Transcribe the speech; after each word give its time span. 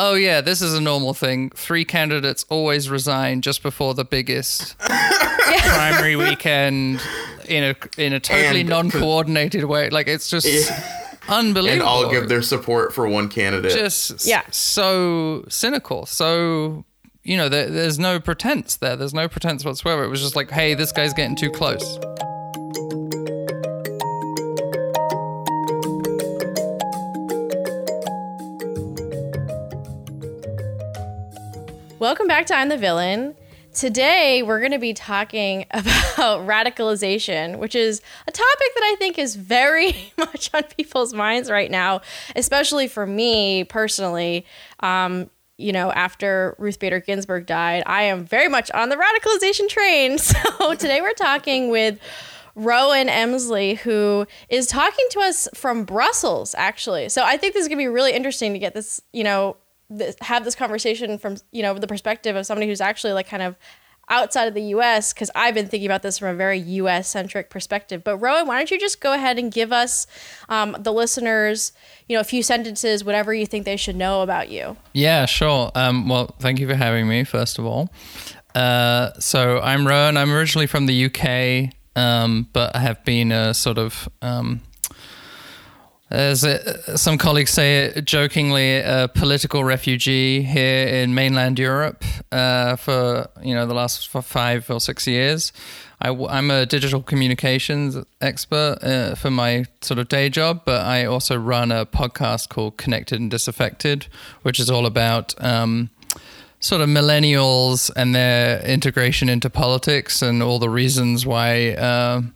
oh 0.00 0.14
yeah, 0.14 0.40
this 0.40 0.60
is 0.62 0.74
a 0.74 0.80
normal 0.80 1.14
thing. 1.14 1.50
Three 1.50 1.84
candidates 1.84 2.44
always 2.48 2.88
resign 2.90 3.42
just 3.42 3.62
before 3.62 3.94
the 3.94 4.04
biggest 4.04 4.76
primary 4.78 6.16
weekend 6.16 7.00
in 7.48 7.62
a 7.64 7.74
in 8.02 8.12
a 8.12 8.20
totally 8.20 8.60
And- 8.60 8.68
non-coordinated 8.70 9.64
way. 9.64 9.90
Like 9.90 10.08
it's 10.08 10.28
just 10.28 10.46
unbelievable. 11.28 11.72
and 11.72 11.82
all 11.82 12.10
give 12.10 12.28
their 12.28 12.42
support 12.42 12.92
for 12.94 13.06
one 13.08 13.28
candidate. 13.28 13.72
just 13.72 14.26
Yeah. 14.26 14.42
so 14.50 15.44
cynical. 15.48 16.06
So 16.06 16.84
you 17.22 17.36
know, 17.36 17.50
there, 17.50 17.68
there's 17.68 17.98
no 17.98 18.18
pretense 18.18 18.76
there. 18.76 18.96
There's 18.96 19.12
no 19.14 19.28
pretense 19.28 19.62
whatsoever. 19.64 20.04
It 20.04 20.08
was 20.08 20.22
just 20.22 20.34
like, 20.36 20.50
hey, 20.50 20.72
this 20.74 20.90
guy's 20.90 21.12
getting 21.12 21.36
too 21.36 21.50
close. 21.50 21.98
Welcome 32.00 32.28
back 32.28 32.46
to 32.46 32.54
I'm 32.54 32.70
the 32.70 32.78
Villain. 32.78 33.36
Today, 33.74 34.42
we're 34.42 34.60
going 34.60 34.72
to 34.72 34.78
be 34.78 34.94
talking 34.94 35.66
about 35.70 36.46
radicalization, 36.46 37.58
which 37.58 37.74
is 37.74 38.00
a 38.26 38.32
topic 38.32 38.68
that 38.74 38.84
I 38.84 38.96
think 38.98 39.18
is 39.18 39.36
very 39.36 40.10
much 40.18 40.48
on 40.54 40.62
people's 40.78 41.12
minds 41.12 41.50
right 41.50 41.70
now, 41.70 42.00
especially 42.34 42.88
for 42.88 43.06
me 43.06 43.64
personally. 43.64 44.46
Um, 44.80 45.28
you 45.58 45.72
know, 45.72 45.92
after 45.92 46.56
Ruth 46.58 46.78
Bader 46.78 47.00
Ginsburg 47.00 47.44
died, 47.44 47.82
I 47.84 48.04
am 48.04 48.24
very 48.24 48.48
much 48.48 48.70
on 48.70 48.88
the 48.88 48.96
radicalization 48.96 49.68
train. 49.68 50.16
So 50.18 50.74
today, 50.76 51.02
we're 51.02 51.12
talking 51.12 51.68
with 51.68 51.98
Rowan 52.54 53.08
Emsley, 53.08 53.76
who 53.76 54.26
is 54.48 54.66
talking 54.66 55.04
to 55.10 55.20
us 55.20 55.48
from 55.54 55.84
Brussels, 55.84 56.54
actually. 56.56 57.10
So 57.10 57.24
I 57.24 57.36
think 57.36 57.52
this 57.52 57.60
is 57.60 57.68
going 57.68 57.76
to 57.76 57.82
be 57.82 57.88
really 57.88 58.14
interesting 58.14 58.54
to 58.54 58.58
get 58.58 58.72
this, 58.72 59.02
you 59.12 59.22
know, 59.22 59.58
this, 59.90 60.16
have 60.22 60.44
this 60.44 60.54
conversation 60.54 61.18
from, 61.18 61.36
you 61.50 61.62
know, 61.62 61.74
the 61.74 61.86
perspective 61.86 62.36
of 62.36 62.46
somebody 62.46 62.68
who's 62.68 62.80
actually 62.80 63.12
like 63.12 63.28
kind 63.28 63.42
of 63.42 63.56
outside 64.08 64.46
of 64.46 64.54
the 64.54 64.62
US, 64.74 65.12
because 65.12 65.30
I've 65.36 65.54
been 65.54 65.68
thinking 65.68 65.86
about 65.86 66.02
this 66.02 66.18
from 66.18 66.28
a 66.28 66.34
very 66.34 66.58
US 66.58 67.08
centric 67.08 67.48
perspective. 67.48 68.02
But 68.02 68.18
Rowan, 68.18 68.46
why 68.46 68.56
don't 68.56 68.70
you 68.70 68.78
just 68.78 69.00
go 69.00 69.12
ahead 69.12 69.38
and 69.38 69.52
give 69.52 69.72
us, 69.72 70.06
um, 70.48 70.76
the 70.78 70.92
listeners, 70.92 71.72
you 72.08 72.16
know, 72.16 72.20
a 72.20 72.24
few 72.24 72.42
sentences, 72.42 73.04
whatever 73.04 73.32
you 73.32 73.46
think 73.46 73.64
they 73.64 73.76
should 73.76 73.96
know 73.96 74.22
about 74.22 74.48
you. 74.48 74.76
Yeah, 74.92 75.26
sure. 75.26 75.70
Um, 75.74 76.08
well, 76.08 76.34
thank 76.40 76.58
you 76.58 76.66
for 76.68 76.74
having 76.74 77.08
me, 77.08 77.22
first 77.22 77.58
of 77.58 77.64
all. 77.64 77.88
Uh, 78.54 79.12
so 79.20 79.60
I'm 79.60 79.86
Rowan. 79.86 80.16
I'm 80.16 80.32
originally 80.32 80.66
from 80.66 80.86
the 80.86 81.04
UK, 81.04 81.72
um, 81.94 82.48
but 82.52 82.74
I 82.74 82.80
have 82.80 83.04
been 83.04 83.30
a 83.30 83.54
sort 83.54 83.78
of, 83.78 84.08
um, 84.22 84.60
as 86.10 86.42
it, 86.42 86.98
some 86.98 87.18
colleagues 87.18 87.50
say 87.50 88.00
jokingly, 88.02 88.78
a 88.78 89.08
political 89.08 89.62
refugee 89.62 90.42
here 90.42 90.86
in 90.88 91.14
mainland 91.14 91.58
Europe 91.58 92.04
uh, 92.32 92.76
for 92.76 93.28
you 93.42 93.54
know 93.54 93.66
the 93.66 93.74
last 93.74 94.08
five 94.08 94.68
or 94.70 94.80
six 94.80 95.06
years. 95.06 95.52
I, 96.02 96.10
am 96.10 96.50
a 96.50 96.64
digital 96.64 97.02
communications 97.02 97.96
expert 98.22 98.78
uh, 98.82 99.14
for 99.14 99.30
my 99.30 99.66
sort 99.82 99.98
of 99.98 100.08
day 100.08 100.30
job, 100.30 100.62
but 100.64 100.84
I 100.84 101.04
also 101.04 101.36
run 101.36 101.70
a 101.70 101.84
podcast 101.84 102.48
called 102.48 102.78
Connected 102.78 103.20
and 103.20 103.30
Disaffected, 103.30 104.06
which 104.42 104.58
is 104.58 104.70
all 104.70 104.86
about 104.86 105.34
um, 105.44 105.90
sort 106.58 106.80
of 106.80 106.88
millennials 106.88 107.90
and 107.96 108.14
their 108.14 108.64
integration 108.64 109.28
into 109.28 109.50
politics 109.50 110.22
and 110.22 110.42
all 110.42 110.58
the 110.58 110.70
reasons 110.70 111.24
why 111.24 111.74
um 111.74 112.34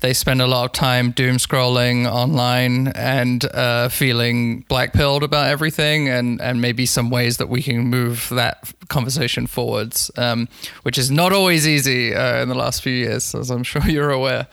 they 0.00 0.14
spend 0.14 0.40
a 0.40 0.46
lot 0.46 0.64
of 0.64 0.72
time 0.72 1.10
doom 1.10 1.36
scrolling 1.38 2.06
online 2.10 2.88
and 2.88 3.44
uh, 3.52 3.88
feeling 3.88 4.64
blackpilled 4.70 5.22
about 5.22 5.48
everything, 5.48 6.08
and, 6.08 6.40
and 6.40 6.60
maybe 6.60 6.86
some 6.86 7.10
ways 7.10 7.36
that 7.38 7.48
we 7.48 7.62
can 7.62 7.80
move 7.80 8.28
that 8.30 8.72
conversation 8.88 9.46
forwards, 9.46 10.10
um, 10.16 10.48
which 10.82 10.98
is 10.98 11.10
not 11.10 11.32
always 11.32 11.66
easy 11.66 12.14
uh, 12.14 12.40
in 12.42 12.48
the 12.48 12.54
last 12.54 12.82
few 12.82 12.92
years, 12.92 13.34
as 13.34 13.50
I'm 13.50 13.62
sure 13.64 13.82
you're 13.88 14.10
aware. 14.10 14.46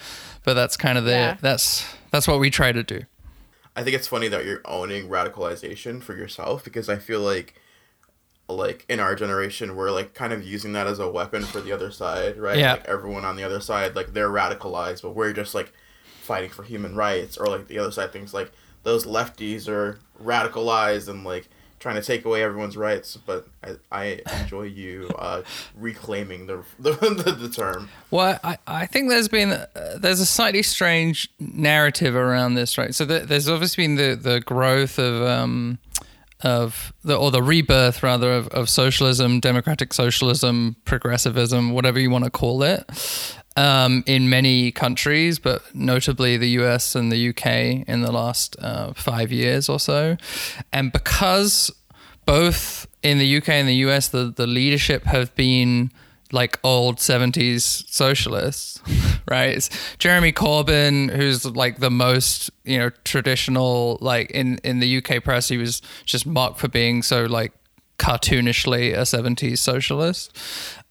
But 0.43 0.53
that's 0.55 0.77
kind 0.77 0.97
of 0.97 1.05
the 1.05 1.11
Yeah. 1.11 1.37
that's 1.41 1.85
that's 2.11 2.27
what 2.27 2.39
we 2.39 2.49
try 2.49 2.71
to 2.71 2.83
do. 2.83 3.01
I 3.75 3.83
think 3.83 3.95
it's 3.95 4.07
funny 4.07 4.27
that 4.29 4.45
you're 4.45 4.61
owning 4.63 5.09
radicalization 5.09 6.01
for 6.01 6.15
yourself 6.15 6.63
because 6.63 6.87
I 6.87 6.97
feel 6.97 7.19
like 7.19 7.55
like 8.47 8.85
in 8.87 8.99
our 8.99 9.15
generation 9.15 9.75
we're 9.75 9.91
like 9.91 10.13
kind 10.13 10.31
of 10.31 10.43
using 10.43 10.73
that 10.73 10.87
as 10.87 10.99
a 10.99 11.09
weapon 11.09 11.43
for 11.43 11.61
the 11.61 11.71
other 11.71 11.91
side, 11.91 12.37
right? 12.37 12.57
Yeah. 12.57 12.73
Like 12.73 12.85
everyone 12.85 13.25
on 13.25 13.35
the 13.35 13.43
other 13.43 13.59
side 13.59 13.95
like 13.95 14.13
they're 14.13 14.29
radicalized, 14.29 15.01
but 15.01 15.15
we're 15.15 15.33
just 15.33 15.55
like 15.55 15.73
fighting 16.21 16.49
for 16.49 16.63
human 16.63 16.95
rights 16.95 17.37
or 17.37 17.47
like 17.47 17.67
the 17.67 17.79
other 17.79 17.91
side 17.91 18.11
thinks 18.11 18.33
like 18.33 18.51
those 18.83 19.05
lefties 19.05 19.67
are 19.67 19.99
radicalized 20.23 21.07
and 21.07 21.23
like 21.23 21.49
trying 21.85 21.95
to 21.95 22.01
take 22.01 22.25
away 22.25 22.41
everyone's 22.41 22.75
rights, 22.75 23.15
but 23.15 23.47
I, 23.63 23.75
I 23.91 24.21
enjoy 24.41 24.63
you 24.63 25.07
uh, 25.19 25.43
reclaiming 25.75 26.47
the, 26.47 26.63
the, 26.79 26.93
the, 26.93 27.31
the 27.31 27.49
term. 27.49 27.89
Well, 28.09 28.39
I, 28.43 28.57
I 28.65 28.85
think 28.87 29.09
there's 29.09 29.27
been 29.27 29.51
uh, 29.51 29.67
there's 29.99 30.19
a 30.19 30.25
slightly 30.25 30.63
strange 30.63 31.29
narrative 31.39 32.15
around 32.15 32.55
this, 32.55 32.77
right? 32.79 32.95
So 32.95 33.05
the, 33.05 33.19
there's 33.19 33.47
obviously 33.47 33.83
been 33.83 33.95
the 33.95 34.15
the 34.15 34.39
growth 34.39 34.97
of 34.97 35.21
um 35.21 35.77
of 36.41 36.93
the 37.03 37.15
or 37.15 37.31
the 37.31 37.41
rebirth 37.41 38.03
rather 38.03 38.33
of, 38.33 38.47
of 38.49 38.69
socialism, 38.69 39.39
democratic 39.39 39.93
socialism, 39.93 40.75
progressivism, 40.85 41.71
whatever 41.71 41.99
you 41.99 42.09
want 42.09 42.25
to 42.25 42.29
call 42.29 42.63
it, 42.63 42.83
um, 43.55 44.03
in 44.05 44.29
many 44.29 44.71
countries, 44.71 45.39
but 45.39 45.63
notably 45.73 46.37
the 46.37 46.49
US 46.61 46.95
and 46.95 47.11
the 47.11 47.29
UK 47.29 47.87
in 47.87 48.01
the 48.01 48.11
last 48.11 48.55
uh, 48.59 48.93
five 48.93 49.31
years 49.31 49.69
or 49.69 49.79
so, 49.79 50.17
and 50.73 50.91
because 50.91 51.71
both 52.25 52.87
in 53.01 53.19
the 53.19 53.37
UK 53.37 53.49
and 53.49 53.67
the 53.67 53.75
US, 53.87 54.09
the, 54.09 54.33
the 54.35 54.47
leadership 54.47 55.03
have 55.03 55.33
been 55.35 55.91
like 56.31 56.59
old 56.63 56.97
70s 56.97 57.89
socialists, 57.89 58.81
right? 59.27 59.49
It's 59.49 59.69
Jeremy 59.97 60.31
Corbyn, 60.31 61.15
who's 61.15 61.45
like 61.45 61.77
the 61.77 61.91
most, 61.91 62.49
you 62.63 62.77
know, 62.77 62.89
traditional, 63.03 63.97
like 64.01 64.31
in, 64.31 64.59
in 64.63 64.79
the 64.79 64.97
UK 64.97 65.23
press, 65.23 65.47
he 65.47 65.57
was 65.57 65.81
just 66.05 66.25
mocked 66.25 66.59
for 66.59 66.67
being 66.67 67.03
so 67.03 67.25
like 67.25 67.53
cartoonishly 67.97 68.93
a 68.93 69.01
70s 69.01 69.59
socialist. 69.59 70.37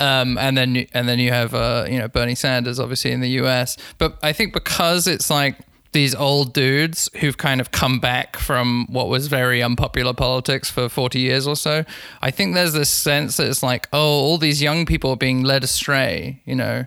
Um, 0.00 0.39
and 0.39 0.56
then, 0.56 0.87
and 0.95 1.09
then 1.09 1.19
you 1.19 1.31
have, 1.31 1.55
uh, 1.55 1.87
you 1.89 1.99
know, 1.99 2.09
Bernie 2.09 2.34
Sanders, 2.34 2.81
obviously 2.81 3.12
in 3.12 3.21
the 3.21 3.31
US. 3.41 3.77
But 3.99 4.19
I 4.22 4.33
think 4.33 4.53
because 4.53 5.06
it's 5.06 5.31
like, 5.31 5.59
these 5.94 6.15
old 6.15 6.53
dudes 6.53 7.09
who've 7.21 7.38
kind 7.38 7.60
of 7.60 7.71
come 7.71 7.99
back 7.99 8.37
from 8.37 8.87
what 8.91 9.09
was 9.09 9.28
very 9.28 9.62
unpopular 9.62 10.12
politics 10.12 10.69
for 10.71 10.91
40 10.91 11.19
years 11.19 11.47
or 11.47 11.56
so. 11.56 11.84
I 12.21 12.31
think 12.31 12.55
there's 12.55 12.75
this 12.75 12.91
sense 12.91 13.38
that 13.38 13.49
it's 13.49 13.62
like, 13.62 13.88
oh, 13.93 14.21
all 14.21 14.37
these 14.37 14.60
young 14.60 14.84
people 14.84 15.10
are 15.10 15.16
being 15.16 15.43
led 15.43 15.65
astray, 15.65 16.43
you 16.44 16.54
know, 16.54 16.87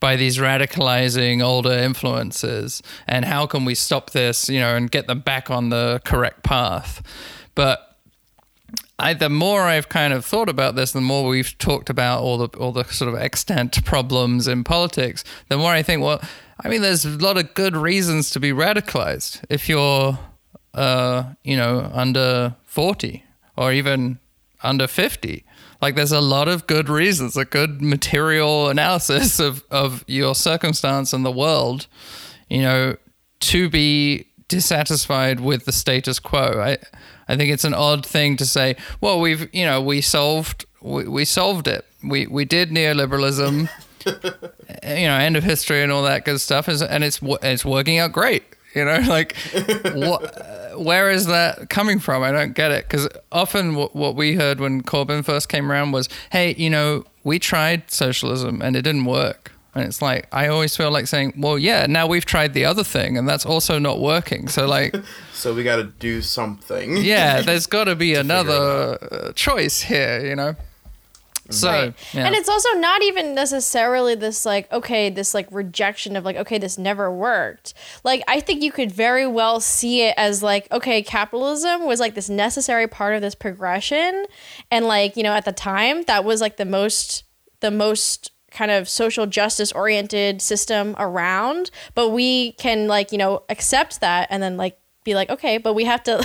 by 0.00 0.16
these 0.16 0.36
radicalizing 0.36 1.42
older 1.42 1.72
influences. 1.72 2.82
And 3.06 3.24
how 3.24 3.46
can 3.46 3.64
we 3.64 3.74
stop 3.74 4.10
this, 4.10 4.50
you 4.50 4.60
know, 4.60 4.76
and 4.76 4.90
get 4.90 5.06
them 5.06 5.20
back 5.20 5.50
on 5.50 5.70
the 5.70 6.02
correct 6.04 6.42
path? 6.42 7.02
But 7.54 7.96
I, 8.98 9.14
the 9.14 9.30
more 9.30 9.62
I've 9.62 9.88
kind 9.88 10.12
of 10.12 10.24
thought 10.24 10.48
about 10.48 10.74
this, 10.74 10.92
the 10.92 11.00
more 11.00 11.28
we've 11.28 11.56
talked 11.58 11.88
about 11.88 12.20
all 12.20 12.36
the 12.36 12.58
all 12.58 12.72
the 12.72 12.84
sort 12.84 13.08
of 13.08 13.18
extant 13.18 13.84
problems 13.84 14.48
in 14.48 14.64
politics, 14.64 15.22
the 15.48 15.56
more 15.56 15.70
I 15.70 15.82
think, 15.82 16.02
well, 16.02 16.20
I 16.60 16.68
mean, 16.68 16.82
there's 16.82 17.04
a 17.04 17.10
lot 17.10 17.36
of 17.36 17.54
good 17.54 17.76
reasons 17.76 18.30
to 18.30 18.40
be 18.40 18.50
radicalized 18.50 19.44
if 19.48 19.68
you're, 19.68 20.18
uh, 20.74 21.34
you 21.44 21.56
know, 21.56 21.90
under 21.94 22.56
forty 22.64 23.24
or 23.56 23.72
even 23.72 24.18
under 24.62 24.86
fifty. 24.86 25.44
Like, 25.80 25.94
there's 25.94 26.12
a 26.12 26.20
lot 26.20 26.48
of 26.48 26.66
good 26.66 26.88
reasons, 26.88 27.36
a 27.36 27.44
good 27.44 27.80
material 27.80 28.68
analysis 28.68 29.38
of 29.38 29.62
of 29.70 30.04
your 30.08 30.34
circumstance 30.34 31.12
and 31.12 31.24
the 31.24 31.30
world, 31.30 31.86
you 32.48 32.62
know, 32.62 32.96
to 33.40 33.70
be 33.70 34.26
dissatisfied 34.48 35.40
with 35.40 35.64
the 35.64 35.72
status 35.72 36.18
quo. 36.18 36.60
I 36.60 36.78
I 37.28 37.36
think 37.36 37.52
it's 37.52 37.64
an 37.64 37.74
odd 37.74 38.04
thing 38.04 38.36
to 38.38 38.46
say. 38.46 38.74
Well, 39.00 39.20
we've 39.20 39.48
you 39.54 39.64
know 39.64 39.80
we 39.80 40.00
solved 40.00 40.66
we, 40.82 41.06
we 41.06 41.24
solved 41.24 41.68
it. 41.68 41.84
We 42.02 42.26
we 42.26 42.44
did 42.44 42.70
neoliberalism. 42.70 43.68
You 44.06 45.06
know, 45.06 45.16
end 45.16 45.36
of 45.36 45.44
history 45.44 45.82
and 45.82 45.92
all 45.92 46.02
that 46.02 46.24
good 46.24 46.40
stuff 46.40 46.68
is 46.68 46.82
and 46.82 47.04
it's 47.04 47.20
it's 47.42 47.64
working 47.64 47.98
out 47.98 48.12
great. 48.12 48.42
You 48.74 48.84
know, 48.84 48.98
like 49.08 49.36
what 49.94 50.78
where 50.78 51.10
is 51.10 51.26
that 51.26 51.70
coming 51.70 51.98
from? 51.98 52.22
I 52.22 52.30
don't 52.32 52.54
get 52.54 52.70
it 52.70 52.84
because 52.88 53.08
often 53.32 53.74
what, 53.74 53.96
what 53.96 54.14
we 54.14 54.34
heard 54.36 54.60
when 54.60 54.82
Corbyn 54.82 55.24
first 55.24 55.48
came 55.48 55.70
around 55.70 55.92
was, 55.92 56.08
"Hey, 56.30 56.54
you 56.56 56.70
know, 56.70 57.04
we 57.24 57.38
tried 57.38 57.90
socialism 57.90 58.62
and 58.62 58.76
it 58.76 58.82
didn't 58.82 59.04
work." 59.06 59.52
And 59.74 59.84
it's 59.86 60.00
like 60.02 60.26
I 60.32 60.48
always 60.48 60.76
feel 60.76 60.90
like 60.90 61.06
saying, 61.06 61.34
"Well, 61.36 61.58
yeah, 61.58 61.86
now 61.86 62.06
we've 62.06 62.24
tried 62.24 62.52
the 62.54 62.64
other 62.64 62.84
thing 62.84 63.16
and 63.18 63.28
that's 63.28 63.46
also 63.46 63.78
not 63.78 64.00
working." 64.00 64.48
So 64.48 64.66
like, 64.66 64.94
So 65.32 65.54
we 65.54 65.62
got 65.62 65.76
to 65.76 65.84
do 65.84 66.20
something. 66.20 66.96
yeah, 66.98 67.40
there's 67.42 67.66
got 67.66 67.84
to 67.92 67.94
be 67.96 68.14
another 68.14 69.32
choice 69.34 69.80
here, 69.82 70.24
you 70.24 70.34
know. 70.36 70.56
So, 71.50 71.70
right. 71.70 71.94
yeah. 72.12 72.26
And 72.26 72.34
it's 72.34 72.48
also 72.48 72.70
not 72.74 73.02
even 73.02 73.34
necessarily 73.34 74.14
this 74.14 74.44
like 74.44 74.70
okay, 74.72 75.08
this 75.10 75.34
like 75.34 75.48
rejection 75.50 76.16
of 76.16 76.24
like 76.24 76.36
okay, 76.36 76.58
this 76.58 76.76
never 76.76 77.10
worked. 77.10 77.74
Like 78.04 78.22
I 78.28 78.40
think 78.40 78.62
you 78.62 78.70
could 78.70 78.92
very 78.92 79.26
well 79.26 79.60
see 79.60 80.02
it 80.02 80.14
as 80.16 80.42
like 80.42 80.70
okay, 80.70 81.02
capitalism 81.02 81.86
was 81.86 82.00
like 82.00 82.14
this 82.14 82.28
necessary 82.28 82.86
part 82.86 83.14
of 83.14 83.22
this 83.22 83.34
progression 83.34 84.26
and 84.70 84.86
like, 84.86 85.16
you 85.16 85.22
know, 85.22 85.32
at 85.32 85.44
the 85.44 85.52
time 85.52 86.02
that 86.02 86.24
was 86.24 86.40
like 86.40 86.56
the 86.56 86.66
most 86.66 87.24
the 87.60 87.70
most 87.70 88.30
kind 88.50 88.70
of 88.70 88.88
social 88.88 89.26
justice 89.26 89.72
oriented 89.72 90.40
system 90.40 90.96
around, 90.98 91.70
but 91.94 92.10
we 92.10 92.52
can 92.52 92.86
like, 92.86 93.12
you 93.12 93.18
know, 93.18 93.42
accept 93.48 94.00
that 94.00 94.26
and 94.30 94.42
then 94.42 94.56
like 94.56 94.78
be 95.08 95.14
like, 95.14 95.30
okay, 95.30 95.58
but 95.58 95.74
we 95.74 95.84
have 95.84 96.02
to, 96.04 96.24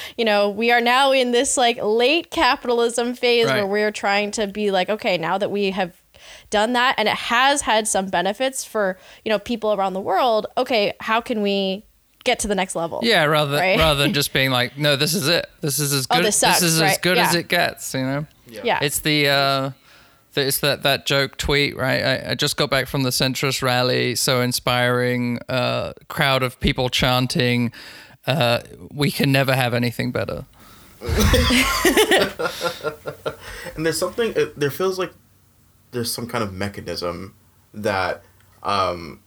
you 0.16 0.24
know, 0.24 0.48
we 0.50 0.70
are 0.72 0.80
now 0.80 1.12
in 1.12 1.30
this 1.32 1.56
like 1.56 1.78
late 1.82 2.30
capitalism 2.30 3.14
phase 3.14 3.46
Right. 3.46 3.54
where 3.56 3.66
we're 3.66 3.90
trying 3.92 4.30
to 4.32 4.46
be 4.46 4.70
like, 4.70 4.88
okay, 4.88 5.18
now 5.18 5.38
that 5.38 5.50
we 5.50 5.70
have 5.72 5.92
done 6.50 6.72
that 6.72 6.94
and 6.98 7.06
it 7.08 7.14
has 7.16 7.62
had 7.62 7.86
some 7.86 8.06
benefits 8.06 8.64
for, 8.64 8.98
you 9.24 9.30
know, 9.30 9.38
people 9.38 9.72
around 9.74 9.92
the 9.92 10.00
world, 10.00 10.46
okay, 10.56 10.92
how 11.00 11.20
can 11.20 11.42
we 11.42 11.84
get 12.24 12.38
to 12.38 12.48
the 12.48 12.54
next 12.54 12.74
level? 12.74 13.00
Yeah, 13.02 13.24
rather 13.24 13.58
Right? 13.58 13.78
rather 13.78 14.02
than 14.02 14.14
just 14.20 14.32
being 14.32 14.50
like, 14.50 14.78
no, 14.78 14.96
this 14.96 15.12
is 15.14 15.28
it. 15.28 15.46
This 15.60 15.78
is 15.78 15.92
as 15.92 16.06
good 16.06 16.14
Oh, 16.14 16.18
good. 16.20 16.26
this 16.26 16.36
sucks, 16.36 16.60
this, 16.60 16.70
is 16.72 16.80
as 16.80 16.90
right? 16.92 17.02
good 17.02 17.18
as 17.18 17.34
it 17.34 17.48
gets. 17.48 17.92
You 17.94 18.00
know. 18.02 18.26
Yeah. 18.46 18.78
It's 18.82 19.00
the 19.00 19.28
uh, 19.28 19.70
it's 20.36 20.58
that 20.60 20.82
that 20.82 21.06
joke 21.06 21.36
tweet, 21.36 21.76
right? 21.76 22.02
I, 22.02 22.30
I 22.30 22.34
just 22.34 22.56
got 22.56 22.68
back 22.70 22.86
from 22.88 23.02
the 23.04 23.10
centrist 23.10 23.62
rally, 23.62 24.14
so 24.16 24.40
inspiring. 24.40 25.38
Uh, 25.48 25.92
crowd 26.08 26.42
of 26.42 26.58
people 26.60 26.88
chanting, 26.88 27.72
uh, 28.26 28.60
"We 28.92 29.10
can 29.10 29.32
never 29.32 29.54
have 29.54 29.74
anything 29.74 30.10
better." 30.12 30.46
and 33.76 33.84
there's 33.84 33.98
something 33.98 34.32
it, 34.36 34.58
there 34.58 34.70
feels 34.70 34.98
like 34.98 35.12
there's 35.90 36.10
some 36.10 36.26
kind 36.26 36.42
of 36.42 36.50
mechanism 36.52 37.34
that 37.74 38.22
um 38.62 39.20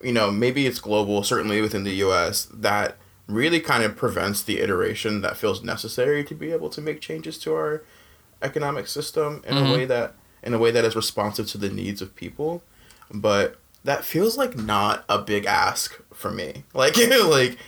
you 0.00 0.12
know 0.12 0.30
maybe 0.30 0.66
it's 0.66 0.80
global 0.80 1.22
certainly 1.22 1.60
within 1.60 1.84
the 1.84 1.92
US 1.96 2.46
that 2.46 2.96
really 3.26 3.60
kind 3.60 3.84
of 3.84 3.96
prevents 3.96 4.42
the 4.42 4.60
iteration 4.60 5.20
that 5.20 5.36
feels 5.36 5.62
necessary 5.62 6.24
to 6.24 6.34
be 6.34 6.52
able 6.52 6.70
to 6.70 6.80
make 6.80 7.00
changes 7.00 7.38
to 7.38 7.54
our 7.54 7.82
economic 8.42 8.86
system 8.86 9.42
in 9.46 9.56
a 9.56 9.72
way 9.72 9.84
that 9.84 10.14
in 10.42 10.54
a 10.54 10.58
way 10.58 10.70
that 10.70 10.84
is 10.84 10.96
responsive 10.96 11.46
to 11.48 11.58
the 11.58 11.68
needs 11.68 12.00
of 12.00 12.14
people. 12.16 12.62
But 13.12 13.56
that 13.84 14.04
feels 14.04 14.36
like 14.36 14.56
not 14.56 15.04
a 15.08 15.18
big 15.18 15.44
ask 15.44 16.00
for 16.12 16.30
me. 16.30 16.64
Like 16.74 16.96
like 16.96 17.58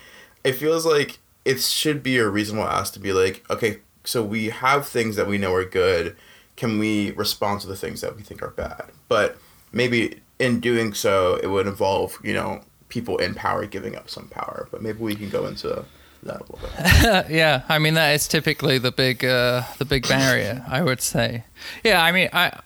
it 0.44 0.52
feels 0.52 0.84
like 0.84 1.18
it 1.44 1.60
should 1.60 2.02
be 2.02 2.18
a 2.18 2.28
reasonable 2.28 2.68
ask 2.68 2.92
to 2.94 3.00
be 3.00 3.12
like 3.12 3.44
okay 3.50 3.78
so 4.04 4.22
we 4.22 4.50
have 4.50 4.86
things 4.86 5.16
that 5.16 5.26
we 5.26 5.38
know 5.38 5.52
are 5.54 5.64
good 5.64 6.16
can 6.56 6.78
we 6.78 7.10
respond 7.12 7.60
to 7.60 7.66
the 7.66 7.76
things 7.76 8.00
that 8.00 8.16
we 8.16 8.22
think 8.22 8.42
are 8.42 8.50
bad 8.50 8.90
but 9.08 9.36
maybe 9.72 10.20
in 10.38 10.60
doing 10.60 10.92
so 10.92 11.36
it 11.36 11.46
would 11.48 11.66
involve 11.66 12.18
you 12.22 12.34
know 12.34 12.62
people 12.88 13.16
in 13.18 13.34
power 13.34 13.66
giving 13.66 13.96
up 13.96 14.10
some 14.10 14.28
power 14.28 14.68
but 14.70 14.82
maybe 14.82 14.98
we 14.98 15.14
can 15.14 15.30
go 15.30 15.46
into 15.46 15.84
that 16.22 16.40
a 16.40 16.44
little 16.52 16.58
bit 16.60 17.30
yeah, 17.30 17.62
I 17.68 17.78
mean 17.78 17.94
that 17.94 18.14
is 18.14 18.28
typically 18.28 18.78
the 18.78 18.92
big 18.92 19.24
uh, 19.24 19.62
the 19.78 19.84
big 19.84 20.06
barrier, 20.06 20.64
I 20.68 20.82
would 20.82 21.00
say. 21.00 21.44
Yeah, 21.84 22.02
I 22.02 22.12
mean 22.12 22.28
I. 22.32 22.58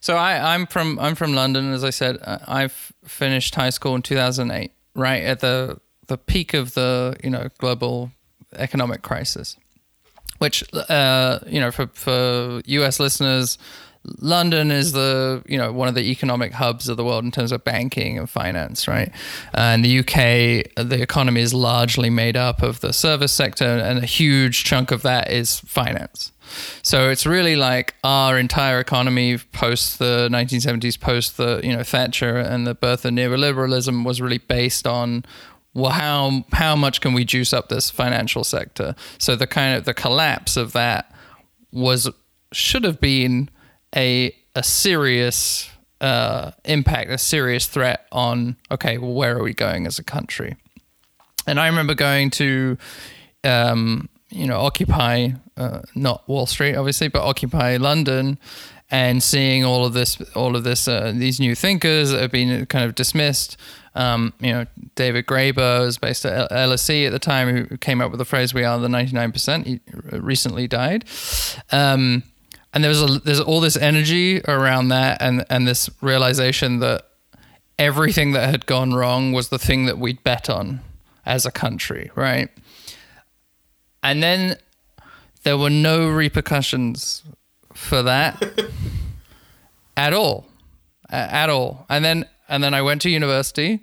So 0.00 0.16
I, 0.16 0.54
I'm 0.54 0.66
from 0.66 0.98
I'm 0.98 1.14
from 1.14 1.34
London, 1.34 1.72
as 1.72 1.84
I 1.84 1.90
said. 1.90 2.18
I've 2.22 2.92
finished 3.04 3.54
high 3.54 3.70
school 3.70 3.94
in 3.94 4.02
2008, 4.02 4.72
right 4.94 5.22
at 5.22 5.40
the 5.40 5.80
the 6.10 6.18
peak 6.18 6.54
of 6.54 6.74
the 6.74 7.16
you 7.24 7.30
know 7.30 7.48
global 7.58 8.10
economic 8.56 9.02
crisis, 9.02 9.56
which 10.38 10.62
uh, 10.74 11.38
you 11.46 11.60
know 11.60 11.70
for 11.70 11.86
for 11.86 12.60
U.S. 12.66 12.98
listeners, 12.98 13.56
London 14.18 14.72
is 14.72 14.90
the 14.90 15.42
you 15.46 15.56
know 15.56 15.72
one 15.72 15.86
of 15.86 15.94
the 15.94 16.10
economic 16.10 16.52
hubs 16.52 16.88
of 16.88 16.96
the 16.96 17.04
world 17.04 17.24
in 17.24 17.30
terms 17.30 17.52
of 17.52 17.62
banking 17.62 18.18
and 18.18 18.28
finance, 18.28 18.88
right? 18.88 19.12
And 19.54 19.84
the 19.84 20.00
UK, 20.00 20.74
the 20.84 21.00
economy 21.00 21.42
is 21.42 21.54
largely 21.54 22.10
made 22.10 22.36
up 22.36 22.60
of 22.60 22.80
the 22.80 22.92
service 22.92 23.32
sector, 23.32 23.64
and 23.64 23.98
a 24.00 24.06
huge 24.06 24.64
chunk 24.64 24.90
of 24.90 25.02
that 25.02 25.30
is 25.30 25.60
finance. 25.60 26.32
So 26.82 27.10
it's 27.10 27.26
really 27.26 27.56
like 27.56 27.94
our 28.02 28.38
entire 28.38 28.80
economy 28.80 29.38
post 29.38 29.98
the 29.98 30.28
1970s, 30.30 30.98
post 30.98 31.36
the 31.36 31.60
you 31.62 31.76
know 31.76 31.82
Thatcher 31.82 32.36
and 32.36 32.66
the 32.66 32.74
birth 32.74 33.04
of 33.04 33.12
neoliberalism 33.12 34.04
was 34.04 34.20
really 34.20 34.38
based 34.38 34.86
on 34.86 35.24
well 35.74 35.92
how 35.92 36.44
how 36.52 36.76
much 36.76 37.00
can 37.00 37.12
we 37.12 37.24
juice 37.24 37.52
up 37.52 37.68
this 37.68 37.90
financial 37.90 38.44
sector? 38.44 38.94
So 39.18 39.36
the 39.36 39.46
kind 39.46 39.76
of 39.76 39.84
the 39.84 39.94
collapse 39.94 40.56
of 40.56 40.72
that 40.72 41.12
was 41.72 42.08
should 42.52 42.84
have 42.84 43.00
been 43.00 43.48
a 43.94 44.34
a 44.54 44.62
serious 44.62 45.70
uh, 46.00 46.52
impact, 46.64 47.10
a 47.10 47.18
serious 47.18 47.66
threat 47.66 48.06
on 48.10 48.56
okay, 48.70 48.98
well, 48.98 49.12
where 49.12 49.36
are 49.36 49.42
we 49.42 49.54
going 49.54 49.86
as 49.86 49.98
a 49.98 50.04
country? 50.04 50.56
And 51.46 51.58
I 51.58 51.66
remember 51.66 51.94
going 51.94 52.30
to, 52.30 52.76
um, 53.44 54.08
you 54.30 54.46
know, 54.46 54.60
Occupy, 54.60 55.30
uh, 55.56 55.82
not 55.94 56.28
Wall 56.28 56.46
Street, 56.46 56.76
obviously, 56.76 57.08
but 57.08 57.22
Occupy 57.22 57.76
London, 57.76 58.38
and 58.90 59.22
seeing 59.22 59.64
all 59.64 59.84
of 59.84 59.92
this, 59.92 60.20
all 60.34 60.56
of 60.56 60.64
this, 60.64 60.86
uh, 60.86 61.12
these 61.14 61.40
new 61.40 61.54
thinkers 61.54 62.10
that 62.10 62.20
have 62.20 62.30
been 62.30 62.66
kind 62.66 62.84
of 62.84 62.94
dismissed. 62.94 63.56
Um, 64.00 64.32
you 64.40 64.52
know, 64.52 64.66
David 64.94 65.26
Graeber 65.26 65.80
was 65.80 65.98
based 65.98 66.24
at 66.24 66.50
L- 66.50 66.70
LSE 66.70 67.06
at 67.06 67.12
the 67.12 67.18
time, 67.18 67.66
who 67.66 67.76
came 67.76 68.00
up 68.00 68.10
with 68.10 68.18
the 68.18 68.24
phrase 68.24 68.54
"We 68.54 68.64
are 68.64 68.78
the 68.78 68.88
ninety 68.88 69.12
nine 69.12 69.30
percent." 69.30 69.66
He 69.66 69.80
recently 70.10 70.66
died. 70.66 71.04
Um, 71.70 72.22
and 72.72 72.82
there 72.82 72.88
was 72.88 73.02
a, 73.02 73.18
there's 73.18 73.40
all 73.40 73.60
this 73.60 73.76
energy 73.76 74.40
around 74.48 74.88
that, 74.88 75.20
and 75.20 75.44
and 75.50 75.68
this 75.68 75.90
realization 76.00 76.78
that 76.78 77.08
everything 77.78 78.32
that 78.32 78.48
had 78.48 78.64
gone 78.64 78.94
wrong 78.94 79.32
was 79.32 79.50
the 79.50 79.58
thing 79.58 79.84
that 79.84 79.98
we'd 79.98 80.24
bet 80.24 80.48
on 80.48 80.80
as 81.26 81.44
a 81.44 81.50
country, 81.50 82.10
right? 82.14 82.48
And 84.02 84.22
then 84.22 84.56
there 85.42 85.58
were 85.58 85.70
no 85.70 86.08
repercussions 86.08 87.22
for 87.74 88.02
that 88.02 88.42
at 89.96 90.14
all, 90.14 90.46
at 91.10 91.50
all. 91.50 91.84
And 91.90 92.02
then 92.02 92.24
and 92.48 92.64
then 92.64 92.72
I 92.72 92.80
went 92.80 93.02
to 93.02 93.10
university, 93.10 93.80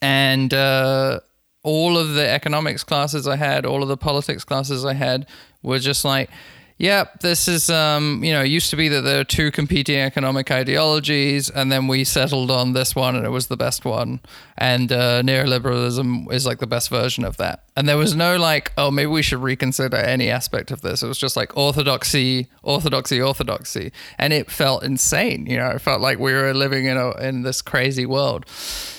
and 0.00 0.52
uh, 0.54 1.20
all 1.62 1.98
of 1.98 2.14
the 2.14 2.28
economics 2.28 2.84
classes 2.84 3.26
I 3.26 3.36
had, 3.36 3.66
all 3.66 3.82
of 3.82 3.88
the 3.88 3.96
politics 3.96 4.44
classes 4.44 4.84
I 4.84 4.94
had, 4.94 5.26
were 5.62 5.78
just 5.78 6.04
like, 6.04 6.30
yep, 6.78 7.20
this 7.20 7.48
is, 7.48 7.68
um, 7.68 8.22
you 8.22 8.32
know, 8.32 8.42
it 8.42 8.48
used 8.48 8.70
to 8.70 8.76
be 8.76 8.88
that 8.88 9.02
there 9.02 9.20
are 9.20 9.24
two 9.24 9.50
competing 9.50 9.98
economic 9.98 10.50
ideologies, 10.50 11.50
and 11.50 11.70
then 11.70 11.88
we 11.88 12.04
settled 12.04 12.50
on 12.50 12.72
this 12.72 12.94
one, 12.94 13.16
and 13.16 13.26
it 13.26 13.30
was 13.30 13.48
the 13.48 13.56
best 13.56 13.84
one. 13.84 14.20
And 14.56 14.90
uh, 14.92 15.22
neoliberalism 15.22 16.32
is 16.32 16.46
like 16.46 16.58
the 16.58 16.66
best 16.66 16.88
version 16.88 17.24
of 17.24 17.36
that. 17.38 17.64
And 17.76 17.88
there 17.88 17.96
was 17.96 18.14
no 18.14 18.36
like, 18.36 18.72
oh, 18.78 18.90
maybe 18.90 19.08
we 19.08 19.22
should 19.22 19.42
reconsider 19.42 19.96
any 19.96 20.30
aspect 20.30 20.70
of 20.70 20.80
this. 20.80 21.02
It 21.02 21.08
was 21.08 21.18
just 21.18 21.36
like 21.36 21.56
orthodoxy, 21.56 22.48
orthodoxy, 22.62 23.20
orthodoxy, 23.20 23.92
and 24.16 24.32
it 24.32 24.50
felt 24.50 24.84
insane. 24.84 25.46
You 25.46 25.58
know, 25.58 25.70
it 25.70 25.80
felt 25.80 26.00
like 26.00 26.18
we 26.18 26.32
were 26.32 26.54
living 26.54 26.86
in 26.86 26.96
a 26.96 27.10
in 27.18 27.42
this 27.42 27.60
crazy 27.60 28.06
world. 28.06 28.46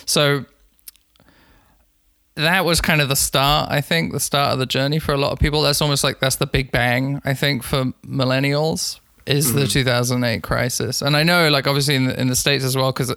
So 0.06 0.44
that 2.40 2.64
was 2.64 2.80
kind 2.80 3.00
of 3.00 3.08
the 3.08 3.16
start, 3.16 3.70
I 3.70 3.80
think, 3.80 4.12
the 4.12 4.20
start 4.20 4.52
of 4.52 4.58
the 4.58 4.66
journey 4.66 4.98
for 4.98 5.12
a 5.12 5.16
lot 5.16 5.32
of 5.32 5.38
people. 5.38 5.62
That's 5.62 5.80
almost 5.80 6.04
like 6.04 6.20
that's 6.20 6.36
the 6.36 6.46
big 6.46 6.72
bang, 6.72 7.20
I 7.24 7.34
think, 7.34 7.62
for 7.62 7.86
millennials 8.04 9.00
is 9.26 9.52
the 9.52 9.66
2008 9.66 10.42
crisis. 10.42 11.02
And 11.02 11.16
I 11.16 11.22
know, 11.22 11.48
like, 11.50 11.66
obviously 11.66 11.94
in 11.94 12.06
the, 12.06 12.20
in 12.20 12.28
the 12.28 12.36
States 12.36 12.64
as 12.64 12.76
well, 12.76 12.92
because 12.92 13.14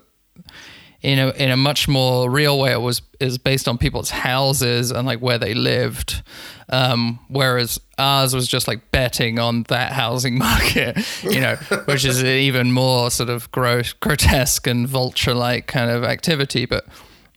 in 1.01 1.19
a, 1.19 1.31
in 1.31 1.51
a 1.51 1.57
much 1.57 1.87
more 1.87 2.29
real 2.29 2.57
way, 2.59 2.71
it 2.71 2.81
was 2.81 3.01
is 3.19 3.37
based 3.37 3.67
on 3.67 3.77
people's 3.77 4.09
houses 4.09 4.91
and 4.91 5.05
like 5.05 5.19
where 5.19 5.37
they 5.37 5.53
lived. 5.53 6.23
Um, 6.69 7.19
whereas 7.27 7.79
ours 7.97 8.33
was 8.33 8.47
just 8.47 8.67
like 8.67 8.89
betting 8.91 9.37
on 9.37 9.63
that 9.63 9.91
housing 9.91 10.37
market, 10.39 10.97
you 11.23 11.41
know, 11.41 11.55
which 11.85 12.05
is 12.05 12.21
an 12.21 12.27
even 12.27 12.71
more 12.71 13.11
sort 13.11 13.29
of 13.29 13.51
gross, 13.51 13.93
grotesque 13.93 14.65
and 14.65 14.87
vulture 14.87 15.33
like 15.33 15.67
kind 15.67 15.91
of 15.91 16.03
activity. 16.03 16.65
But 16.65 16.85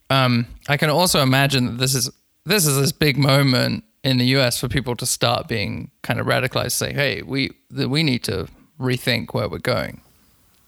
um, 0.09 0.47
I 0.67 0.77
can 0.77 0.89
also 0.89 1.21
imagine 1.21 1.65
that 1.65 1.77
this 1.77 1.95
is 1.95 2.09
this 2.45 2.65
is 2.65 2.77
this 2.79 2.91
big 2.91 3.17
moment 3.17 3.83
in 4.03 4.17
the 4.17 4.25
U.S. 4.27 4.59
for 4.59 4.67
people 4.67 4.95
to 4.95 5.05
start 5.05 5.47
being 5.47 5.91
kind 6.01 6.19
of 6.19 6.25
radicalized, 6.25 6.71
say, 6.71 6.93
"Hey, 6.93 7.21
we 7.21 7.51
we 7.71 8.03
need 8.03 8.23
to 8.23 8.47
rethink 8.79 9.33
where 9.33 9.49
we're 9.49 9.59
going." 9.59 10.01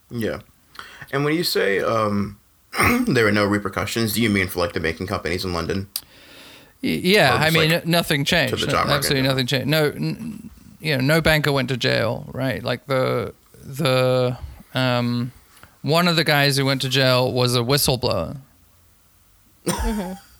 Yeah. 0.09 0.39
And 1.11 1.23
when 1.23 1.35
you 1.35 1.43
say 1.43 1.79
um, 1.79 2.39
there 3.07 3.25
were 3.25 3.31
no 3.31 3.45
repercussions, 3.45 4.13
do 4.13 4.21
you 4.21 4.29
mean 4.29 4.47
for 4.47 4.59
like 4.59 4.73
the 4.73 4.79
banking 4.79 5.07
companies 5.07 5.45
in 5.45 5.53
London? 5.53 5.89
Yeah, 6.81 7.35
I 7.35 7.49
mean, 7.49 7.71
like, 7.71 7.85
nothing 7.85 8.23
changed. 8.23 8.69
job 8.69 8.87
Absolutely 8.87 9.27
nothing 9.27 9.47
changed. 9.47 9.67
No, 9.67 9.85
n- 9.87 10.49
you 10.79 10.95
know, 10.95 11.01
no 11.01 11.21
banker 11.21 11.51
went 11.51 11.67
to 11.69 11.77
jail, 11.77 12.25
right? 12.33 12.63
Like 12.63 12.87
the 12.87 13.33
the 13.61 14.37
um, 14.73 15.33
one 15.81 16.07
of 16.07 16.15
the 16.15 16.23
guys 16.23 16.57
who 16.57 16.65
went 16.65 16.81
to 16.81 16.89
jail 16.89 17.31
was 17.33 17.55
a 17.55 17.59
whistleblower. 17.59 18.37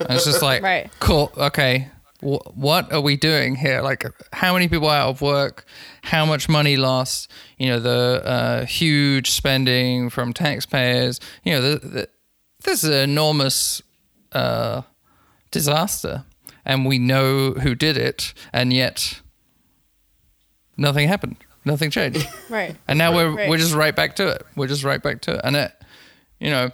It's 0.01 0.25
just 0.25 0.41
like, 0.41 0.61
Right. 0.63 0.89
cool, 0.99 1.31
okay, 1.37 1.89
wh- 2.21 2.45
what 2.57 2.91
are 2.93 3.01
we 3.01 3.15
doing 3.17 3.55
here? 3.55 3.81
Like, 3.81 4.05
how 4.33 4.53
many 4.53 4.67
people 4.67 4.87
are 4.87 4.97
out 5.01 5.09
of 5.09 5.21
work? 5.21 5.65
How 6.03 6.25
much 6.25 6.47
money 6.49 6.77
lost? 6.77 7.29
You 7.57 7.67
know, 7.69 7.79
the 7.79 8.21
uh, 8.25 8.65
huge 8.65 9.31
spending 9.31 10.09
from 10.09 10.33
taxpayers. 10.33 11.19
You 11.43 11.53
know, 11.53 11.61
the, 11.61 11.87
the, 11.87 12.09
this 12.63 12.83
is 12.83 12.89
an 12.89 13.09
enormous 13.09 13.81
uh, 14.31 14.81
disaster, 15.51 16.23
and 16.65 16.85
we 16.85 16.99
know 16.99 17.51
who 17.51 17.75
did 17.75 17.97
it, 17.97 18.33
and 18.53 18.71
yet 18.73 19.21
nothing 20.77 21.07
happened. 21.07 21.37
Nothing 21.65 21.91
changed. 21.91 22.25
Right. 22.49 22.75
And 22.87 22.97
now 22.97 23.13
we're 23.13 23.31
Right. 23.35 23.49
we're 23.49 23.57
just 23.57 23.73
right 23.75 23.95
back 23.95 24.15
to 24.15 24.27
it. 24.29 24.45
We're 24.55 24.67
just 24.67 24.83
right 24.83 25.01
back 25.03 25.21
to 25.21 25.35
it. 25.35 25.41
And 25.43 25.55
it, 25.55 25.71
you 26.39 26.49
know, 26.49 26.71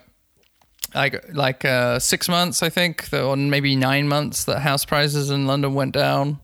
like 0.95 1.33
like 1.33 1.65
uh, 1.65 1.99
six 1.99 2.27
months, 2.27 2.63
I 2.63 2.69
think, 2.69 3.11
or 3.13 3.35
maybe 3.35 3.75
nine 3.75 4.07
months, 4.07 4.45
that 4.45 4.59
house 4.61 4.85
prices 4.85 5.29
in 5.29 5.45
London 5.45 5.73
went 5.73 5.93
down. 5.93 6.39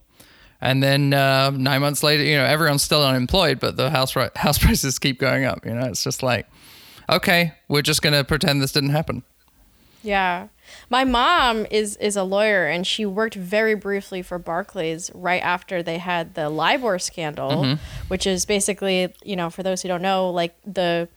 And 0.60 0.80
then 0.80 1.12
uh, 1.12 1.50
nine 1.50 1.80
months 1.80 2.04
later, 2.04 2.22
you 2.22 2.36
know, 2.36 2.44
everyone's 2.44 2.84
still 2.84 3.04
unemployed, 3.04 3.58
but 3.58 3.76
the 3.76 3.90
house 3.90 4.14
ri- 4.14 4.30
house 4.36 4.58
prices 4.58 4.98
keep 4.98 5.18
going 5.18 5.44
up. 5.44 5.66
You 5.66 5.74
know, 5.74 5.86
it's 5.86 6.04
just 6.04 6.22
like, 6.22 6.46
okay, 7.10 7.54
we're 7.68 7.82
just 7.82 8.02
gonna 8.02 8.22
pretend 8.22 8.62
this 8.62 8.72
didn't 8.72 8.90
happen. 8.90 9.24
Yeah. 10.02 10.48
My 10.90 11.04
mom 11.04 11.66
is 11.70 11.96
is 11.96 12.16
a 12.16 12.22
lawyer 12.22 12.66
and 12.66 12.86
she 12.86 13.06
worked 13.06 13.34
very 13.34 13.74
briefly 13.74 14.22
for 14.22 14.38
Barclays 14.38 15.10
right 15.14 15.42
after 15.42 15.82
they 15.82 15.98
had 15.98 16.34
the 16.34 16.48
LIBOR 16.48 16.98
scandal, 16.98 17.76
which 18.08 18.26
is 18.26 18.44
basically, 18.44 19.14
you 19.24 19.36
know, 19.36 19.50
for 19.50 19.62
those 19.62 19.82
who 19.82 19.88
don't 19.88 20.02
know, 20.02 20.30
like 20.30 20.54
the 20.66 21.08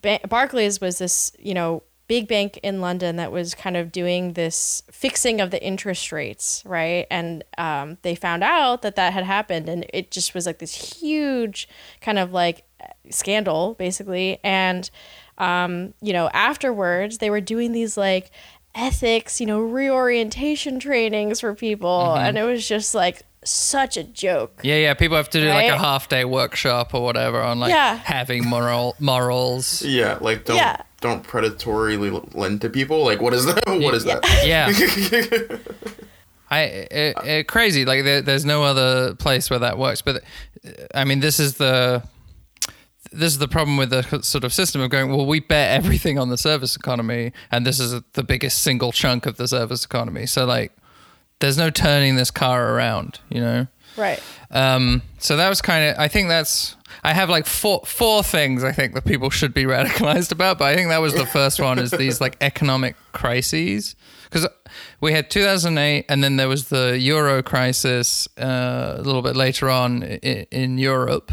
ba- 0.00 0.20
Barclays 0.28 0.80
was 0.80 0.98
this, 0.98 1.32
you 1.38 1.54
know, 1.54 1.82
big 2.06 2.28
bank 2.28 2.58
in 2.62 2.80
London 2.80 3.16
that 3.16 3.32
was 3.32 3.54
kind 3.54 3.76
of 3.76 3.90
doing 3.90 4.34
this 4.34 4.82
fixing 4.90 5.40
of 5.40 5.50
the 5.50 5.62
interest 5.62 6.12
rates, 6.12 6.62
right? 6.66 7.06
And 7.10 7.42
um, 7.58 7.96
they 8.02 8.14
found 8.14 8.44
out 8.44 8.82
that 8.82 8.96
that 8.96 9.12
had 9.12 9.24
happened, 9.24 9.68
and 9.68 9.86
it 9.92 10.10
just 10.10 10.34
was 10.34 10.44
like 10.46 10.58
this 10.58 10.74
huge 11.00 11.68
kind 12.00 12.18
of 12.18 12.32
like 12.32 12.64
scandal, 13.10 13.74
basically. 13.78 14.38
And 14.44 14.90
um, 15.38 15.94
you 16.00 16.12
know, 16.12 16.28
afterwards, 16.32 17.18
they 17.18 17.30
were 17.30 17.40
doing 17.40 17.72
these 17.72 17.96
like 17.96 18.30
ethics, 18.74 19.40
you 19.40 19.46
know, 19.46 19.60
reorientation 19.60 20.78
trainings 20.80 21.40
for 21.40 21.54
people, 21.54 22.14
and 22.16 22.36
it 22.38 22.42
was 22.44 22.66
just 22.68 22.94
like 22.94 23.22
such 23.44 23.96
a 23.96 24.04
joke. 24.04 24.60
Yeah, 24.62 24.76
yeah. 24.76 24.94
People 24.94 25.16
have 25.16 25.28
to 25.30 25.40
do 25.40 25.48
like 25.48 25.70
a 25.70 25.76
half 25.78 26.08
day 26.08 26.24
workshop 26.24 26.94
or 26.94 27.02
whatever 27.02 27.40
on 27.42 27.60
like 27.60 27.70
Yeah. 27.70 27.96
having 27.96 28.44
moral 28.46 28.94
morals. 28.98 29.82
Yeah, 29.86 30.18
like 30.20 30.44
don't 30.44 30.56
Yeah. 30.56 30.76
Don't 31.04 31.22
predatorily 31.22 32.34
lend 32.34 32.62
to 32.62 32.70
people. 32.70 33.04
Like, 33.04 33.20
what 33.20 33.34
is 33.34 33.44
that? 33.44 33.62
What 33.84 33.94
is 33.94 34.04
that? 34.04 34.24
Yeah. 34.42 34.72
I 36.50 36.60
it, 36.60 37.16
it, 37.24 37.48
crazy 37.48 37.84
like 37.84 38.04
there, 38.04 38.20
there's 38.22 38.44
no 38.44 38.62
other 38.62 39.14
place 39.14 39.48
where 39.50 39.58
that 39.58 39.76
works 39.78 40.02
but 40.02 40.22
I 40.94 41.04
mean 41.04 41.20
this 41.20 41.40
is 41.40 41.54
the 41.54 42.02
this 43.10 43.32
is 43.32 43.38
the 43.38 43.48
problem 43.48 43.76
with 43.78 43.90
the 43.90 44.02
sort 44.22 44.44
of 44.44 44.52
system 44.52 44.80
of 44.82 44.90
going 44.90 45.10
well 45.10 45.26
we 45.26 45.40
bet 45.40 45.72
everything 45.72 46.18
on 46.18 46.28
the 46.28 46.36
service 46.36 46.76
economy 46.76 47.32
and 47.50 47.66
this 47.66 47.80
is 47.80 48.00
the 48.12 48.22
biggest 48.22 48.62
single 48.62 48.92
chunk 48.92 49.26
of 49.26 49.36
the 49.36 49.48
service 49.48 49.84
economy 49.84 50.26
so 50.26 50.44
like 50.44 50.70
there's 51.40 51.58
no 51.58 51.70
turning 51.70 52.14
this 52.16 52.30
car 52.30 52.74
around 52.74 53.20
you 53.30 53.40
know 53.40 53.66
Right. 53.96 54.20
um, 54.50 55.02
so 55.18 55.36
that 55.36 55.48
was 55.48 55.60
kind 55.60 55.90
of. 55.90 55.98
I 55.98 56.08
think 56.08 56.28
that's. 56.28 56.76
I 57.04 57.12
have 57.12 57.28
like 57.28 57.46
four 57.46 57.82
four 57.84 58.22
things 58.22 58.64
I 58.64 58.72
think 58.72 58.94
that 58.94 59.04
people 59.04 59.28
should 59.28 59.52
be 59.52 59.64
radicalized 59.64 60.32
about, 60.32 60.58
but 60.58 60.64
I 60.64 60.74
think 60.74 60.88
that 60.88 61.02
was 61.02 61.14
the 61.14 61.26
first 61.26 61.60
one 61.60 61.78
is 61.78 61.90
these 61.90 62.20
like 62.20 62.36
economic 62.40 62.96
crises 63.12 63.94
because 64.24 64.48
we 65.00 65.12
had 65.12 65.30
2008 65.30 66.06
and 66.08 66.24
then 66.24 66.36
there 66.36 66.48
was 66.48 66.68
the 66.68 66.98
euro 66.98 67.42
crisis 67.42 68.26
uh, 68.38 68.96
a 68.96 69.02
little 69.02 69.22
bit 69.22 69.36
later 69.36 69.68
on 69.68 70.02
in, 70.02 70.46
in 70.50 70.78
Europe. 70.78 71.30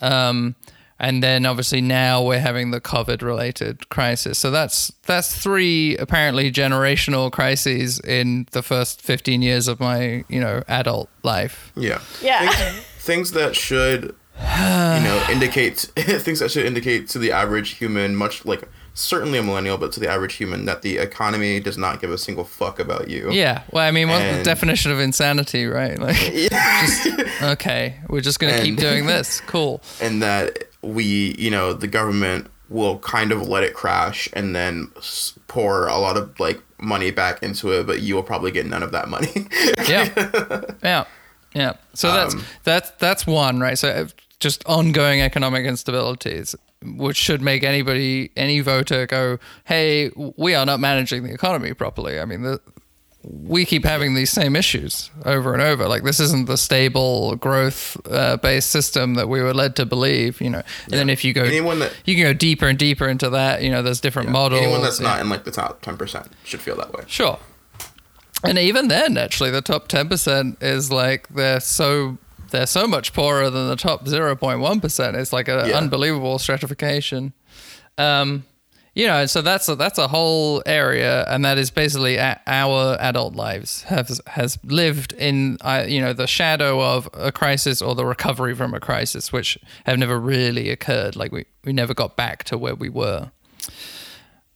Um, 0.00 0.56
and 0.98 1.22
then 1.22 1.44
obviously 1.44 1.80
now 1.80 2.22
we're 2.22 2.40
having 2.40 2.70
the 2.70 2.80
COVID 2.80 3.22
related 3.22 3.88
crisis. 3.90 4.38
So 4.38 4.50
that's 4.50 4.92
that's 5.04 5.36
three 5.36 5.96
apparently 5.98 6.50
generational 6.50 7.30
crises 7.30 8.00
in 8.00 8.48
the 8.52 8.62
first 8.62 9.02
15 9.02 9.42
years 9.42 9.68
of 9.68 9.78
my, 9.78 10.24
you 10.28 10.40
know, 10.40 10.62
adult 10.68 11.10
life. 11.22 11.70
Yeah. 11.76 12.00
Yeah. 12.22 12.48
Things, 12.50 12.86
things 12.98 13.30
that 13.32 13.54
should, 13.54 14.14
you 14.38 15.04
know, 15.04 15.26
indicate 15.30 15.78
things 15.96 16.40
that 16.40 16.50
should 16.50 16.66
indicate 16.66 17.08
to 17.08 17.18
the 17.18 17.32
average 17.32 17.70
human, 17.70 18.14
much 18.14 18.44
like 18.44 18.68
certainly 18.94 19.38
a 19.38 19.42
millennial, 19.42 19.78
but 19.78 19.92
to 19.92 20.00
the 20.00 20.08
average 20.08 20.34
human, 20.34 20.64
that 20.64 20.82
the 20.82 20.98
economy 20.98 21.60
does 21.60 21.78
not 21.78 22.00
give 22.00 22.10
a 22.10 22.18
single 22.18 22.44
fuck 22.44 22.78
about 22.78 23.08
you. 23.08 23.30
Yeah. 23.30 23.62
Well, 23.70 23.86
I 23.86 23.90
mean, 23.90 24.08
what's 24.08 24.38
the 24.38 24.42
definition 24.42 24.90
of 24.90 25.00
insanity, 25.00 25.66
right? 25.66 25.98
Like, 25.98 26.16
just, 26.16 27.42
okay, 27.42 28.00
we're 28.08 28.20
just 28.20 28.40
going 28.40 28.54
to 28.54 28.62
keep 28.62 28.76
doing 28.76 29.06
this. 29.06 29.40
Cool. 29.42 29.82
and 30.00 30.22
that 30.22 30.64
we, 30.82 31.34
you 31.38 31.50
know, 31.50 31.72
the 31.72 31.86
government 31.86 32.50
will 32.68 32.98
kind 32.98 33.32
of 33.32 33.48
let 33.48 33.62
it 33.62 33.74
crash 33.74 34.28
and 34.32 34.56
then 34.56 34.90
pour 35.46 35.86
a 35.86 35.98
lot 35.98 36.16
of 36.16 36.38
like 36.40 36.60
money 36.78 37.10
back 37.10 37.42
into 37.42 37.72
it, 37.72 37.86
but 37.86 38.00
you 38.00 38.14
will 38.14 38.22
probably 38.22 38.50
get 38.50 38.66
none 38.66 38.82
of 38.82 38.92
that 38.92 39.08
money. 39.08 39.46
Yeah. 39.88 40.62
yeah. 40.82 41.04
Yeah. 41.54 41.74
So 41.94 42.12
that's 42.12 42.34
Um, 42.34 42.44
that's 42.64 42.90
that's 42.98 43.26
one, 43.26 43.60
right? 43.60 43.78
So 43.78 44.08
just 44.40 44.64
ongoing 44.66 45.20
economic 45.22 45.64
instabilities, 45.64 46.54
which 46.82 47.16
should 47.16 47.40
make 47.40 47.62
anybody, 47.62 48.30
any 48.36 48.60
voter, 48.60 49.06
go, 49.06 49.38
"Hey, 49.64 50.10
we 50.36 50.54
are 50.54 50.66
not 50.66 50.80
managing 50.80 51.22
the 51.24 51.32
economy 51.32 51.72
properly." 51.74 52.20
I 52.20 52.24
mean, 52.24 52.42
the, 52.42 52.60
we 53.22 53.64
keep 53.64 53.84
having 53.84 54.14
these 54.14 54.30
same 54.30 54.54
issues 54.54 55.10
over 55.24 55.52
and 55.52 55.62
over. 55.62 55.88
Like 55.88 56.04
this 56.04 56.20
isn't 56.20 56.46
the 56.46 56.56
stable 56.56 57.36
growth 57.36 57.96
uh, 58.10 58.36
based 58.36 58.70
system 58.70 59.14
that 59.14 59.28
we 59.28 59.40
were 59.40 59.54
led 59.54 59.74
to 59.76 59.86
believe. 59.86 60.40
You 60.40 60.50
know, 60.50 60.62
and 60.84 60.94
then 60.94 61.10
if 61.10 61.24
you 61.24 61.32
go, 61.32 61.42
Anyone 61.42 61.78
that- 61.78 61.94
you 62.04 62.14
can 62.14 62.24
go 62.24 62.32
deeper 62.32 62.68
and 62.68 62.78
deeper 62.78 63.08
into 63.08 63.30
that. 63.30 63.62
You 63.62 63.70
know, 63.70 63.82
there's 63.82 64.00
different 64.00 64.30
models. 64.30 64.62
Anyone 64.62 64.82
that's 64.82 65.00
yeah. 65.00 65.08
not 65.08 65.20
in 65.20 65.28
like 65.28 65.44
the 65.44 65.50
top 65.50 65.80
ten 65.80 65.96
percent 65.96 66.28
should 66.44 66.60
feel 66.60 66.76
that 66.76 66.92
way. 66.92 67.04
Sure. 67.06 67.38
And 68.44 68.58
even 68.58 68.88
then, 68.88 69.16
actually, 69.16 69.50
the 69.50 69.62
top 69.62 69.88
ten 69.88 70.08
percent 70.08 70.58
is 70.62 70.92
like 70.92 71.28
they're 71.28 71.60
so 71.60 72.18
they're 72.50 72.66
so 72.66 72.86
much 72.86 73.12
poorer 73.12 73.50
than 73.50 73.68
the 73.68 73.76
top 73.76 74.06
zero 74.08 74.34
point 74.36 74.60
one 74.60 74.80
percent. 74.80 75.16
It's 75.16 75.32
like 75.32 75.48
an 75.48 75.68
Yeah. 75.68 75.76
unbelievable 75.76 76.38
stratification. 76.38 77.32
Um, 77.98 78.44
you 78.94 79.06
know, 79.06 79.26
so 79.26 79.42
that's 79.42 79.68
a, 79.68 79.76
that's 79.76 79.98
a 79.98 80.08
whole 80.08 80.62
area, 80.64 81.26
and 81.28 81.44
that 81.44 81.58
is 81.58 81.70
basically 81.70 82.18
our 82.18 82.96
adult 82.98 83.34
lives 83.34 83.82
has 83.82 84.22
has 84.26 84.58
lived 84.64 85.12
in 85.12 85.58
uh, 85.60 85.84
you 85.86 86.00
know 86.00 86.14
the 86.14 86.26
shadow 86.26 86.80
of 86.82 87.06
a 87.12 87.30
crisis 87.30 87.82
or 87.82 87.94
the 87.94 88.06
recovery 88.06 88.54
from 88.54 88.72
a 88.72 88.80
crisis, 88.80 89.32
which 89.34 89.58
have 89.84 89.98
never 89.98 90.18
really 90.18 90.70
occurred. 90.70 91.14
Like 91.14 91.30
we 91.30 91.44
we 91.64 91.74
never 91.74 91.92
got 91.92 92.16
back 92.16 92.44
to 92.44 92.56
where 92.56 92.74
we 92.74 92.88
were. 92.88 93.30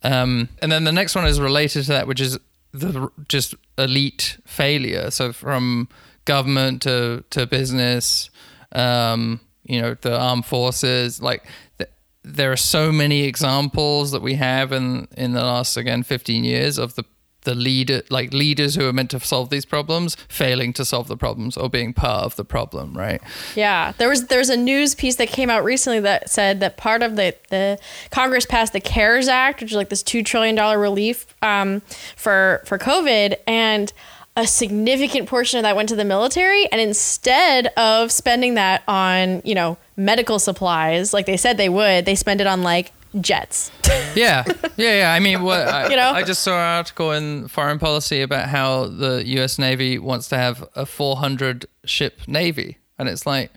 Um, 0.03 0.49
and 0.63 0.73
then 0.73 0.85
the 0.85 0.93
next 0.93 1.15
one 1.15 1.27
is 1.27 1.39
related 1.39 1.83
to 1.85 1.89
that, 1.93 2.07
which 2.07 2.21
is 2.21 2.39
the 2.73 3.11
just 3.29 3.55
elite 3.77 4.39
failure. 4.47 5.11
So 5.11 5.33
from 5.33 5.89
government 6.31 6.83
to 6.83 7.25
to 7.31 7.47
business, 7.47 8.31
um, 8.73 9.41
you 9.65 9.81
know, 9.83 9.95
the 10.01 10.17
armed 10.17 10.47
forces, 10.47 11.21
like 11.21 11.43
th- 11.79 11.91
there 12.23 12.53
are 12.53 12.63
so 12.77 12.93
many 12.93 13.25
examples 13.25 14.13
that 14.13 14.23
we 14.23 14.35
have 14.35 14.73
in 14.73 15.09
in 15.17 15.33
the 15.33 15.43
last 15.43 15.77
again 15.77 16.03
15 16.05 16.45
years 16.45 16.79
of 16.79 16.95
the 16.95 17.05
the 17.43 17.55
leader 17.55 18.03
like 18.11 18.33
leaders 18.35 18.75
who 18.75 18.87
are 18.87 18.93
meant 18.93 19.11
to 19.11 19.19
solve 19.19 19.49
these 19.49 19.65
problems 19.65 20.17
failing 20.29 20.75
to 20.75 20.85
solve 20.85 21.09
the 21.09 21.17
problems 21.17 21.57
or 21.57 21.71
being 21.71 21.95
part 21.95 22.25
of 22.25 22.37
the 22.37 22.45
problem 22.45 22.97
right? 22.97 23.21
Yeah, 23.57 23.93
there 23.99 24.09
was 24.09 24.27
there 24.27 24.39
was 24.39 24.51
a 24.51 24.57
news 24.57 24.95
piece 24.95 25.17
that 25.17 25.29
came 25.29 25.51
out 25.51 25.65
recently 25.65 26.01
that 26.01 26.31
said 26.31 26.61
that 26.61 26.77
part 26.77 27.03
of 27.03 27.17
the 27.17 27.35
the 27.49 27.79
Congress 28.11 28.47
passed 28.47 28.73
the 28.73 28.81
CARES 28.81 29.29
Act, 29.29 29.63
which 29.63 29.71
is 29.73 29.77
like 29.77 29.89
this 29.89 30.03
two 30.03 30.23
trillion 30.23 30.55
dollar 30.55 30.79
relief 30.79 31.35
um, 31.43 31.81
for 32.15 32.63
for 32.67 32.79
COVID, 32.79 33.37
and 33.47 33.93
a 34.41 34.47
significant 34.47 35.29
portion 35.29 35.59
of 35.59 35.65
that 35.65 35.77
went 35.77 35.91
to 35.91 35.97
the 35.97 36.05
military. 36.05 36.67
And 36.73 36.81
instead 36.81 37.67
of 37.77 38.11
spending 38.11 38.55
that 38.55 38.83
on 38.89 39.43
you 39.45 39.55
know 39.55 39.77
medical 39.97 40.39
supplies 40.39 41.13
like 41.13 41.27
they 41.27 41.37
said 41.37 41.57
they 41.57 41.69
would, 41.69 42.07
they 42.07 42.15
spend 42.15 42.41
it 42.41 42.47
on 42.47 42.63
like 42.63 42.93
jets. 43.21 43.71
yeah, 44.15 44.45
yeah, 44.77 45.01
yeah. 45.01 45.13
I 45.13 45.21
mean, 45.21 45.43
what 45.43 45.69
I, 45.69 45.91
You 45.91 45.97
know? 45.97 46.11
I 46.11 46.23
just 46.23 46.43
saw 46.43 46.53
an 46.53 46.79
article 46.79 47.13
in 47.13 47.49
Foreign 47.49 47.79
Policy 47.79 48.23
about 48.23 48.49
how 48.49 48.87
the 48.87 49.23
U.S. 49.27 49.59
Navy 49.59 49.99
wants 49.99 50.29
to 50.29 50.37
have 50.37 50.67
a 50.75 50.87
400 50.87 51.67
ship 51.85 52.21
navy, 52.27 52.79
and 52.99 53.09
it's 53.09 53.27
like, 53.27 53.53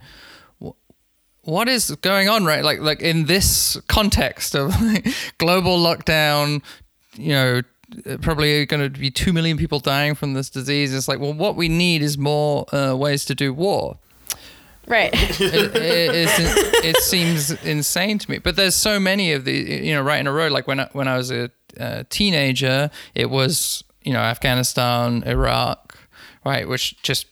what 1.44 1.70
is 1.70 1.92
going 2.02 2.30
on, 2.30 2.46
right? 2.46 2.64
Like, 2.64 2.80
like 2.80 3.02
in 3.02 3.26
this 3.26 3.78
context 3.88 4.56
of 4.56 4.80
like, 4.82 5.08
global 5.38 5.78
lockdown, 5.78 6.62
you 7.16 7.30
know. 7.30 7.62
Probably 8.22 8.66
going 8.66 8.82
to 8.82 9.00
be 9.00 9.12
two 9.12 9.34
million 9.34 9.58
people 9.58 9.80
dying 9.80 10.16
from 10.16 10.34
this 10.34 10.50
disease. 10.50 10.94
It's 10.94 11.08
like, 11.08 11.20
well, 11.20 11.34
what 11.34 11.56
we 11.56 11.70
need 11.70 12.02
is 12.02 12.18
more 12.18 12.66
uh, 12.74 12.96
ways 12.96 13.26
to 13.26 13.36
do 13.36 13.54
war 13.54 13.98
right. 14.88 15.12
it, 15.14 15.76
it, 15.76 16.86
it 16.86 16.98
seems 16.98 17.52
insane 17.64 18.18
to 18.20 18.30
me. 18.30 18.38
But 18.40 18.56
there's 18.56 18.76
so 18.76 19.00
many 19.00 19.34
of 19.34 19.46
the, 19.46 19.54
you 19.54 19.94
know, 19.94 20.02
right 20.02 20.20
in 20.20 20.28
a 20.28 20.32
row. 20.32 20.48
Like 20.48 20.68
when 20.68 20.80
I, 20.80 20.90
when 20.94 21.08
I 21.08 21.18
was 21.18 21.32
a 21.32 21.50
uh, 21.80 22.04
teenager, 22.10 22.92
it 23.16 23.30
was 23.30 23.84
you 24.04 24.14
know 24.14 24.20
Afghanistan, 24.20 25.24
Iraq, 25.26 25.98
right? 26.46 26.68
Which 26.68 27.02
just 27.02 27.28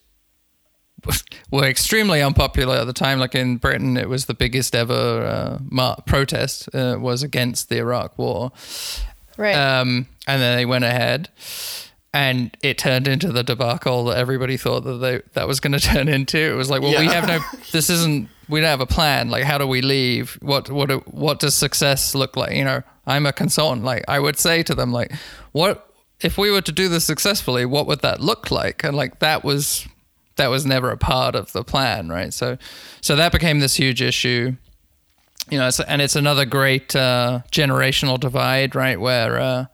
were 1.52 1.66
extremely 1.66 2.22
unpopular 2.22 2.78
at 2.78 2.86
the 2.86 2.94
time. 2.94 3.20
Like 3.20 3.36
in 3.36 3.58
Britain, 3.58 3.98
it 3.98 4.10
was 4.10 4.26
the 4.26 4.34
biggest 4.34 4.76
ever 4.76 5.60
uh, 5.74 5.96
protest 6.06 6.70
uh, 6.74 6.98
was 7.00 7.24
against 7.24 7.70
the 7.70 7.78
Iraq 7.78 8.18
War. 8.18 8.52
Right. 9.42 9.56
Um, 9.56 10.06
and 10.28 10.40
then 10.40 10.56
they 10.56 10.68
went 10.68 10.84
ahead, 10.84 11.30
and 12.14 12.56
it 12.62 12.78
turned 12.78 13.08
into 13.08 13.32
the 13.32 13.42
debacle 13.44 14.06
that 14.06 14.18
everybody 14.20 14.56
thought 14.56 14.82
that 14.82 14.98
they 14.98 15.24
that 15.34 15.48
was 15.48 15.60
going 15.60 15.72
to 15.78 15.80
turn 15.80 16.08
into. 16.08 16.38
It 16.38 16.54
was 16.54 16.70
like, 16.70 16.84
well, 16.84 17.00
we 17.00 17.08
have 17.08 17.28
no. 17.28 17.40
This 17.72 17.90
isn't. 17.90 18.30
We 18.50 18.60
don't 18.60 18.70
have 18.70 18.82
a 18.82 18.86
plan. 18.86 19.32
Like, 19.32 19.46
how 19.46 19.58
do 19.58 19.66
we 19.66 19.82
leave? 19.82 20.38
What 20.44 20.70
what 20.70 21.12
what 21.12 21.40
does 21.40 21.56
success 21.56 22.14
look 22.14 22.38
like? 22.38 22.56
You 22.56 22.66
know, 22.66 22.84
I'm 23.08 23.26
a 23.26 23.34
consultant. 23.34 23.84
Like, 23.84 24.06
I 24.08 24.20
would 24.20 24.38
say 24.38 24.62
to 24.62 24.76
them, 24.76 24.92
like, 24.92 25.12
what 25.54 25.92
if 26.20 26.38
we 26.38 26.52
were 26.52 26.62
to 26.62 26.72
do 26.72 26.88
this 26.88 27.04
successfully? 27.04 27.66
What 27.66 27.88
would 27.88 28.02
that 28.02 28.22
look 28.22 28.52
like? 28.52 28.84
And 28.84 28.96
like 28.96 29.18
that 29.20 29.44
was 29.44 29.88
that 30.36 30.50
was 30.52 30.68
never 30.68 30.92
a 30.92 30.98
part 30.98 31.34
of 31.34 31.52
the 31.52 31.64
plan, 31.64 32.10
right? 32.10 32.32
So 32.32 32.60
so 33.02 33.16
that 33.16 33.32
became 33.32 33.60
this 33.60 33.76
huge 33.76 34.04
issue 34.04 34.56
you 35.50 35.58
know, 35.58 35.68
it's, 35.68 35.80
and 35.80 36.02
it's 36.02 36.16
another 36.16 36.46
great 36.46 36.96
uh, 36.96 37.42
generational 37.52 38.20
divide, 38.20 38.76
right? 38.76 39.00
Where 39.00 39.40
uh, 39.40 39.66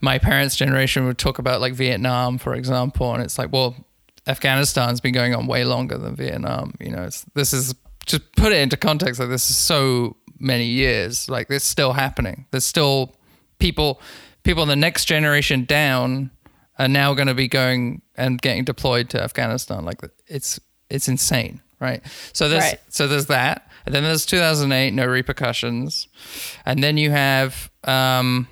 my 0.00 0.18
parents' 0.18 0.56
generation 0.56 1.06
would 1.06 1.18
talk 1.18 1.38
about 1.38 1.60
like 1.60 1.74
Vietnam, 1.74 2.38
for 2.38 2.54
example, 2.54 3.12
and 3.14 3.22
it's 3.22 3.38
like, 3.38 3.52
well, 3.52 3.74
Afghanistan's 4.26 5.00
been 5.00 5.14
going 5.14 5.34
on 5.34 5.46
way 5.46 5.64
longer 5.64 5.98
than 5.98 6.14
Vietnam. 6.16 6.74
You 6.80 6.90
know, 6.90 7.02
it's 7.04 7.24
this 7.34 7.52
is 7.52 7.74
just 8.06 8.30
put 8.36 8.52
it 8.52 8.58
into 8.58 8.76
context. 8.76 9.20
Like 9.20 9.28
this 9.28 9.50
is 9.50 9.56
so 9.56 10.16
many 10.38 10.66
years. 10.66 11.28
Like 11.28 11.48
this 11.48 11.64
still 11.64 11.92
happening. 11.92 12.46
There's 12.50 12.64
still 12.64 13.16
people, 13.58 14.00
people 14.42 14.62
in 14.62 14.68
the 14.68 14.76
next 14.76 15.06
generation 15.06 15.64
down 15.64 16.30
are 16.78 16.88
now 16.88 17.14
going 17.14 17.28
to 17.28 17.34
be 17.34 17.48
going 17.48 18.02
and 18.16 18.40
getting 18.40 18.64
deployed 18.64 19.10
to 19.10 19.22
Afghanistan. 19.22 19.84
Like 19.84 20.00
it's 20.26 20.58
it's 20.90 21.08
insane, 21.08 21.60
right? 21.80 22.02
So 22.32 22.48
there's 22.48 22.62
Right. 22.64 22.80
so 22.88 23.06
there's 23.06 23.26
that, 23.26 23.70
and 23.84 23.94
then 23.94 24.02
there's 24.02 24.26
2008, 24.26 24.92
no 24.92 25.06
repercussions, 25.06 26.08
and 26.64 26.82
then 26.82 26.96
you 26.96 27.10
have 27.10 27.70
um, 27.84 28.48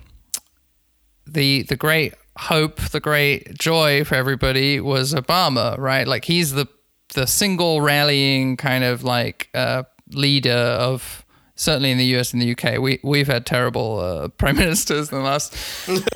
the 1.27 1.63
the 1.63 1.77
great 1.77 2.15
hope, 2.37 2.81
the 2.81 3.01
great 3.01 3.59
joy 3.59 4.05
for 4.05 4.15
everybody 4.15 4.81
was 4.81 5.15
Obama, 5.15 5.77
right? 5.79 6.07
Like 6.07 6.25
he's 6.25 6.53
the 6.53 6.67
the 7.15 7.27
single 7.27 7.81
rallying 7.81 8.57
kind 8.57 8.85
of 8.85 9.05
like 9.05 9.49
uh, 9.55 9.85
leader 10.11 10.51
of 10.51 11.25
certainly 11.55 11.91
in 11.91 11.99
the 11.99 12.17
US 12.17 12.33
and 12.33 12.43
the 12.43 12.53
UK. 12.53 12.79
We 12.79 12.99
we've 13.03 13.27
had 13.27 13.47
terrible 13.47 14.01
uh, 14.01 14.29
prime 14.39 14.57
ministers 14.57 15.11
in 15.11 15.19
the 15.19 15.25
last. 15.25 15.55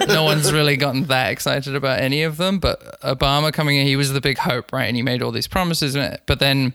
no 0.09 0.23
one's 0.25 0.53
really 0.53 0.77
gotten 0.77 1.05
that 1.05 1.31
excited 1.31 1.75
about 1.75 2.01
any 2.01 2.23
of 2.23 2.37
them, 2.37 2.59
but 2.59 3.01
Obama 3.03 3.53
coming 3.53 3.77
in, 3.77 3.87
he 3.87 3.97
was 3.97 4.13
the 4.13 4.21
big 4.21 4.39
hope, 4.39 4.73
right? 4.73 4.87
And 4.87 4.97
he 4.97 5.03
made 5.03 5.23
all 5.23 5.33
these 5.33 5.49
promises, 5.49 5.97
but 6.27 6.39
then 6.39 6.75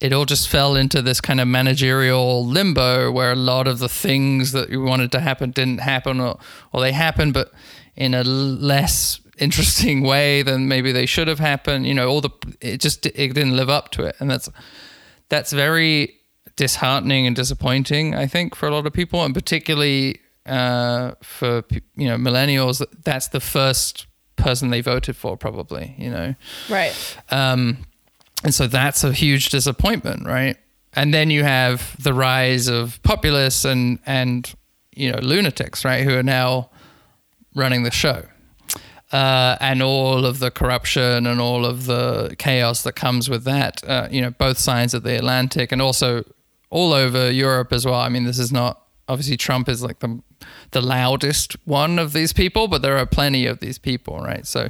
it 0.00 0.12
all 0.12 0.24
just 0.24 0.48
fell 0.48 0.76
into 0.76 1.02
this 1.02 1.20
kind 1.20 1.40
of 1.40 1.48
managerial 1.48 2.46
limbo 2.46 3.10
where 3.10 3.32
a 3.32 3.36
lot 3.36 3.66
of 3.66 3.78
the 3.78 3.88
things 3.88 4.52
that 4.52 4.70
you 4.70 4.82
wanted 4.82 5.10
to 5.12 5.20
happen 5.20 5.50
didn't 5.50 5.78
happen 5.78 6.20
or, 6.20 6.38
or 6.72 6.80
they 6.80 6.92
happened 6.92 7.34
but 7.34 7.52
in 7.96 8.14
a 8.14 8.22
less 8.22 9.20
interesting 9.38 10.02
way 10.02 10.42
than 10.42 10.68
maybe 10.68 10.92
they 10.92 11.06
should 11.06 11.28
have 11.28 11.38
happened 11.38 11.86
you 11.86 11.94
know 11.94 12.08
all 12.08 12.20
the 12.20 12.30
it 12.60 12.80
just 12.80 13.06
it 13.06 13.34
didn't 13.34 13.56
live 13.56 13.70
up 13.70 13.90
to 13.90 14.02
it 14.02 14.16
and 14.18 14.30
that's 14.30 14.48
that's 15.28 15.52
very 15.52 16.14
disheartening 16.56 17.26
and 17.26 17.36
disappointing 17.36 18.14
i 18.14 18.26
think 18.26 18.54
for 18.54 18.66
a 18.66 18.72
lot 18.72 18.86
of 18.86 18.92
people 18.92 19.24
and 19.24 19.34
particularly 19.34 20.20
uh, 20.46 21.12
for 21.22 21.62
you 21.94 22.08
know 22.08 22.16
millennials 22.16 22.84
that's 23.04 23.28
the 23.28 23.40
first 23.40 24.06
person 24.36 24.70
they 24.70 24.80
voted 24.80 25.14
for 25.14 25.36
probably 25.36 25.94
you 25.98 26.10
know 26.10 26.34
right. 26.70 27.18
um, 27.30 27.76
and 28.44 28.54
so 28.54 28.66
that's 28.66 29.04
a 29.04 29.12
huge 29.12 29.50
disappointment, 29.50 30.26
right? 30.26 30.56
And 30.94 31.12
then 31.12 31.30
you 31.30 31.44
have 31.44 32.00
the 32.02 32.12
rise 32.12 32.68
of 32.68 33.02
populists 33.02 33.64
and 33.64 33.98
and 34.06 34.52
you 34.94 35.12
know 35.12 35.18
lunatics, 35.20 35.84
right, 35.84 36.04
who 36.04 36.16
are 36.16 36.22
now 36.22 36.70
running 37.54 37.82
the 37.82 37.90
show, 37.90 38.24
uh, 39.12 39.56
and 39.60 39.82
all 39.82 40.24
of 40.24 40.38
the 40.38 40.50
corruption 40.50 41.26
and 41.26 41.40
all 41.40 41.64
of 41.64 41.86
the 41.86 42.34
chaos 42.38 42.82
that 42.82 42.92
comes 42.92 43.28
with 43.28 43.44
that. 43.44 43.82
Uh, 43.86 44.08
you 44.10 44.20
know, 44.20 44.30
both 44.30 44.58
sides 44.58 44.94
of 44.94 45.02
the 45.02 45.16
Atlantic, 45.16 45.72
and 45.72 45.82
also 45.82 46.24
all 46.70 46.92
over 46.92 47.30
Europe 47.30 47.72
as 47.72 47.84
well. 47.84 48.00
I 48.00 48.08
mean, 48.08 48.24
this 48.24 48.38
is 48.38 48.52
not 48.52 48.82
obviously 49.08 49.36
Trump 49.36 49.68
is 49.68 49.82
like 49.82 49.98
the 50.00 50.20
the 50.70 50.80
loudest 50.80 51.56
one 51.66 51.98
of 51.98 52.12
these 52.12 52.32
people, 52.32 52.68
but 52.68 52.82
there 52.82 52.96
are 52.98 53.06
plenty 53.06 53.46
of 53.46 53.58
these 53.60 53.78
people, 53.78 54.20
right? 54.20 54.46
So, 54.46 54.68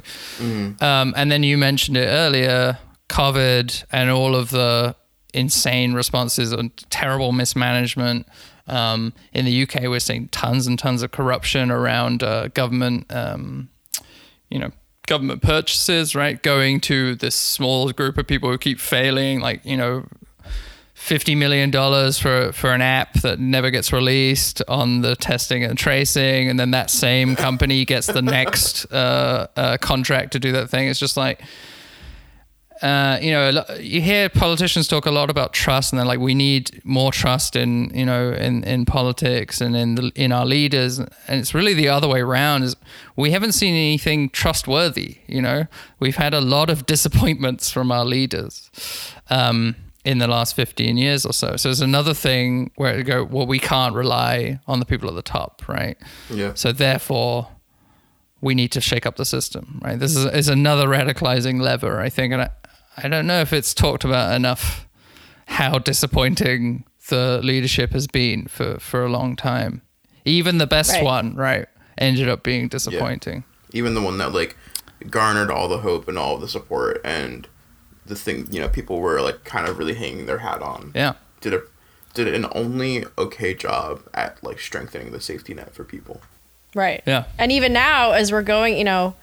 um, 0.81 1.13
and 1.15 1.31
then 1.31 1.43
you 1.43 1.57
mentioned 1.57 1.97
it 1.97 2.07
earlier, 2.07 2.77
COVID 3.09 3.83
and 3.91 4.09
all 4.09 4.35
of 4.35 4.49
the 4.51 4.95
insane 5.33 5.93
responses 5.93 6.51
and 6.51 6.75
terrible 6.89 7.31
mismanagement. 7.31 8.27
Um, 8.67 9.13
in 9.33 9.45
the 9.45 9.63
UK, 9.63 9.83
we're 9.83 9.99
seeing 9.99 10.27
tons 10.29 10.67
and 10.67 10.77
tons 10.77 11.01
of 11.01 11.11
corruption 11.11 11.71
around 11.71 12.23
uh, 12.23 12.49
government, 12.49 13.07
um, 13.09 13.69
you 14.49 14.59
know, 14.59 14.71
government 15.07 15.41
purchases, 15.41 16.15
right? 16.15 16.41
Going 16.41 16.79
to 16.81 17.15
this 17.15 17.35
small 17.35 17.91
group 17.91 18.17
of 18.17 18.27
people 18.27 18.49
who 18.49 18.57
keep 18.57 18.79
failing, 18.79 19.39
like, 19.39 19.65
you 19.65 19.75
know, 19.75 20.05
fifty 20.93 21.33
million 21.33 21.71
dollars 21.71 22.19
for 22.19 22.51
for 22.51 22.73
an 22.73 22.81
app 22.81 23.13
that 23.21 23.39
never 23.39 23.71
gets 23.71 23.93
released 23.93 24.61
on 24.67 25.01
the 25.01 25.15
testing 25.15 25.63
and 25.63 25.77
tracing, 25.77 26.49
and 26.49 26.59
then 26.59 26.71
that 26.71 26.89
same 26.89 27.35
company 27.35 27.85
gets 27.85 28.07
the 28.07 28.21
next 28.21 28.85
uh, 28.91 29.47
uh, 29.55 29.77
contract 29.77 30.33
to 30.33 30.39
do 30.39 30.51
that 30.51 30.69
thing. 30.69 30.87
It's 30.87 30.99
just 30.99 31.17
like. 31.17 31.41
Uh, 32.81 33.19
you 33.21 33.31
know, 33.31 33.63
you 33.79 34.01
hear 34.01 34.29
politicians 34.29 34.87
talk 34.87 35.05
a 35.05 35.11
lot 35.11 35.29
about 35.29 35.53
trust, 35.53 35.91
and 35.91 35.99
they're 35.99 36.05
like, 36.05 36.19
"We 36.19 36.33
need 36.33 36.81
more 36.85 37.11
trust 37.11 37.55
in, 37.55 37.91
you 37.93 38.05
know, 38.05 38.31
in, 38.31 38.63
in 38.63 38.85
politics 38.85 39.59
and 39.59 39.75
in 39.75 39.95
the, 39.95 40.11
in 40.15 40.31
our 40.31 40.45
leaders." 40.45 40.99
And 40.99 41.09
it's 41.27 41.53
really 41.53 41.73
the 41.73 41.89
other 41.89 42.07
way 42.07 42.21
around. 42.21 42.63
Is 42.63 42.75
we 43.15 43.31
haven't 43.31 43.51
seen 43.51 43.75
anything 43.75 44.29
trustworthy. 44.29 45.17
You 45.27 45.41
know, 45.41 45.67
we've 45.99 46.15
had 46.15 46.33
a 46.33 46.41
lot 46.41 46.69
of 46.69 46.85
disappointments 46.93 47.69
from 47.69 47.91
our 47.91 48.05
leaders. 48.05 48.69
Um, 49.29 49.75
in 50.05 50.19
the 50.19 50.27
last 50.27 50.55
15 50.55 50.97
years 50.97 51.25
or 51.25 51.33
so. 51.33 51.57
So 51.57 51.69
it's 51.69 51.81
another 51.81 52.13
thing 52.13 52.71
where 52.77 52.97
you 52.97 53.03
go, 53.03 53.23
well, 53.25 53.45
we 53.45 53.59
can't 53.59 53.93
rely 53.93 54.59
on 54.65 54.79
the 54.79 54.85
people 54.85 55.09
at 55.09 55.15
the 55.15 55.21
top, 55.21 55.67
right? 55.67 55.97
Yeah. 56.29 56.53
So 56.53 56.71
therefore, 56.71 57.49
we 58.41 58.55
need 58.55 58.71
to 58.71 58.81
shake 58.81 59.05
up 59.05 59.17
the 59.17 59.25
system, 59.25 59.79
right? 59.83 59.99
This 59.99 60.15
is, 60.15 60.25
is 60.25 60.47
another 60.47 60.87
radicalizing 60.87 61.61
lever, 61.61 61.99
I 61.99 62.09
think. 62.09 62.31
And 62.31 62.43
I, 62.43 62.49
I 63.03 63.07
don't 63.07 63.27
know 63.27 63.41
if 63.41 63.53
it's 63.53 63.73
talked 63.73 64.03
about 64.03 64.33
enough 64.35 64.87
how 65.45 65.79
disappointing 65.79 66.85
the 67.09 67.39
leadership 67.43 67.91
has 67.91 68.07
been 68.07 68.47
for, 68.47 68.79
for 68.79 69.03
a 69.03 69.09
long 69.09 69.35
time. 69.35 69.81
Even 70.25 70.57
the 70.59 70.67
best 70.67 70.91
Right. 70.93 71.03
one, 71.03 71.35
right, 71.35 71.67
ended 71.97 72.29
up 72.29 72.43
being 72.43 72.67
disappointing. 72.67 73.43
Even 73.71 73.93
the 73.95 74.01
one 74.01 74.17
that 74.19 74.31
like 74.33 74.55
garnered 75.09 75.49
all 75.49 75.67
the 75.67 75.79
hope 75.79 76.07
and 76.07 76.17
all 76.17 76.37
the 76.37 76.47
support 76.47 76.99
and 77.05 77.47
the 78.05 78.15
thing 78.15 78.47
you 78.51 78.59
know 78.59 78.67
people 78.67 78.99
were 78.99 79.21
like 79.21 79.43
kind 79.43 79.67
of 79.67 79.77
really 79.77 79.93
hanging 79.93 80.25
their 80.25 80.39
hat 80.39 80.61
on. 80.61 80.91
Yeah. 80.93 81.13
Did 81.41 81.53
a 81.53 81.61
did 82.13 82.27
an 82.33 82.47
only 82.53 83.05
okay 83.17 83.53
job 83.53 84.01
at 84.13 84.43
like 84.43 84.59
strengthening 84.59 85.11
the 85.11 85.21
safety 85.21 85.53
net 85.53 85.73
for 85.73 85.83
people. 85.83 86.21
Right. 86.75 87.01
Yeah. 87.05 87.25
And 87.37 87.51
even 87.51 87.71
now, 87.73 88.11
as 88.11 88.31
we're 88.31 88.41
going, 88.43 88.77
you 88.77 88.83
know, 88.83 89.15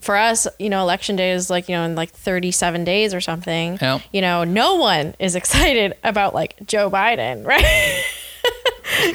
for 0.00 0.16
us, 0.16 0.48
you 0.58 0.70
know, 0.70 0.80
election 0.80 1.16
day 1.16 1.32
is 1.32 1.50
like, 1.50 1.68
you 1.68 1.74
know, 1.74 1.84
in 1.84 1.94
like 1.94 2.10
37 2.10 2.84
days 2.84 3.14
or 3.14 3.20
something. 3.20 3.78
Yeah. 3.80 4.00
You 4.12 4.22
know, 4.22 4.44
no 4.44 4.76
one 4.76 5.14
is 5.18 5.34
excited 5.36 5.94
about 6.02 6.34
like 6.34 6.56
Joe 6.66 6.90
Biden, 6.90 7.46
right? 7.46 8.04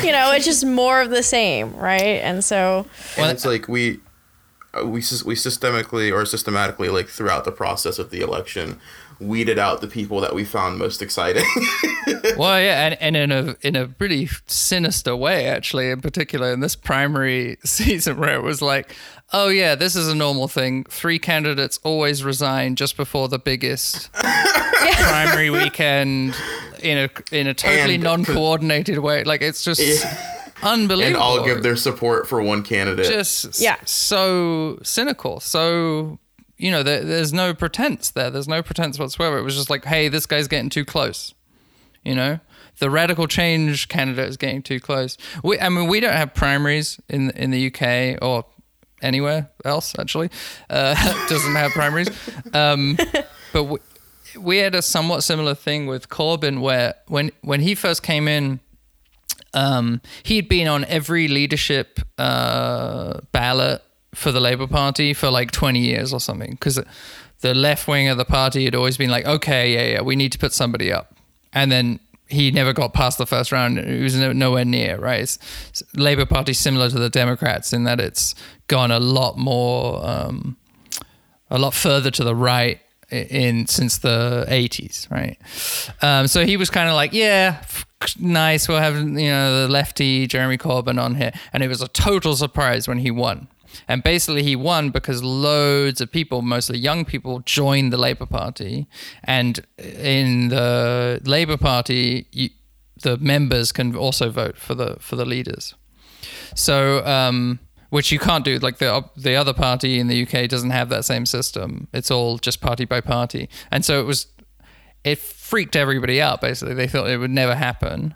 you 0.03 0.11
know, 0.11 0.31
it's 0.31 0.45
just 0.45 0.65
more 0.65 1.01
of 1.01 1.09
the 1.09 1.23
same, 1.23 1.75
right? 1.75 2.21
And 2.21 2.43
so, 2.43 2.85
and 3.17 3.31
it's 3.31 3.45
like 3.45 3.67
we 3.67 3.99
uh, 4.73 4.83
we 4.83 4.91
we 4.91 5.35
systemically 5.35 6.13
or 6.13 6.25
systematically 6.25 6.89
like 6.89 7.07
throughout 7.07 7.45
the 7.45 7.51
process 7.51 7.99
of 7.99 8.09
the 8.11 8.21
election 8.21 8.79
weeded 9.19 9.57
out 9.59 9.81
the 9.81 9.87
people 9.87 10.19
that 10.21 10.33
we 10.35 10.43
found 10.45 10.77
most 10.77 11.01
exciting. 11.01 11.45
well, 12.37 12.59
yeah, 12.59 12.87
and, 12.87 12.97
and 13.01 13.15
in 13.15 13.31
a 13.31 13.55
in 13.61 13.75
a 13.75 13.87
pretty 13.87 14.27
sinister 14.47 15.15
way, 15.15 15.47
actually, 15.47 15.89
in 15.89 16.01
particular 16.01 16.51
in 16.53 16.59
this 16.59 16.75
primary 16.75 17.57
season, 17.63 18.17
where 18.17 18.35
it 18.35 18.43
was 18.43 18.61
like, 18.61 18.95
oh 19.33 19.47
yeah, 19.49 19.75
this 19.75 19.95
is 19.95 20.07
a 20.07 20.15
normal 20.15 20.47
thing. 20.47 20.83
Three 20.85 21.19
candidates 21.19 21.79
always 21.83 22.23
resign 22.23 22.75
just 22.75 22.97
before 22.97 23.27
the 23.27 23.39
biggest 23.39 24.11
primary 24.13 25.49
weekend 25.49 26.35
in 26.81 26.97
a 26.97 27.09
in 27.35 27.47
a 27.47 27.53
totally 27.53 27.95
And- 27.95 28.03
non-coordinated 28.03 28.99
way. 28.99 29.23
Like 29.23 29.41
it's 29.41 29.63
just 29.63 29.81
unbelievable. 30.63 31.05
and 31.07 31.15
all 31.15 31.43
give 31.45 31.63
their 31.63 31.75
support 31.75 32.27
for 32.27 32.41
one 32.41 32.63
candidate. 32.63 33.05
just 33.07 33.61
Yeah. 33.61 33.75
so 33.85 34.79
cynical 34.83 35.39
so 35.39 36.17
you 36.57 36.71
know 36.71 36.83
there, 36.83 37.03
there's 37.03 37.33
no 37.33 37.53
pretense 37.53 38.11
there 38.11 38.29
there's 38.29 38.47
no 38.47 38.61
pretense 38.63 38.97
whatsoever 38.97 39.37
it 39.37 39.43
was 39.43 39.55
just 39.55 39.69
like 39.69 39.85
hey 39.85 40.07
this 40.07 40.25
guy's 40.25 40.47
getting 40.47 40.69
too 40.69 40.85
close 40.85 41.33
you 42.03 42.15
know 42.15 42.39
the 42.79 42.89
radical 42.89 43.27
change 43.27 43.87
candidate 43.87 44.27
is 44.27 44.37
getting 44.37 44.61
too 44.61 44.79
close 44.79 45.17
we, 45.43 45.59
i 45.59 45.69
mean 45.69 45.87
we 45.87 45.99
don't 45.99 46.13
have 46.13 46.33
primaries 46.33 46.99
in 47.09 47.31
in 47.31 47.51
the 47.51 47.67
uk 47.67 48.21
or 48.21 48.45
anywhere 49.01 49.49
else 49.63 49.93
actually. 49.97 50.29
Uh, 50.69 50.95
doesn't 51.29 51.55
have 51.55 51.71
primaries. 51.71 52.09
Um, 52.53 52.97
but 53.53 53.63
we, 53.63 53.77
we 54.37 54.57
had 54.57 54.75
a 54.75 54.81
somewhat 54.81 55.23
similar 55.23 55.55
thing 55.55 55.87
with 55.87 56.09
Corbyn, 56.09 56.59
where 56.61 56.95
when 57.07 57.31
when 57.41 57.61
he 57.61 57.75
first 57.75 58.03
came 58.03 58.27
in, 58.27 58.59
um, 59.53 60.01
he'd 60.23 60.49
been 60.49 60.67
on 60.67 60.83
every 60.85 61.27
leadership 61.27 61.99
uh, 62.17 63.19
ballot 63.31 63.81
for 64.15 64.31
the 64.31 64.39
Labour 64.39 64.67
Party 64.67 65.13
for 65.13 65.29
like 65.29 65.51
20 65.51 65.79
years 65.79 66.13
or 66.13 66.19
something, 66.19 66.51
because 66.51 66.79
the 67.41 67.53
left 67.53 67.87
wing 67.87 68.07
of 68.07 68.17
the 68.17 68.25
party 68.25 68.65
had 68.65 68.75
always 68.75 68.97
been 68.97 69.09
like, 69.09 69.25
okay, 69.25 69.73
yeah, 69.73 69.95
yeah, 69.95 70.01
we 70.01 70.15
need 70.15 70.31
to 70.31 70.37
put 70.37 70.53
somebody 70.53 70.91
up, 70.91 71.15
and 71.53 71.71
then 71.71 71.99
he 72.27 72.49
never 72.49 72.73
got 72.73 72.93
past 72.93 73.17
the 73.17 73.27
first 73.27 73.51
round. 73.51 73.77
He 73.79 74.01
was 74.01 74.15
nowhere 74.15 74.65
near, 74.65 74.97
right? 74.97 75.21
It's, 75.21 75.83
Labour 75.93 76.25
Party 76.25 76.53
similar 76.53 76.89
to 76.89 76.97
the 76.97 77.09
Democrats 77.09 77.71
in 77.71 77.83
that 77.83 77.99
it's 77.99 78.33
gone 78.67 78.89
a 78.89 78.99
lot 78.99 79.37
more, 79.37 80.03
um, 80.03 80.57
a 81.51 81.59
lot 81.59 81.75
further 81.75 82.09
to 82.11 82.23
the 82.23 82.35
right 82.35 82.79
in 83.11 83.67
since 83.67 83.99
the 83.99 84.45
80s, 84.49 85.09
right? 85.11 85.37
Um, 86.01 86.27
so 86.27 86.45
he 86.45 86.57
was 86.57 86.71
kind 86.71 86.89
of 86.89 86.95
like, 86.95 87.13
yeah, 87.13 87.63
nice. 88.19 88.67
We'll 88.67 88.79
have 88.79 88.95
you 88.95 89.29
know 89.29 89.61
the 89.61 89.67
lefty 89.71 90.27
Jeremy 90.27 90.57
Corbyn 90.57 91.01
on 91.01 91.15
here, 91.15 91.31
and 91.53 91.63
it 91.63 91.67
was 91.67 91.81
a 91.81 91.87
total 91.87 92.35
surprise 92.35 92.87
when 92.87 92.99
he 92.99 93.11
won. 93.11 93.47
And 93.87 94.03
basically, 94.03 94.43
he 94.43 94.55
won 94.55 94.89
because 94.89 95.23
loads 95.23 96.01
of 96.01 96.11
people, 96.11 96.41
mostly 96.41 96.77
young 96.77 97.05
people, 97.05 97.39
joined 97.39 97.91
the 97.93 97.97
Labour 97.97 98.25
Party. 98.25 98.87
And 99.23 99.65
in 99.77 100.49
the 100.49 101.21
Labour 101.25 101.57
Party, 101.57 102.27
you, 102.31 102.49
the 103.01 103.17
members 103.17 103.71
can 103.71 103.95
also 103.95 104.29
vote 104.29 104.57
for 104.57 104.75
the 104.75 104.97
for 104.99 105.15
the 105.15 105.25
leaders. 105.25 105.75
So 106.55 107.05
um, 107.05 107.59
which 107.89 108.11
you 108.11 108.19
can't 108.19 108.43
do. 108.43 108.59
Like 108.59 108.77
the 108.79 109.05
the 109.15 109.35
other 109.35 109.53
party 109.53 109.99
in 109.99 110.07
the 110.07 110.23
UK 110.23 110.49
doesn't 110.49 110.71
have 110.71 110.89
that 110.89 111.05
same 111.05 111.25
system. 111.25 111.87
It's 111.93 112.11
all 112.11 112.37
just 112.37 112.61
party 112.61 112.85
by 112.85 113.01
party, 113.01 113.49
and 113.71 113.85
so 113.85 113.99
it 114.01 114.03
was 114.03 114.27
it 115.03 115.19
freaked 115.19 115.75
everybody 115.75 116.21
out. 116.21 116.41
Basically, 116.41 116.73
they 116.73 116.87
thought 116.87 117.09
it 117.09 117.17
would 117.17 117.31
never 117.31 117.55
happen. 117.55 118.13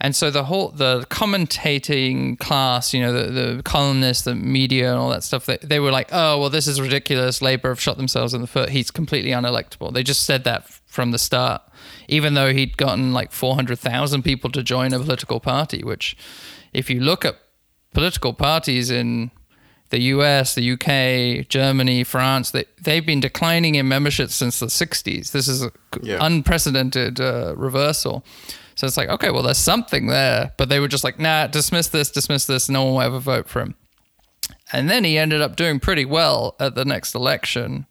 And 0.00 0.14
so 0.14 0.30
the 0.30 0.44
whole 0.44 0.68
the 0.68 1.06
commentating 1.08 2.38
class, 2.38 2.92
you 2.92 3.00
know, 3.00 3.12
the, 3.12 3.54
the 3.56 3.62
columnists, 3.62 4.24
the 4.24 4.34
media, 4.34 4.90
and 4.90 4.98
all 4.98 5.08
that 5.10 5.22
stuff, 5.22 5.46
they, 5.46 5.58
they 5.62 5.80
were 5.80 5.90
like, 5.90 6.08
"Oh, 6.12 6.38
well, 6.38 6.50
this 6.50 6.66
is 6.66 6.80
ridiculous. 6.80 7.40
Labour 7.40 7.70
have 7.70 7.80
shot 7.80 7.96
themselves 7.96 8.34
in 8.34 8.40
the 8.40 8.46
foot. 8.46 8.70
He's 8.70 8.90
completely 8.90 9.30
unelectable." 9.30 9.92
They 9.92 10.02
just 10.02 10.24
said 10.24 10.44
that 10.44 10.68
from 10.68 11.12
the 11.12 11.18
start, 11.18 11.62
even 12.08 12.34
though 12.34 12.52
he'd 12.52 12.76
gotten 12.76 13.12
like 13.12 13.32
four 13.32 13.54
hundred 13.54 13.78
thousand 13.78 14.22
people 14.22 14.50
to 14.50 14.62
join 14.62 14.92
a 14.92 14.98
political 14.98 15.40
party. 15.40 15.82
Which, 15.82 16.16
if 16.74 16.90
you 16.90 17.00
look 17.00 17.24
at 17.24 17.36
political 17.94 18.34
parties 18.34 18.90
in 18.90 19.30
the 19.90 20.00
US, 20.02 20.54
the 20.54 20.72
UK, 20.72 21.48
Germany, 21.48 22.04
France, 22.04 22.50
they, 22.50 22.64
they've 22.82 23.06
been 23.06 23.20
declining 23.20 23.76
in 23.76 23.88
membership 23.88 24.30
since 24.30 24.58
the 24.58 24.66
60s. 24.66 25.30
This 25.30 25.46
is 25.46 25.62
an 25.62 25.70
yeah. 26.02 26.18
unprecedented 26.20 27.20
uh, 27.20 27.54
reversal. 27.56 28.24
So 28.76 28.86
it's 28.86 28.96
like, 28.96 29.08
okay, 29.08 29.30
well, 29.30 29.42
there's 29.42 29.58
something 29.58 30.06
there. 30.06 30.52
But 30.56 30.68
they 30.68 30.80
were 30.80 30.88
just 30.88 31.02
like, 31.02 31.18
nah, 31.18 31.46
dismiss 31.46 31.88
this, 31.88 32.10
dismiss 32.10 32.46
this. 32.46 32.68
No 32.68 32.84
one 32.84 32.92
will 32.94 33.00
ever 33.00 33.18
vote 33.18 33.48
for 33.48 33.60
him. 33.60 33.74
And 34.72 34.88
then 34.88 35.04
he 35.04 35.18
ended 35.18 35.40
up 35.40 35.56
doing 35.56 35.80
pretty 35.80 36.04
well 36.04 36.54
at 36.60 36.74
the 36.74 36.84
next 36.84 37.14
election 37.14 37.86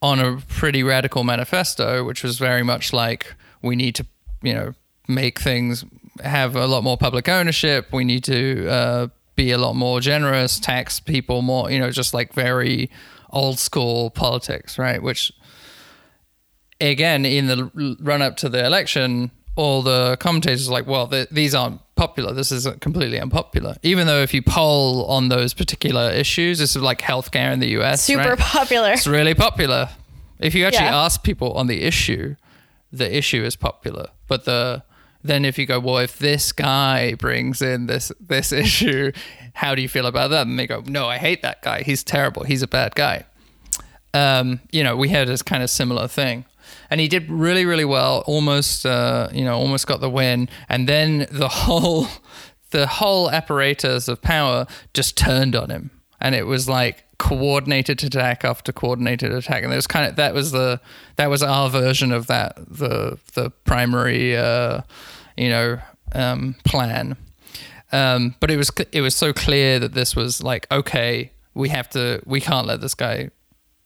on 0.00 0.18
a 0.18 0.38
pretty 0.48 0.82
radical 0.82 1.22
manifesto, 1.22 2.02
which 2.04 2.24
was 2.24 2.38
very 2.38 2.64
much 2.64 2.92
like, 2.92 3.34
we 3.62 3.76
need 3.76 3.94
to, 3.94 4.06
you 4.42 4.52
know, 4.52 4.74
make 5.06 5.38
things 5.40 5.84
have 6.22 6.56
a 6.56 6.66
lot 6.66 6.82
more 6.82 6.96
public 6.96 7.28
ownership. 7.28 7.92
We 7.92 8.04
need 8.04 8.24
to 8.24 8.68
uh, 8.68 9.06
be 9.36 9.52
a 9.52 9.58
lot 9.58 9.74
more 9.74 10.00
generous, 10.00 10.58
tax 10.58 10.98
people 10.98 11.42
more, 11.42 11.70
you 11.70 11.78
know, 11.78 11.90
just 11.90 12.12
like 12.12 12.32
very 12.32 12.90
old 13.30 13.60
school 13.60 14.10
politics, 14.10 14.78
right? 14.78 15.00
Which, 15.00 15.32
again, 16.80 17.24
in 17.24 17.46
the 17.46 17.96
run 18.00 18.20
up 18.20 18.36
to 18.38 18.48
the 18.48 18.66
election, 18.66 19.30
all 19.56 19.82
the 19.82 20.16
commentators 20.18 20.68
are 20.68 20.72
like, 20.72 20.86
well, 20.86 21.06
these 21.30 21.54
aren't 21.54 21.80
popular. 21.94 22.32
This 22.32 22.52
is 22.52 22.66
completely 22.80 23.20
unpopular. 23.20 23.76
Even 23.82 24.06
though 24.06 24.22
if 24.22 24.32
you 24.32 24.42
poll 24.42 25.04
on 25.06 25.28
those 25.28 25.54
particular 25.54 26.10
issues, 26.10 26.58
this 26.58 26.74
is 26.74 26.82
like 26.82 27.00
healthcare 27.00 27.52
in 27.52 27.60
the 27.60 27.68
US, 27.80 28.02
super 28.02 28.30
right? 28.30 28.38
popular. 28.38 28.92
It's 28.92 29.06
really 29.06 29.34
popular. 29.34 29.90
If 30.38 30.54
you 30.54 30.64
actually 30.64 30.86
yeah. 30.86 31.04
ask 31.04 31.22
people 31.22 31.52
on 31.52 31.66
the 31.66 31.82
issue, 31.82 32.34
the 32.90 33.16
issue 33.16 33.44
is 33.44 33.56
popular, 33.56 34.08
but 34.26 34.44
the 34.44 34.82
then 35.24 35.44
if 35.44 35.56
you 35.56 35.66
go, 35.66 35.78
well, 35.78 35.98
if 35.98 36.18
this 36.18 36.50
guy 36.52 37.14
brings 37.14 37.62
in 37.62 37.86
this 37.86 38.10
this 38.20 38.52
issue, 38.64 39.12
how 39.54 39.74
do 39.74 39.82
you 39.82 39.88
feel 39.88 40.06
about 40.06 40.30
that? 40.30 40.46
And 40.46 40.58
they 40.58 40.66
go, 40.66 40.82
no, 40.86 41.08
I 41.08 41.18
hate 41.18 41.42
that 41.42 41.62
guy. 41.62 41.82
He's 41.82 42.02
terrible. 42.02 42.44
He's 42.44 42.62
a 42.62 42.68
bad 42.68 42.94
guy. 42.94 43.24
Um, 44.14 44.60
you 44.70 44.84
know, 44.84 44.96
we 44.96 45.08
had 45.08 45.28
this 45.28 45.42
kind 45.42 45.62
of 45.62 45.70
similar 45.70 46.06
thing, 46.06 46.44
and 46.90 47.00
he 47.00 47.08
did 47.08 47.30
really, 47.30 47.64
really 47.64 47.84
well. 47.84 48.22
Almost, 48.26 48.86
uh, 48.86 49.28
you 49.32 49.44
know, 49.44 49.58
almost 49.58 49.86
got 49.86 50.00
the 50.00 50.10
win, 50.10 50.48
and 50.68 50.88
then 50.88 51.26
the 51.30 51.48
whole 51.48 52.06
the 52.70 52.86
whole 52.86 53.30
apparatus 53.30 54.08
of 54.08 54.22
power 54.22 54.66
just 54.94 55.16
turned 55.16 55.54
on 55.56 55.70
him, 55.70 55.90
and 56.20 56.34
it 56.34 56.46
was 56.46 56.68
like 56.68 57.04
coordinated 57.18 58.02
attack 58.02 58.44
after 58.44 58.72
coordinated 58.72 59.32
attack, 59.32 59.62
and 59.62 59.72
it 59.72 59.76
was 59.76 59.86
kind 59.86 60.08
of 60.08 60.16
that 60.16 60.34
was 60.34 60.50
the 60.50 60.80
that 61.16 61.30
was 61.30 61.42
our 61.42 61.70
version 61.70 62.10
of 62.10 62.26
that 62.26 62.56
the 62.56 63.18
the 63.34 63.50
primary 63.64 64.36
uh, 64.36 64.82
you 65.36 65.48
know 65.48 65.78
um, 66.14 66.56
plan. 66.64 67.16
Um, 67.92 68.34
but 68.40 68.50
it 68.50 68.56
was 68.56 68.70
it 68.90 69.02
was 69.02 69.14
so 69.14 69.32
clear 69.32 69.78
that 69.78 69.94
this 69.94 70.16
was 70.16 70.42
like 70.42 70.66
okay, 70.72 71.30
we 71.54 71.68
have 71.68 71.88
to 71.90 72.20
we 72.26 72.40
can't 72.40 72.66
let 72.66 72.80
this 72.80 72.94
guy 72.94 73.30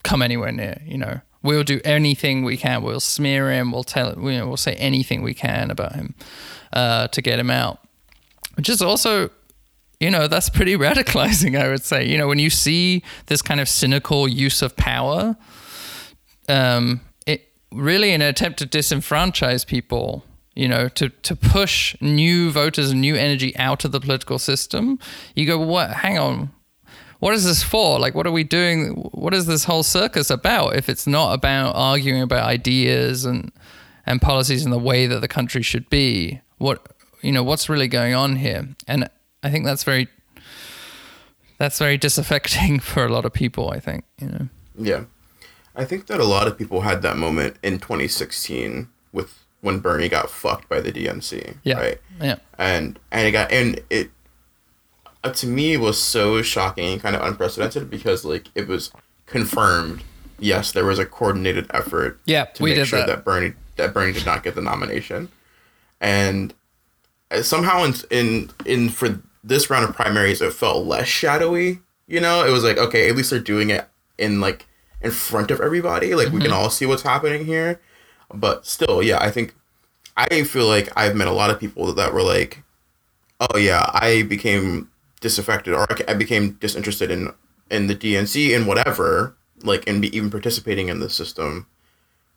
come 0.03 0.23
anywhere 0.23 0.53
near. 0.53 0.81
You 0.87 0.99
know, 0.99 1.21
we'll 1.43 1.65
do 1.65 1.81
anything 1.85 2.45
we 2.45 2.57
can. 2.57 2.83
We'll 2.83 3.01
smear 3.01 3.51
him. 3.51 3.73
We'll 3.73 3.85
tell 3.85 4.15
you 4.19 4.39
know, 4.39 4.47
we'll 4.47 4.57
say 4.57 4.75
anything 4.75 5.23
we 5.23 5.35
can 5.35 5.71
about 5.71 5.95
him 5.95 6.15
uh, 6.73 7.09
to 7.09 7.23
get 7.23 7.39
him 7.39 7.51
out. 7.51 7.81
Which 8.55 8.69
is 8.69 8.81
also 8.81 9.31
you 10.01 10.11
know, 10.11 10.29
that's 10.29 10.51
pretty 10.51 10.77
radicalizing, 10.77 11.59
I 11.59 11.69
would 11.69 11.83
say. 11.83 12.07
You 12.07 12.19
know, 12.19 12.29
when 12.29 12.39
you 12.39 12.51
see 12.51 13.03
this 13.27 13.43
kind 13.43 13.61
of 13.61 13.69
cynical 13.69 14.29
use 14.29 14.63
of 14.63 14.77
power, 14.77 15.37
um, 16.49 17.01
it 17.27 17.49
really 17.73 18.13
in 18.13 18.23
an 18.23 18.29
attempt 18.29 18.59
to 18.61 18.67
disenfranchise 18.67 19.67
people, 19.67 20.25
you 20.55 20.69
know, 20.69 20.89
to, 20.91 21.09
to 21.09 21.37
push 21.37 21.97
new 22.01 22.51
voters 22.51 22.91
and 22.91 23.01
new 23.01 23.15
energy 23.15 23.57
out 23.57 23.85
of 23.85 23.93
the 23.93 24.01
political 24.01 24.39
system, 24.39 24.99
you 25.35 25.47
go, 25.47 25.59
what, 25.59 25.91
hang 25.91 26.19
on, 26.19 26.51
what 27.21 27.35
is 27.35 27.45
this 27.45 27.63
for? 27.63 27.99
Like, 27.99 28.15
what 28.15 28.27
are 28.27 28.33
we 28.33 28.45
doing? 28.45 28.91
What 29.13 29.35
is 29.35 29.47
this 29.47 29.65
whole 29.65 29.83
circus 29.83 30.31
about 30.31 30.77
if 30.77 30.89
it's 30.89 31.07
not 31.07 31.33
about 31.33 31.75
arguing 31.75 32.23
about 32.23 32.45
ideas 32.45 33.25
and, 33.25 33.53
and 34.05 34.21
policies 34.21 34.65
and 34.65 34.73
the 34.73 34.79
way 34.79 35.07
that 35.07 35.21
the 35.21 35.29
country 35.29 35.63
should 35.63 35.89
be? 35.91 36.41
What, 36.59 36.87
you 37.23 37.33
know, 37.33 37.43
what's 37.43 37.69
really 37.69 37.89
going 37.89 38.15
on 38.15 38.37
here? 38.37 38.69
And 38.87 39.09
I 39.43 39.51
think 39.51 39.65
that's 39.65 39.85
very 39.85 40.09
that's 41.59 41.79
very 41.79 41.99
disaffecting 41.99 42.83
for 42.83 43.05
a 43.05 43.09
lot 43.09 43.25
of 43.25 43.33
people. 43.33 43.71
I 43.71 43.81
think 43.81 44.05
you 44.21 44.29
know. 44.29 44.49
Yeah, 44.79 45.05
I 45.75 45.85
think 45.85 46.07
that 46.07 46.21
a 46.21 46.25
lot 46.25 46.47
of 46.47 46.59
people 46.59 46.83
had 46.83 47.03
that 47.03 47.17
moment 47.17 47.57
in 47.63 47.79
2016 47.79 48.89
with 49.13 49.45
when 49.61 49.79
Bernie 49.81 50.09
got 50.09 50.31
fucked 50.31 50.69
by 50.69 50.81
the 50.81 50.93
DNC. 50.93 51.57
Yeah. 51.63 51.79
Right. 51.79 51.99
Yeah. 52.21 52.37
And 52.59 52.99
and 53.11 53.27
it 53.27 53.33
got 53.33 53.51
and 53.53 53.81
it 53.91 54.11
uh, 55.27 55.33
to 55.35 55.47
me 55.47 55.75
it 55.75 55.81
was 55.81 56.01
so 56.01 56.43
shocking 56.43 56.93
and 56.93 57.01
kind 57.01 57.17
of 57.17 57.23
unprecedented 57.23 57.91
because 57.91 58.25
like 58.25 58.49
it 58.55 58.69
was 58.69 58.91
confirmed. 59.27 60.03
Yes, 60.39 60.73
there 60.73 60.85
was 60.85 60.99
a 60.99 61.07
coordinated 61.07 61.67
effort. 61.71 62.21
Yeah, 62.25 62.45
to 62.45 62.63
make 62.63 62.85
sure 62.87 63.01
that. 63.01 63.07
that 63.09 63.25
Bernie 63.25 63.55
that 63.77 63.95
Bernie 63.95 64.13
did 64.13 64.27
not 64.27 64.43
get 64.43 64.55
the 64.55 64.61
nomination, 64.61 65.29
and 66.01 66.55
uh, 67.31 67.43
somehow 67.43 67.85
in 67.85 67.95
in 68.11 68.51
in 68.65 68.89
for 68.89 69.21
this 69.43 69.71
round 69.71 69.89
of 69.89 69.95
primaries 69.95 70.41
it 70.41 70.53
felt 70.53 70.87
less 70.87 71.09
shadowy. 71.09 71.81
You 72.07 72.21
know, 72.21 72.45
it 72.45 72.51
was 72.51 72.65
like 72.65 72.79
okay, 72.79 73.09
at 73.09 73.17
least 73.17 73.31
they're 73.31 73.41
doing 73.41 73.71
it 73.71 73.89
in 74.19 74.41
like 74.41 74.67
in 75.01 75.11
front 75.11 75.51
of 75.51 75.61
everybody. 75.61 76.15
Like 76.15 76.27
mm-hmm. 76.27 76.37
we 76.37 76.43
can 76.43 76.51
mm-hmm. 76.51 76.61
all 76.61 76.71
see 76.71 76.87
what's 76.87 77.03
happening 77.03 77.47
here. 77.47 77.81
But 78.33 78.67
still, 78.67 79.03
yeah, 79.03 79.19
I 79.21 79.31
think 79.31 79.55
I 80.17 80.43
feel 80.45 80.67
like 80.67 80.91
I've 80.97 81.15
met 81.15 81.29
a 81.29 81.33
lot 81.33 81.51
of 81.51 81.61
people 81.61 81.93
that 81.95 82.13
were 82.13 82.23
like, 82.23 82.63
oh 83.41 83.57
yeah, 83.57 83.89
I 83.93 84.23
became 84.23 84.91
disaffected 85.27 85.75
or 85.75 85.89
I 86.07 86.15
became 86.15 86.53
disinterested 86.53 87.11
in 87.11 87.33
in 87.69 87.89
the 87.89 87.97
DNC 87.97 88.55
and 88.55 88.65
whatever, 88.65 89.35
like 89.65 89.83
and 89.89 90.01
be 90.01 90.17
even 90.17 90.31
participating 90.31 90.89
in 90.89 91.01
the 91.01 91.11
system 91.11 91.67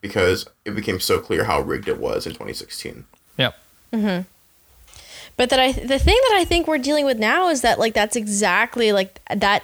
because 0.00 0.48
it 0.64 0.74
became 0.74 0.98
so 0.98 1.20
clear 1.20 1.44
how 1.44 1.60
rigged 1.60 1.86
it 1.86 2.00
was 2.00 2.26
in 2.26 2.32
2016. 2.32 3.04
Yeah. 3.36 3.52
Mm-hmm. 3.92 4.22
But 5.36 5.50
that 5.50 5.60
I 5.60 5.70
the 5.70 6.00
thing 6.00 6.18
that 6.28 6.36
I 6.36 6.44
think 6.44 6.66
we're 6.66 6.78
dealing 6.78 7.04
with 7.04 7.16
now 7.16 7.48
is 7.48 7.60
that 7.60 7.78
like 7.78 7.94
that's 7.94 8.16
exactly 8.16 8.90
like 8.90 9.20
that 9.32 9.62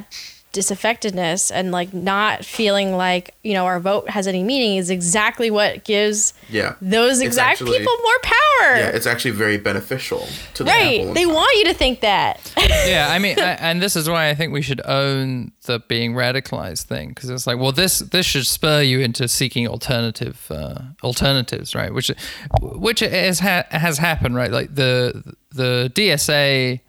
disaffectedness 0.57 1.51
and 1.51 1.71
like 1.71 1.93
not 1.95 2.45
feeling 2.45 2.97
like 2.97 3.35
you 3.45 3.53
know 3.55 3.67
our 3.67 3.79
vote 3.79 4.09
has 4.11 4.27
any 4.27 4.43
meaning 4.43 4.77
is 4.79 4.89
exactly 4.91 5.51
what 5.51 5.85
gives 5.85 6.33
Yeah. 6.49 6.75
those 6.81 7.21
exact 7.21 7.61
actually- 7.61 7.79
people 7.79 7.95
more 8.03 8.19
power. 8.23 8.77
Yeah, 8.79 8.89
it's 8.89 9.07
actually 9.07 9.33
very 9.33 9.59
beneficial 9.59 10.27
to 10.55 10.65
the 10.65 10.71
right. 10.71 11.13
They 11.15 11.23
and- 11.25 11.33
want 11.35 11.57
you 11.59 11.65
to 11.67 11.75
think 11.75 12.01
that. 12.01 12.41
yeah, 12.89 13.09
I 13.11 13.19
mean, 13.19 13.39
I, 13.39 13.53
and 13.61 13.83
this 13.83 13.97
is 13.97 14.09
why 14.09 14.31
I 14.31 14.35
think 14.35 14.53
we 14.53 14.63
should 14.63 14.81
own 14.87 15.53
the 15.67 15.79
being 15.89 16.15
radicalized 16.15 16.85
thing 16.85 17.11
because 17.11 17.29
it's 17.29 17.47
like, 17.47 17.59
well, 17.59 17.73
this 17.73 17.99
this 17.99 18.25
should 18.25 18.47
spur 18.47 18.81
you 18.81 19.01
into 19.01 19.29
seeking 19.29 19.69
alternative 19.69 20.47
uh, 20.51 20.79
alternatives, 21.05 21.75
right? 21.75 21.93
Which 21.93 22.11
which 22.63 23.01
has 23.01 23.41
ha- 23.41 23.65
has 23.71 23.99
happened, 23.99 24.35
right? 24.37 24.51
Like 24.51 24.75
the 24.75 25.23
the 25.51 25.91
DSA 25.95 26.81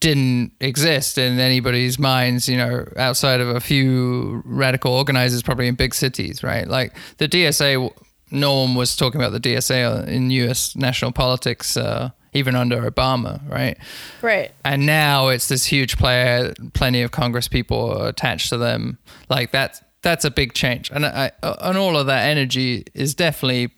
didn't 0.00 0.52
exist 0.60 1.18
in 1.18 1.38
anybody's 1.38 1.98
minds, 1.98 2.48
you 2.48 2.56
know, 2.56 2.86
outside 2.96 3.40
of 3.40 3.48
a 3.48 3.60
few 3.60 4.42
radical 4.44 4.92
organizers, 4.92 5.42
probably 5.42 5.68
in 5.68 5.74
big 5.74 5.94
cities, 5.94 6.42
right? 6.42 6.66
Like 6.66 6.94
the 7.18 7.28
DSA, 7.28 7.90
no 8.30 8.60
one 8.60 8.74
was 8.74 8.96
talking 8.96 9.20
about 9.20 9.32
the 9.32 9.40
DSA 9.40 10.06
in 10.08 10.30
U.S. 10.30 10.74
national 10.76 11.12
politics, 11.12 11.76
uh, 11.76 12.10
even 12.32 12.54
under 12.54 12.90
Obama, 12.90 13.40
right? 13.48 13.78
right. 14.22 14.52
and 14.64 14.86
now 14.86 15.28
it's 15.28 15.48
this 15.48 15.66
huge 15.66 15.96
player 15.96 16.52
plenty 16.72 17.02
of 17.02 17.12
congress 17.12 17.46
people 17.46 18.02
attached 18.02 18.48
to 18.48 18.56
them 18.56 18.98
like 19.28 19.52
that's 19.52 19.82
that's 20.02 20.24
a 20.24 20.30
big 20.30 20.52
change 20.52 20.90
and 20.90 21.06
I, 21.06 21.30
and 21.42 21.78
all 21.78 21.96
of 21.96 22.06
that 22.06 22.28
energy 22.28 22.84
is 22.92 23.14
definitely 23.14 23.72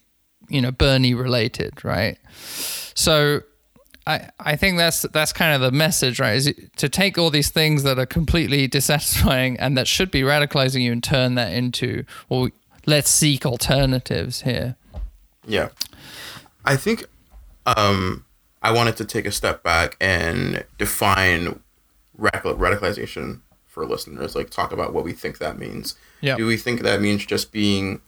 you 0.48 0.60
know 0.60 0.72
bernie 0.72 1.14
related 1.14 1.84
right 1.84 2.18
so 2.94 3.42
I, 4.06 4.30
I 4.38 4.56
think 4.56 4.78
that's 4.78 5.02
that's 5.02 5.32
kind 5.32 5.54
of 5.54 5.60
the 5.60 5.76
message, 5.76 6.20
right? 6.20 6.36
Is 6.36 6.54
to 6.76 6.88
take 6.88 7.18
all 7.18 7.30
these 7.30 7.50
things 7.50 7.82
that 7.82 7.98
are 7.98 8.06
completely 8.06 8.66
dissatisfying 8.68 9.58
and 9.58 9.76
that 9.76 9.88
should 9.88 10.10
be 10.10 10.22
radicalizing 10.22 10.82
you 10.82 10.92
and 10.92 11.02
turn 11.02 11.34
that 11.34 11.52
into, 11.52 12.04
well, 12.28 12.48
let's 12.86 13.10
seek 13.10 13.44
alternatives 13.44 14.42
here. 14.42 14.76
Yeah. 15.46 15.70
I 16.64 16.76
think 16.76 17.04
um, 17.66 18.24
I 18.62 18.72
wanted 18.72 18.96
to 18.98 19.04
take 19.04 19.26
a 19.26 19.32
step 19.32 19.62
back 19.62 19.96
and 20.00 20.64
define 20.78 21.60
radical, 22.16 22.54
radicalization 22.54 23.40
for 23.66 23.86
listeners. 23.86 24.34
Like, 24.34 24.50
talk 24.50 24.72
about 24.72 24.92
what 24.92 25.04
we 25.04 25.12
think 25.12 25.38
that 25.38 25.58
means. 25.58 25.96
Yeah. 26.20 26.36
Do 26.36 26.46
we 26.46 26.56
think 26.56 26.82
that 26.82 27.00
means 27.00 27.26
just 27.26 27.52
being 27.52 28.00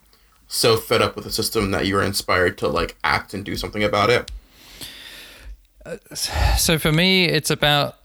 so 0.46 0.76
fed 0.76 1.02
up 1.02 1.14
with 1.14 1.24
the 1.24 1.32
system 1.32 1.70
that 1.72 1.86
you're 1.86 2.02
inspired 2.02 2.56
to 2.58 2.68
like 2.68 2.96
act 3.04 3.34
and 3.34 3.44
do 3.44 3.56
something 3.56 3.84
about 3.84 4.10
it? 4.10 4.30
So 6.16 6.78
for 6.78 6.92
me, 6.92 7.26
it's 7.26 7.50
about 7.50 7.96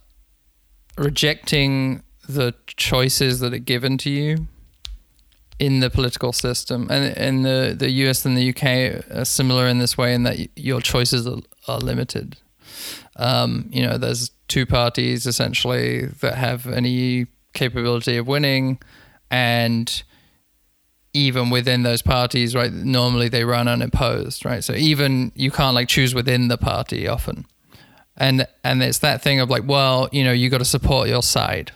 rejecting 0.98 2.04
the 2.28 2.54
choices 2.68 3.40
that 3.40 3.54
are 3.54 3.60
given 3.60 3.98
to 4.00 4.10
you 4.10 4.48
in 5.60 5.80
the 5.80 5.90
political 5.90 6.34
system, 6.34 6.88
and 6.90 7.16
and 7.18 7.46
the 7.46 7.76
the 7.78 7.90
US 8.08 8.26
and 8.26 8.38
the 8.38 8.50
UK 8.50 9.18
are 9.18 9.26
similar 9.26 9.68
in 9.68 9.80
this 9.80 9.98
way 9.98 10.14
in 10.14 10.24
that 10.24 10.58
your 10.58 10.82
choices 10.82 11.28
are, 11.28 11.40
are 11.68 11.80
limited. 11.80 12.38
Um, 13.16 13.70
you 13.72 13.86
know, 13.86 13.98
there's 13.98 14.32
two 14.48 14.66
parties 14.66 15.26
essentially 15.28 16.06
that 16.22 16.36
have 16.36 16.68
any 16.68 17.28
capability 17.54 18.18
of 18.18 18.28
winning, 18.28 18.80
and 19.30 20.04
even 21.14 21.52
within 21.52 21.84
those 21.84 22.02
parties, 22.02 22.56
right? 22.56 22.74
Normally 22.74 23.30
they 23.30 23.44
run 23.44 23.68
unopposed, 23.68 24.46
right? 24.46 24.64
So 24.64 24.74
even 24.74 25.32
you 25.36 25.52
can't 25.52 25.76
like 25.76 25.88
choose 25.88 26.16
within 26.16 26.48
the 26.48 26.58
party 26.58 27.08
often 27.08 27.46
and 28.18 28.48
and 28.64 28.84
it's 28.84 29.00
that 29.00 29.22
thing 29.22 29.40
of 29.40 29.50
like 29.50 29.64
well 29.66 30.10
you 30.12 30.24
know 30.24 30.32
you 30.32 30.50
got 30.50 30.60
to 30.60 30.66
support 30.66 31.10
your 31.10 31.24
side 31.24 31.72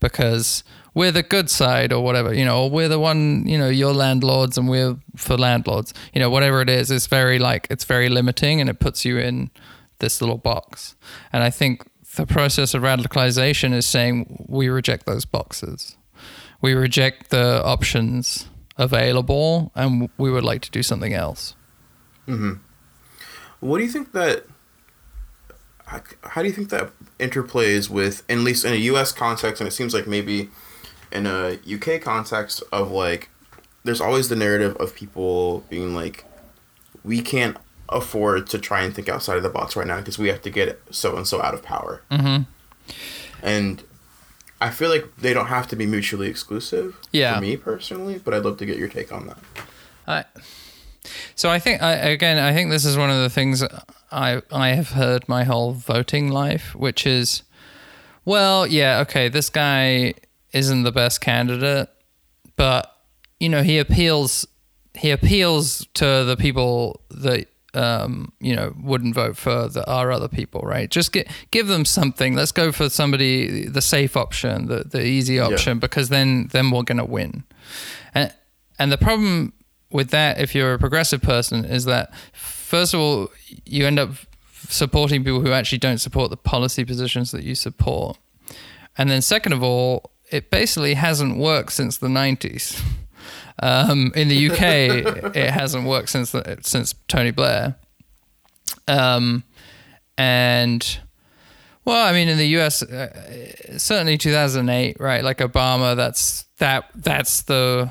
because 0.00 0.64
we're 0.94 1.12
the 1.12 1.22
good 1.22 1.50
side 1.50 1.92
or 1.92 2.02
whatever 2.02 2.32
you 2.32 2.44
know 2.44 2.64
or 2.64 2.70
we're 2.70 2.88
the 2.88 2.98
one 2.98 3.46
you 3.46 3.58
know 3.58 3.68
you're 3.68 3.92
landlords 3.92 4.56
and 4.56 4.68
we're 4.68 4.96
for 5.16 5.36
landlords. 5.36 5.92
You 6.14 6.20
know 6.20 6.30
whatever 6.30 6.60
it 6.60 6.70
is 6.70 6.90
it's 6.90 7.06
very 7.06 7.38
like 7.38 7.66
it's 7.70 7.84
very 7.84 8.08
limiting 8.08 8.60
and 8.60 8.70
it 8.70 8.80
puts 8.80 9.04
you 9.04 9.18
in 9.18 9.50
this 9.98 10.20
little 10.20 10.38
box. 10.38 10.94
And 11.32 11.42
i 11.42 11.50
think 11.50 11.82
the 12.16 12.26
process 12.26 12.74
of 12.74 12.82
radicalization 12.82 13.72
is 13.72 13.86
saying 13.86 14.46
we 14.48 14.68
reject 14.68 15.06
those 15.06 15.24
boxes. 15.24 15.96
We 16.60 16.72
reject 16.72 17.30
the 17.30 17.62
options 17.62 18.48
available 18.78 19.70
and 19.74 20.08
we 20.16 20.30
would 20.30 20.44
like 20.44 20.62
to 20.62 20.70
do 20.70 20.82
something 20.82 21.12
else. 21.12 21.54
Mm-hmm. 22.26 22.54
What 23.60 23.78
do 23.78 23.84
you 23.84 23.90
think 23.90 24.12
that? 24.12 24.44
How, 25.86 26.02
how 26.22 26.42
do 26.42 26.48
you 26.48 26.54
think 26.54 26.70
that 26.70 26.90
interplays 27.18 27.88
with, 27.88 28.22
at 28.28 28.38
least 28.38 28.64
in 28.64 28.72
a 28.72 28.76
U.S. 28.76 29.12
context, 29.12 29.60
and 29.60 29.68
it 29.68 29.72
seems 29.72 29.94
like 29.94 30.06
maybe 30.06 30.50
in 31.12 31.26
a 31.26 31.58
UK 31.66 32.00
context 32.02 32.62
of 32.72 32.90
like, 32.90 33.28
there's 33.84 34.00
always 34.00 34.28
the 34.28 34.36
narrative 34.36 34.76
of 34.76 34.94
people 34.94 35.60
being 35.70 35.94
like, 35.94 36.24
we 37.04 37.22
can't 37.22 37.56
afford 37.88 38.48
to 38.48 38.58
try 38.58 38.82
and 38.82 38.94
think 38.94 39.08
outside 39.08 39.36
of 39.36 39.44
the 39.44 39.48
box 39.48 39.76
right 39.76 39.86
now 39.86 39.98
because 39.98 40.18
we 40.18 40.28
have 40.28 40.42
to 40.42 40.50
get 40.50 40.82
so 40.90 41.16
and 41.16 41.26
so 41.26 41.40
out 41.40 41.54
of 41.54 41.62
power. 41.62 42.02
mm-hmm. 42.10 42.42
And 43.42 43.82
I 44.60 44.70
feel 44.70 44.90
like 44.90 45.16
they 45.18 45.32
don't 45.32 45.46
have 45.46 45.68
to 45.68 45.76
be 45.76 45.86
mutually 45.86 46.28
exclusive. 46.28 46.96
Yeah. 47.12 47.34
For 47.34 47.40
me 47.40 47.56
personally, 47.56 48.20
but 48.22 48.34
I'd 48.34 48.44
love 48.44 48.56
to 48.58 48.66
get 48.66 48.76
your 48.76 48.88
take 48.88 49.12
on 49.12 49.28
that. 49.28 49.38
I, 50.08 50.24
so 51.34 51.50
I 51.50 51.58
think 51.58 51.82
I, 51.82 51.92
again 51.92 52.38
I 52.38 52.52
think 52.52 52.70
this 52.70 52.84
is 52.84 52.96
one 52.96 53.10
of 53.10 53.18
the 53.18 53.30
things 53.30 53.62
I 54.16 54.42
I 54.50 54.70
have 54.70 54.90
heard 54.90 55.28
my 55.28 55.44
whole 55.44 55.72
voting 55.72 56.30
life, 56.30 56.74
which 56.74 57.06
is, 57.06 57.42
well, 58.24 58.66
yeah, 58.66 59.00
okay, 59.00 59.28
this 59.28 59.50
guy 59.50 60.14
isn't 60.52 60.84
the 60.84 60.92
best 60.92 61.20
candidate, 61.20 61.88
but 62.56 62.90
you 63.38 63.48
know 63.48 63.62
he 63.62 63.78
appeals 63.78 64.46
he 64.94 65.10
appeals 65.10 65.86
to 65.94 66.24
the 66.24 66.36
people 66.36 67.02
that 67.10 67.48
um, 67.74 68.32
you 68.40 68.56
know 68.56 68.74
wouldn't 68.82 69.14
vote 69.14 69.36
for 69.36 69.68
the, 69.68 69.86
our 69.86 70.10
other 70.10 70.28
people, 70.28 70.62
right? 70.62 70.90
Just 70.90 71.12
get, 71.12 71.28
give 71.50 71.66
them 71.66 71.84
something. 71.84 72.34
Let's 72.34 72.52
go 72.52 72.72
for 72.72 72.88
somebody 72.88 73.66
the 73.66 73.82
safe 73.82 74.16
option, 74.16 74.66
the 74.66 74.84
the 74.84 75.04
easy 75.04 75.38
option, 75.38 75.78
because 75.78 76.08
then 76.08 76.48
then 76.52 76.70
we're 76.70 76.84
gonna 76.84 77.04
win. 77.04 77.44
And 78.14 78.32
and 78.78 78.90
the 78.90 78.98
problem 78.98 79.52
with 79.90 80.08
that, 80.10 80.40
if 80.40 80.54
you're 80.54 80.72
a 80.74 80.78
progressive 80.78 81.20
person, 81.20 81.64
is 81.66 81.84
that 81.84 82.12
first 82.66 82.94
of 82.94 83.00
all 83.00 83.30
you 83.64 83.86
end 83.86 83.98
up 83.98 84.10
supporting 84.68 85.22
people 85.22 85.40
who 85.40 85.52
actually 85.52 85.78
don't 85.78 85.98
support 85.98 86.30
the 86.30 86.36
policy 86.36 86.84
positions 86.84 87.30
that 87.30 87.44
you 87.44 87.54
support, 87.54 88.18
and 88.98 89.10
then 89.10 89.22
second 89.22 89.52
of 89.52 89.62
all, 89.62 90.10
it 90.30 90.50
basically 90.50 90.94
hasn't 90.94 91.36
worked 91.36 91.72
since 91.72 91.98
the 91.98 92.08
'90s. 92.08 92.82
Um, 93.62 94.12
in 94.14 94.28
the 94.28 94.50
UK, 94.50 94.60
it 95.36 95.50
hasn't 95.50 95.86
worked 95.86 96.10
since 96.10 96.32
the, 96.32 96.58
since 96.60 96.94
Tony 97.08 97.30
Blair. 97.30 97.76
Um, 98.86 99.44
and 100.18 100.98
well, 101.86 102.04
I 102.04 102.12
mean, 102.12 102.28
in 102.28 102.36
the 102.36 102.48
US, 102.58 102.82
uh, 102.82 103.78
certainly 103.78 104.18
2008, 104.18 104.98
right? 104.98 105.22
Like 105.22 105.38
Obama, 105.38 105.94
that's 105.94 106.44
that 106.58 106.90
that's 106.94 107.42
the 107.42 107.90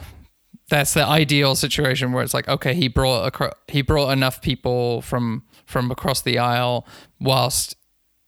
that's 0.69 0.93
the 0.93 1.05
ideal 1.05 1.55
situation 1.55 2.11
where 2.11 2.23
it's 2.23 2.33
like, 2.33 2.47
okay, 2.47 2.73
he 2.73 2.87
brought 2.87 3.27
acro- 3.27 3.53
he 3.67 3.81
brought 3.81 4.11
enough 4.11 4.41
people 4.41 5.01
from 5.01 5.43
from 5.65 5.91
across 5.91 6.21
the 6.21 6.39
aisle 6.39 6.87
whilst 7.19 7.75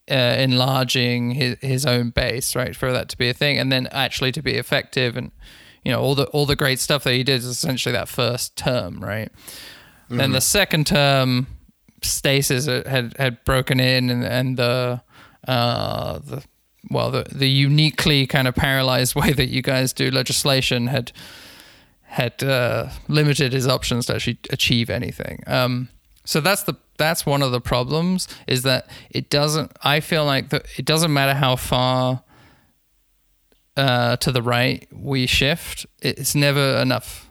uh, 0.10 0.36
enlarging 0.38 1.32
his, 1.32 1.58
his 1.62 1.86
own 1.86 2.12
base, 2.12 2.56
right, 2.56 2.76
for 2.76 2.92
that 2.92 3.10
to 3.10 3.18
be 3.18 3.30
a 3.30 3.34
thing, 3.34 3.58
and 3.58 3.72
then 3.72 3.88
actually 3.88 4.32
to 4.32 4.42
be 4.42 4.54
effective, 4.54 5.18
and 5.18 5.32
you 5.84 5.92
know 5.92 6.00
all 6.00 6.16
the 6.16 6.26
all 6.28 6.46
the 6.46 6.56
great 6.56 6.80
stuff 6.80 7.04
that 7.04 7.14
he 7.14 7.24
did 7.24 7.36
is 7.36 7.46
essentially 7.46 7.94
that 7.94 8.08
first 8.08 8.56
term, 8.56 9.00
right. 9.00 9.32
Then 10.10 10.32
the 10.32 10.42
second 10.42 10.88
term, 10.88 11.48
stasis 12.02 12.66
had 12.66 13.16
had 13.18 13.44
broken 13.46 13.80
in, 13.80 14.10
and 14.10 14.24
and 14.24 14.58
the 14.58 15.02
uh 15.48 16.20
the 16.20 16.44
well 16.90 17.12
the 17.12 17.26
the 17.32 17.50
uniquely 17.50 18.28
kind 18.28 18.48
of 18.48 18.56
paralyzed 18.56 19.16
way 19.22 19.34
that 19.34 19.48
you 19.48 19.62
guys 19.62 19.92
do 19.92 20.12
legislation 20.12 20.88
had 20.88 21.12
had 22.18 22.42
uh, 22.42 22.90
limited 23.08 23.54
his 23.54 23.68
options 23.68 24.08
to 24.08 24.16
actually 24.16 24.40
achieve 24.50 24.90
anything. 24.90 25.44
Um, 25.46 25.90
so 26.26 26.42
that's 26.42 26.64
the 26.64 26.76
that's 26.98 27.28
one 27.28 27.44
of 27.44 27.52
the 27.52 27.62
problems 27.62 28.28
is 28.48 28.64
that 28.64 28.90
it 29.12 29.30
doesn't. 29.30 29.72
I 29.84 30.00
feel 30.00 30.26
like 30.26 30.50
that 30.50 30.66
it 30.78 30.86
doesn't 30.86 31.14
matter 31.14 31.36
how 31.36 31.56
far 31.56 32.24
uh, 33.78 34.18
to 34.18 34.32
the 34.32 34.42
right 34.42 34.88
we 34.92 35.28
shift. 35.28 35.86
It's 36.02 36.34
never 36.34 36.78
enough. 36.78 37.30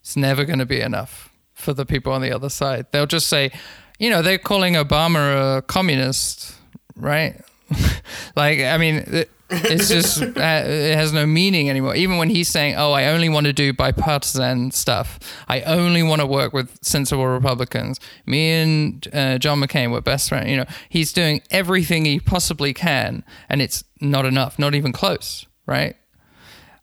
It's 0.00 0.16
never 0.16 0.46
going 0.46 0.60
to 0.60 0.66
be 0.66 0.80
enough 0.80 1.30
for 1.52 1.74
the 1.74 1.84
people 1.84 2.12
on 2.12 2.22
the 2.22 2.32
other 2.32 2.48
side. 2.48 2.86
They'll 2.92 3.06
just 3.06 3.28
say, 3.28 3.50
you 3.98 4.08
know, 4.08 4.22
they're 4.22 4.38
calling 4.38 4.74
Obama 4.74 5.58
a 5.58 5.62
communist, 5.62 6.54
right? 6.96 7.38
like, 8.36 8.60
I 8.60 8.78
mean, 8.78 9.26
it's 9.50 9.88
just 9.88 10.22
uh, 10.22 10.26
it 10.26 10.96
has 10.96 11.12
no 11.12 11.26
meaning 11.26 11.70
anymore. 11.70 11.94
Even 11.94 12.18
when 12.18 12.30
he's 12.30 12.48
saying, 12.48 12.74
"Oh, 12.76 12.92
I 12.92 13.06
only 13.06 13.28
want 13.28 13.46
to 13.46 13.52
do 13.52 13.72
bipartisan 13.72 14.70
stuff. 14.70 15.18
I 15.48 15.60
only 15.62 16.02
want 16.02 16.20
to 16.20 16.26
work 16.26 16.52
with 16.52 16.78
sensible 16.82 17.26
Republicans." 17.26 18.00
Me 18.26 18.50
and 18.50 19.08
uh, 19.12 19.38
John 19.38 19.60
McCain 19.60 19.92
were 19.92 20.00
best 20.00 20.28
friends. 20.28 20.50
You 20.50 20.58
know, 20.58 20.66
he's 20.88 21.12
doing 21.12 21.42
everything 21.50 22.04
he 22.04 22.20
possibly 22.20 22.72
can, 22.74 23.24
and 23.48 23.62
it's 23.62 23.84
not 24.00 24.24
enough, 24.26 24.58
not 24.58 24.74
even 24.74 24.92
close. 24.92 25.46
right? 25.66 25.96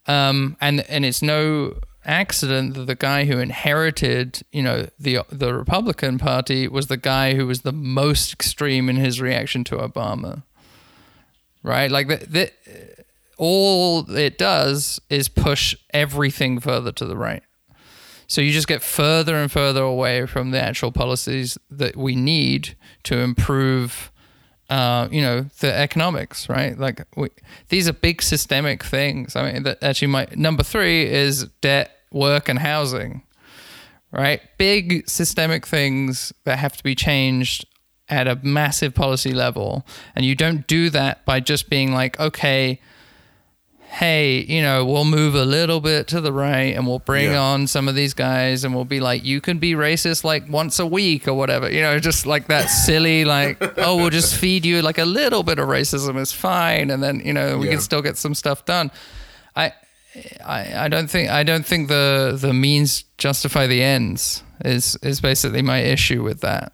Um, 0.07 0.57
and 0.59 0.81
and 0.89 1.05
it's 1.05 1.21
no 1.21 1.75
accident 2.05 2.73
that 2.73 2.85
the 2.87 2.95
guy 2.95 3.25
who 3.25 3.39
inherited, 3.39 4.41
you 4.51 4.61
know, 4.61 4.87
the 4.99 5.19
the 5.29 5.53
Republican 5.53 6.17
Party 6.17 6.67
was 6.67 6.87
the 6.87 6.97
guy 6.97 7.35
who 7.35 7.47
was 7.47 7.61
the 7.61 7.71
most 7.71 8.33
extreme 8.33 8.89
in 8.89 8.97
his 8.97 9.21
reaction 9.21 9.63
to 9.65 9.77
Obama. 9.77 10.43
Right? 11.63 11.89
Like 11.89 12.07
the, 12.07 12.17
the 12.17 12.51
all 13.37 14.09
it 14.11 14.37
does 14.37 14.99
is 15.09 15.29
push 15.29 15.75
everything 15.93 16.59
further 16.59 16.91
to 16.91 17.05
the 17.05 17.17
right. 17.17 17.43
So 18.27 18.41
you 18.41 18.51
just 18.51 18.67
get 18.67 18.81
further 18.81 19.35
and 19.35 19.51
further 19.51 19.81
away 19.83 20.25
from 20.25 20.51
the 20.51 20.61
actual 20.61 20.91
policies 20.91 21.57
that 21.69 21.95
we 21.95 22.15
need 22.15 22.75
to 23.03 23.17
improve 23.17 24.11
uh, 24.69 25.07
you 25.11 25.21
know 25.21 25.41
the 25.59 25.71
economics 25.71 26.49
right 26.49 26.79
like 26.79 27.05
we, 27.15 27.29
these 27.69 27.87
are 27.87 27.93
big 27.93 28.21
systemic 28.21 28.83
things 28.83 29.35
i 29.35 29.51
mean 29.51 29.63
that 29.63 29.83
actually 29.83 30.07
my 30.07 30.25
number 30.35 30.63
three 30.63 31.05
is 31.05 31.45
debt 31.61 31.91
work 32.11 32.47
and 32.47 32.59
housing 32.59 33.21
right 34.11 34.41
big 34.57 35.07
systemic 35.07 35.67
things 35.67 36.33
that 36.45 36.57
have 36.57 36.77
to 36.77 36.83
be 36.83 36.95
changed 36.95 37.65
at 38.09 38.27
a 38.27 38.37
massive 38.43 38.93
policy 38.93 39.33
level 39.33 39.85
and 40.15 40.25
you 40.25 40.35
don't 40.35 40.67
do 40.67 40.89
that 40.89 41.23
by 41.25 41.39
just 41.39 41.69
being 41.69 41.93
like 41.93 42.19
okay 42.19 42.79
hey, 43.93 44.39
you 44.47 44.59
know, 44.59 44.83
we'll 44.83 45.05
move 45.05 45.35
a 45.35 45.45
little 45.45 45.79
bit 45.79 46.07
to 46.07 46.19
the 46.19 46.33
right 46.33 46.75
and 46.75 46.87
we'll 46.87 46.97
bring 46.97 47.29
yeah. 47.29 47.39
on 47.39 47.67
some 47.67 47.87
of 47.87 47.93
these 47.93 48.15
guys 48.15 48.63
and 48.63 48.73
we'll 48.73 48.85
be 48.85 48.99
like, 48.99 49.23
you 49.23 49.39
can 49.39 49.59
be 49.59 49.73
racist 49.73 50.23
like 50.23 50.49
once 50.49 50.79
a 50.79 50.85
week 50.85 51.27
or 51.27 51.35
whatever, 51.35 51.69
you 51.69 51.79
know, 51.79 51.99
just 51.99 52.25
like 52.25 52.47
that 52.47 52.71
silly, 52.71 53.23
like, 53.23 53.57
oh, 53.77 53.97
we'll 53.97 54.09
just 54.09 54.35
feed 54.35 54.65
you 54.65 54.81
like 54.81 54.97
a 54.97 55.05
little 55.05 55.43
bit 55.43 55.59
of 55.59 55.67
racism 55.67 56.19
is 56.19 56.33
fine. 56.33 56.89
And 56.89 57.03
then, 57.03 57.19
you 57.19 57.33
know, 57.33 57.59
we 57.59 57.67
yeah. 57.67 57.73
can 57.73 57.81
still 57.81 58.01
get 58.01 58.17
some 58.17 58.33
stuff 58.33 58.65
done. 58.65 58.89
I, 59.55 59.73
I, 60.43 60.85
I 60.85 60.87
don't 60.87 61.07
think 61.07 61.29
I 61.29 61.43
don't 61.43 61.65
think 61.65 61.87
the 61.87 62.37
the 62.39 62.53
means 62.53 63.03
justify 63.17 63.67
the 63.67 63.81
ends 63.81 64.43
is 64.63 64.95
is 65.03 65.21
basically 65.21 65.61
my 65.61 65.79
issue 65.79 66.23
with 66.23 66.41
that. 66.41 66.73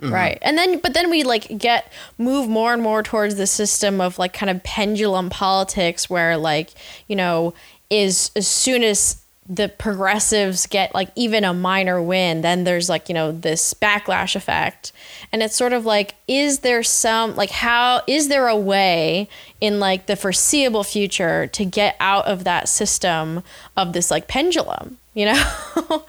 Mm-hmm. 0.00 0.12
Right. 0.12 0.38
And 0.42 0.58
then 0.58 0.78
but 0.78 0.92
then 0.92 1.10
we 1.10 1.22
like 1.22 1.56
get 1.56 1.90
move 2.18 2.48
more 2.48 2.74
and 2.74 2.82
more 2.82 3.02
towards 3.02 3.36
the 3.36 3.46
system 3.46 4.00
of 4.00 4.18
like 4.18 4.34
kind 4.34 4.50
of 4.50 4.62
pendulum 4.62 5.30
politics 5.30 6.10
where 6.10 6.36
like, 6.36 6.70
you 7.08 7.16
know, 7.16 7.54
is 7.88 8.30
as 8.36 8.46
soon 8.46 8.82
as 8.82 9.22
the 9.48 9.68
progressives 9.68 10.66
get 10.66 10.92
like 10.94 11.10
even 11.14 11.44
a 11.44 11.54
minor 11.54 12.02
win, 12.02 12.40
then 12.40 12.64
there's 12.64 12.88
like, 12.88 13.08
you 13.08 13.14
know, 13.14 13.30
this 13.30 13.74
backlash 13.74 14.34
effect. 14.34 14.92
And 15.32 15.42
it's 15.42 15.56
sort 15.56 15.72
of 15.72 15.84
like, 15.84 16.14
is 16.26 16.60
there 16.60 16.82
some, 16.82 17.36
like, 17.36 17.50
how, 17.50 18.02
is 18.06 18.28
there 18.28 18.48
a 18.48 18.56
way 18.56 19.28
in 19.60 19.78
like 19.78 20.06
the 20.06 20.16
foreseeable 20.16 20.82
future 20.84 21.46
to 21.48 21.64
get 21.64 21.96
out 22.00 22.26
of 22.26 22.44
that 22.44 22.68
system 22.68 23.42
of 23.76 23.92
this 23.92 24.10
like 24.10 24.26
pendulum, 24.26 24.98
you 25.14 25.26
know? 25.26 25.44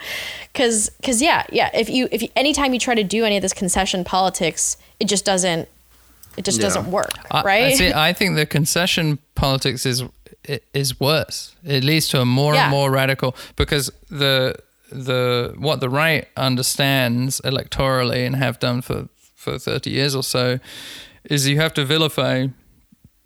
Cause, 0.53 0.89
cause 1.03 1.21
yeah, 1.21 1.45
yeah. 1.51 1.69
If 1.71 1.87
you, 1.87 2.07
if 2.11 2.23
you, 2.23 2.29
anytime 2.35 2.73
you 2.73 2.79
try 2.79 2.95
to 2.95 3.03
do 3.03 3.23
any 3.25 3.35
of 3.37 3.43
this 3.43 3.53
concession 3.53 4.03
politics, 4.03 4.75
it 4.99 5.05
just 5.05 5.23
doesn't, 5.23 5.69
it 6.35 6.45
just 6.45 6.57
yeah. 6.57 6.65
doesn't 6.65 6.89
work, 6.89 7.13
right? 7.31 7.63
I, 7.63 7.65
I, 7.67 7.73
see, 7.73 7.93
I 7.95 8.13
think 8.13 8.35
the 8.35 8.47
concession 8.47 9.19
politics 9.35 9.85
is 9.85 10.03
is 10.73 10.99
worse. 10.99 11.55
It 11.63 11.83
leads 11.83 12.07
to 12.09 12.21
a 12.21 12.25
more 12.25 12.53
yeah. 12.53 12.63
and 12.63 12.71
more 12.71 12.91
radical 12.91 13.35
because 13.55 13.91
the 14.09 14.55
the 14.91 15.53
what 15.57 15.79
the 15.81 15.89
right 15.89 16.27
understands 16.37 17.41
electorally 17.43 18.25
and 18.25 18.35
have 18.35 18.59
done 18.59 18.81
for 18.81 19.09
for 19.35 19.59
30 19.59 19.89
years 19.89 20.15
or 20.15 20.23
so 20.23 20.59
is 21.25 21.47
you 21.47 21.57
have 21.57 21.73
to 21.73 21.85
vilify 21.85 22.47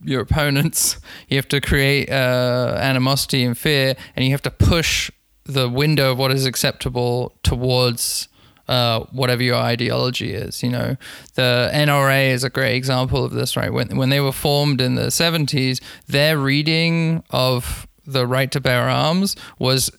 your 0.03 0.21
opponents 0.21 0.97
you 1.29 1.37
have 1.37 1.47
to 1.47 1.61
create 1.61 2.09
uh, 2.09 2.75
animosity 2.79 3.43
and 3.43 3.57
fear 3.57 3.95
and 4.15 4.25
you 4.25 4.31
have 4.31 4.41
to 4.41 4.51
push 4.51 5.11
the 5.45 5.69
window 5.69 6.11
of 6.11 6.17
what 6.17 6.31
is 6.31 6.45
acceptable 6.45 7.33
towards 7.43 8.27
uh, 8.67 9.01
whatever 9.11 9.43
your 9.43 9.55
ideology 9.55 10.33
is. 10.33 10.63
You 10.63 10.69
know, 10.69 10.97
the 11.35 11.69
NRA 11.73 12.29
is 12.31 12.43
a 12.43 12.49
great 12.49 12.75
example 12.75 13.23
of 13.23 13.31
this, 13.31 13.55
right? 13.57 13.71
When 13.71 13.97
when 13.97 14.09
they 14.09 14.19
were 14.19 14.31
formed 14.31 14.81
in 14.81 14.95
the 14.95 15.11
seventies, 15.11 15.81
their 16.07 16.37
reading 16.37 17.23
of 17.29 17.87
the 18.05 18.25
right 18.25 18.51
to 18.51 18.59
bear 18.59 18.89
arms 18.89 19.35
was 19.59 19.91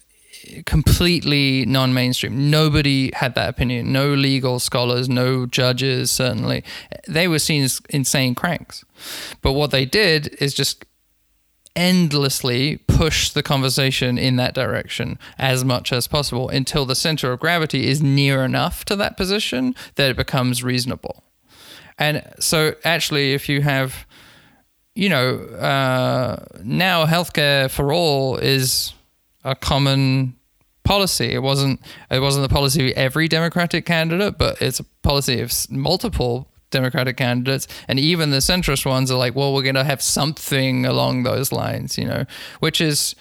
completely 0.66 1.64
non-mainstream. 1.66 2.50
Nobody 2.50 3.12
had 3.14 3.34
that 3.36 3.48
opinion. 3.48 3.92
No 3.92 4.12
legal 4.12 4.58
scholars, 4.58 5.08
no 5.08 5.46
judges. 5.46 6.10
Certainly, 6.10 6.64
they 7.08 7.28
were 7.28 7.38
seen 7.38 7.62
as 7.62 7.80
insane 7.90 8.34
cranks. 8.34 8.84
But 9.40 9.52
what 9.52 9.70
they 9.70 9.84
did 9.84 10.36
is 10.40 10.54
just 10.54 10.84
endlessly 11.74 12.78
push 12.86 13.30
the 13.30 13.42
conversation 13.42 14.18
in 14.18 14.36
that 14.36 14.54
direction 14.54 15.18
as 15.38 15.64
much 15.64 15.92
as 15.92 16.06
possible 16.06 16.48
until 16.48 16.84
the 16.84 16.94
center 16.94 17.32
of 17.32 17.40
gravity 17.40 17.88
is 17.88 18.02
near 18.02 18.44
enough 18.44 18.84
to 18.84 18.96
that 18.96 19.16
position 19.16 19.74
that 19.94 20.10
it 20.10 20.16
becomes 20.16 20.62
reasonable. 20.62 21.22
And 21.98 22.22
so, 22.38 22.74
actually, 22.84 23.32
if 23.32 23.48
you 23.48 23.62
have, 23.62 24.06
you 24.94 25.08
know, 25.08 25.36
uh, 25.36 26.44
now 26.62 27.06
healthcare 27.06 27.70
for 27.70 27.92
all 27.92 28.36
is 28.36 28.94
a 29.44 29.54
common 29.54 30.36
policy. 30.84 31.32
It 31.32 31.42
wasn't. 31.42 31.80
It 32.10 32.20
wasn't 32.20 32.48
the 32.48 32.52
policy 32.52 32.90
of 32.90 32.96
every 32.96 33.28
Democratic 33.28 33.86
candidate, 33.86 34.38
but 34.38 34.60
it's 34.60 34.80
a 34.80 34.84
policy 35.02 35.40
of 35.40 35.52
multiple 35.70 36.48
Democratic 36.72 37.16
candidates, 37.16 37.68
and 37.86 38.00
even 38.00 38.30
the 38.30 38.38
centrist 38.38 38.84
ones 38.84 39.10
are 39.10 39.18
like, 39.18 39.36
well, 39.36 39.54
we're 39.54 39.62
going 39.62 39.76
to 39.76 39.84
have 39.84 40.02
something 40.02 40.84
along 40.84 41.22
those 41.22 41.52
lines, 41.52 41.96
you 41.96 42.04
know, 42.04 42.24
which 42.60 42.80
is 42.80 43.14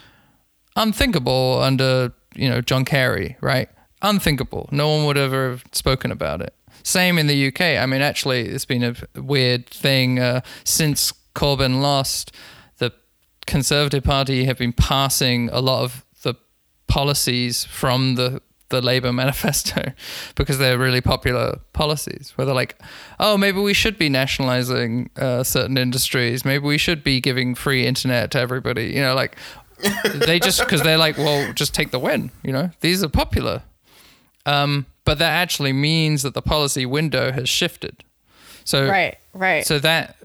unthinkable 0.75 1.61
under, 1.61 2.13
you 2.35 2.49
know, 2.49 2.61
John 2.61 2.85
Kerry, 2.85 3.37
right? 3.41 3.69
Unthinkable. 4.01 4.67
No 4.71 4.89
one 4.89 5.05
would 5.05 5.17
ever 5.17 5.51
have 5.51 5.63
spoken 5.71 6.11
about 6.11 6.41
it. 6.41 6.55
Same 6.83 7.19
in 7.19 7.27
the 7.27 7.47
UK. 7.47 7.61
I 7.61 7.85
mean, 7.85 8.01
actually, 8.01 8.47
it's 8.47 8.65
been 8.65 8.83
a 8.83 9.21
weird 9.21 9.67
thing 9.67 10.19
uh, 10.19 10.41
since 10.63 11.13
Corbyn 11.35 11.81
lost. 11.81 12.35
The 12.77 12.91
Conservative 13.45 14.03
Party 14.03 14.45
have 14.45 14.57
been 14.57 14.73
passing 14.73 15.49
a 15.49 15.59
lot 15.59 15.83
of 15.83 16.05
the 16.23 16.35
policies 16.87 17.65
from 17.65 18.15
the 18.15 18.41
the 18.71 18.81
Labour 18.81 19.13
manifesto 19.13 19.93
because 20.35 20.57
they're 20.57 20.77
really 20.77 21.01
popular 21.01 21.59
policies 21.73 22.33
where 22.35 22.45
they're 22.45 22.55
like, 22.55 22.81
oh, 23.19 23.37
maybe 23.37 23.59
we 23.59 23.73
should 23.73 23.97
be 23.97 24.09
nationalizing 24.09 25.09
uh, 25.17 25.43
certain 25.43 25.77
industries. 25.77 26.43
Maybe 26.43 26.65
we 26.65 26.77
should 26.77 27.03
be 27.03 27.21
giving 27.21 27.53
free 27.53 27.85
internet 27.85 28.31
to 28.31 28.39
everybody. 28.39 28.87
You 28.87 29.01
know, 29.01 29.13
like 29.13 29.35
they 30.03 30.39
just 30.39 30.59
because 30.63 30.81
they're 30.81 30.97
like, 30.97 31.17
well, 31.17 31.53
just 31.53 31.73
take 31.75 31.91
the 31.91 31.99
win. 31.99 32.31
You 32.43 32.53
know, 32.53 32.71
these 32.79 33.03
are 33.03 33.09
popular. 33.09 33.63
Um, 34.45 34.87
but 35.05 35.19
that 35.19 35.31
actually 35.31 35.73
means 35.73 36.23
that 36.23 36.33
the 36.33 36.41
policy 36.41 36.85
window 36.85 37.31
has 37.31 37.49
shifted. 37.49 38.03
So 38.63 38.87
right, 38.87 39.17
right. 39.33 39.65
So 39.65 39.79
that 39.79 40.15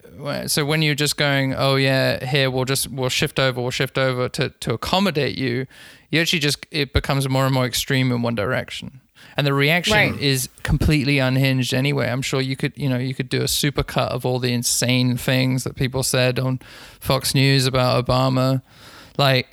so 0.47 0.65
when 0.65 0.83
you're 0.83 0.95
just 0.95 1.17
going, 1.17 1.55
oh 1.55 1.77
yeah, 1.77 2.25
here 2.25 2.51
we'll 2.51 2.65
just 2.65 2.89
we'll 2.89 3.09
shift 3.09 3.39
over, 3.39 3.61
we'll 3.61 3.71
shift 3.71 3.99
over 3.99 4.29
to 4.31 4.51
to 4.51 4.75
accommodate 4.75 5.37
you, 5.37 5.67
you 6.11 6.21
actually 6.21 6.39
just 6.39 6.67
it 6.71 6.93
becomes 6.93 7.29
more 7.29 7.45
and 7.45 7.55
more 7.55 7.67
extreme 7.67 8.13
in 8.13 8.23
one 8.23 8.35
direction. 8.35 9.01
And 9.37 9.47
the 9.47 9.53
reaction 9.53 9.95
right. 9.95 10.21
is 10.21 10.49
completely 10.63 11.19
unhinged 11.19 11.75
anyway. 11.75 12.09
I'm 12.09 12.23
sure 12.23 12.41
you 12.41 12.57
could 12.57 12.73
you 12.77 12.89
know 12.89 12.99
you 12.99 13.15
could 13.15 13.29
do 13.29 13.43
a 13.43 13.49
super 13.49 13.83
cut 13.83 14.13
of 14.13 14.25
all 14.25 14.39
the 14.39 14.53
insane 14.53 15.17
things 15.17 15.65
that 15.65 15.77
people 15.77 16.03
said 16.03 16.39
on 16.39 16.61
fox 17.01 17.35
news 17.35 17.67
about 17.67 18.05
obama. 18.05 18.63
Like 19.19 19.49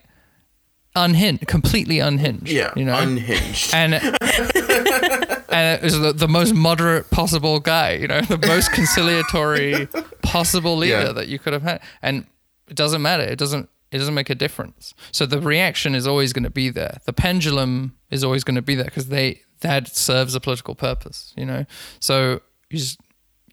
unhinged 0.95 1.47
completely 1.47 1.97
unhinged 1.97 2.51
yeah 2.51 2.71
you 2.75 2.85
know? 2.85 2.97
unhinged. 2.97 3.73
And 3.73 3.93
and 5.49 5.79
it 5.79 5.83
was 5.83 5.99
the, 5.99 6.13
the 6.13 6.27
most 6.27 6.53
moderate 6.53 7.09
possible 7.09 7.59
guy 7.59 7.93
you 7.93 8.07
know 8.07 8.21
the 8.21 8.37
most 8.37 8.71
conciliatory 8.73 9.87
possible 10.21 10.77
leader 10.77 11.05
yeah. 11.05 11.11
that 11.11 11.27
you 11.27 11.39
could 11.39 11.53
have 11.53 11.63
had. 11.63 11.81
And 12.01 12.27
it 12.67 12.75
doesn't 12.75 13.01
matter. 13.01 13.23
It 13.23 13.37
doesn't 13.37 13.69
it 13.93 13.99
doesn't 13.99 14.15
make 14.15 14.31
a 14.31 14.35
difference. 14.35 14.95
So 15.11 15.27
the 15.27 15.39
reaction 15.39 15.93
is 15.93 16.07
always 16.07 16.33
going 16.33 16.43
to 16.43 16.49
be 16.49 16.69
there. 16.69 16.97
The 17.05 17.13
pendulum 17.13 17.95
is 18.09 18.23
always 18.23 18.43
going 18.43 18.55
to 18.55 18.61
be 18.61 18.73
there 18.73 18.85
because 18.85 19.07
they 19.09 19.41
that 19.61 19.95
serves 19.95 20.33
a 20.33 20.39
political 20.39 20.73
purpose, 20.73 21.31
you 21.37 21.45
know. 21.45 21.65
So 21.99 22.41
you 22.71 22.79
just 22.79 22.99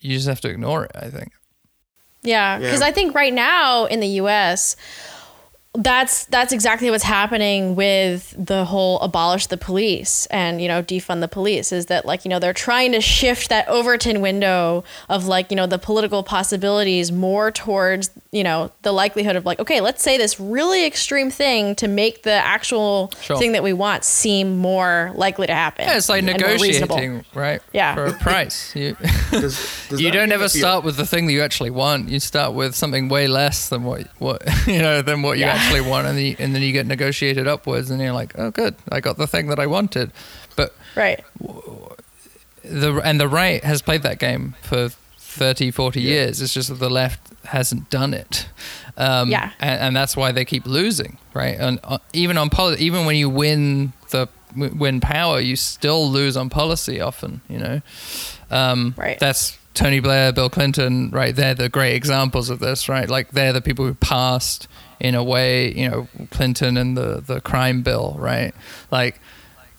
you 0.01 0.17
just 0.17 0.27
have 0.27 0.41
to 0.41 0.49
ignore 0.49 0.85
it. 0.85 0.93
I 0.95 1.11
think. 1.11 1.33
Yeah, 2.23 2.59
because 2.59 2.81
yeah. 2.81 2.87
I 2.87 2.93
think 2.93 3.15
right 3.15 3.33
now 3.33 3.85
in 3.85 4.01
the 4.01 4.09
U.S., 4.23 4.77
that's 5.75 6.25
that's 6.25 6.53
exactly 6.53 6.91
what's 6.91 7.05
happening 7.05 7.77
with 7.77 8.35
the 8.37 8.65
whole 8.65 8.99
abolish 8.99 9.47
the 9.47 9.57
police 9.57 10.27
and 10.27 10.61
you 10.61 10.67
know 10.67 10.83
defund 10.83 11.21
the 11.21 11.29
police 11.29 11.71
is 11.71 11.87
that 11.87 12.05
like 12.05 12.25
you 12.25 12.29
know 12.29 12.41
they're 12.41 12.53
trying 12.53 12.91
to 12.91 13.01
shift 13.01 13.49
that 13.51 13.69
Overton 13.69 14.21
window 14.21 14.83
of 15.09 15.27
like 15.29 15.49
you 15.53 15.57
know 15.57 15.69
the 15.69 15.79
political 15.79 16.25
possibilities 16.25 17.13
more 17.13 17.53
towards 17.53 18.11
you 18.33 18.43
know 18.43 18.73
the 18.83 18.91
likelihood 18.91 19.37
of 19.37 19.47
like 19.47 19.61
okay 19.61 19.81
let's 19.81 20.03
say 20.03 20.19
this 20.19 20.41
really 20.41 20.85
extreme 20.85 21.31
thing 21.31 21.77
to 21.77 21.87
make 21.87 22.25
the 22.25 22.33
actual 22.33 23.13
Sure. 23.23 23.37
thing 23.39 23.53
that 23.53 23.63
we 23.63 23.73
want 23.73 24.03
seem 24.03 24.57
more 24.59 25.13
likely 25.15 25.47
to 25.47 25.55
happen 25.55 25.85
Yeah, 25.87 25.97
it's 25.99 26.09
like 26.09 26.25
and 26.25 26.27
more 26.41 26.51
negotiating, 26.51 27.25
right? 27.33 27.61
Yeah. 27.73 27.95
For 27.95 28.07
a 28.07 28.13
price. 28.15 28.75
You, 28.75 28.97
Does, 29.31 29.87
does 29.89 30.01
you 30.01 30.11
don't 30.11 30.33
ever 30.33 30.45
if 30.47 30.55
you- 30.55 30.61
start 30.63 30.83
with 30.85 30.97
the 30.97 31.07
thing 31.07 31.27
that 31.27 31.33
you 31.33 31.43
actually 31.43 31.71
want. 31.71 32.09
You 32.09 32.19
start 32.19 32.55
with 32.55 32.75
something 32.75 33.09
way 33.09 33.29
less 33.29 33.69
than 33.69 33.85
what 33.85 34.09
what 34.19 34.43
you 34.67 34.81
know 34.83 35.01
than 35.03 35.23
what 35.23 35.39
you 35.39 35.45
Yeah. 35.45 35.51
actually 35.53 35.60
want, 35.81 36.07
and 36.07 36.17
then 36.17 36.25
you, 36.25 36.37
and 36.39 36.55
then 36.55 36.63
you 36.63 36.73
get 36.73 36.87
negotiated 36.87 37.47
upwards, 37.49 37.91
and 37.91 38.01
you're 38.01 38.13
like, 38.13 38.33
oh, 38.39 38.51
good, 38.51 38.75
I 38.91 39.01
got 39.01 39.17
the 39.19 39.27
thing 39.27 39.49
that 39.49 39.59
I 39.59 39.67
wanted. 39.67 40.13
But 40.57 40.75
right 40.97 41.25
the 42.65 43.01
and 43.05 43.21
the 43.21 43.29
right 43.29 43.63
has 43.65 43.81
played 43.83 44.03
that 44.03 44.19
game 44.19 44.55
for 44.63 44.91
30 45.19 45.71
40 45.71 46.01
years 46.01 46.43
it's 46.43 46.53
just 46.53 46.69
that 46.69 46.75
the 46.81 46.91
left 46.91 47.21
hasn't 47.47 47.89
done 47.89 48.13
it 48.13 48.49
um, 48.97 49.31
Yeah. 49.31 49.53
and, 49.61 49.81
and 49.81 49.97
that's 49.97 50.17
why 50.17 50.33
they 50.33 50.45
keep 50.45 50.67
losing 50.67 51.17
right 51.33 51.57
and 51.59 51.79
uh, 51.85 51.99
even 52.13 52.37
on 52.37 52.51
policy 52.51 52.85
even 52.85 53.07
when 53.07 53.17
you 53.17 53.31
win 53.31 53.93
the 54.11 54.29
win 54.57 55.01
power 55.01 55.41
you 55.41 55.57
still 55.57 56.07
lose 56.11 56.37
on 56.37 56.51
policy 56.51 57.01
often 57.01 57.41
you 57.49 57.59
know 57.59 57.81
um, 58.51 58.95
Right. 58.99 59.19
that's 59.19 59.57
Tony 59.73 60.01
Blair, 60.01 60.33
Bill 60.33 60.51
Clinton, 60.51 61.11
right? 61.13 61.35
They're 61.35 61.55
the 61.55 61.69
great 61.69 61.95
examples 61.95 62.51
of 62.51 62.59
this, 62.59 62.89
right? 62.89 63.09
Like 63.09 63.31
they're 63.31 63.53
the 63.53 63.63
people 63.63 63.87
who 63.87 63.95
passed, 63.95 64.67
in 65.01 65.15
a 65.15 65.25
way, 65.25 65.73
you 65.73 65.89
know, 65.89 66.09
Clinton 66.31 66.77
and 66.77 66.97
the 66.97 67.23
the 67.27 67.41
crime 67.41 67.83
bill, 67.83 68.17
right? 68.19 68.55
Like 68.91 69.21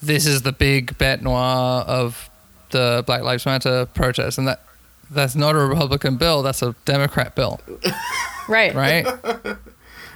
this 0.02 0.26
is 0.26 0.42
the 0.42 0.52
big 0.52 0.98
bet 0.98 1.22
noir 1.22 1.84
of 1.88 2.30
the 2.72 3.04
Black 3.06 3.22
Lives 3.22 3.46
Matter 3.46 3.86
protest, 3.86 4.38
and 4.38 4.48
that 4.48 4.64
that's 5.10 5.36
not 5.36 5.56
a 5.56 5.60
Republican 5.60 6.18
bill, 6.18 6.42
that's 6.42 6.62
a 6.62 6.76
Democrat 6.86 7.36
bill, 7.36 7.60
right 8.48 8.74
right? 8.74 9.08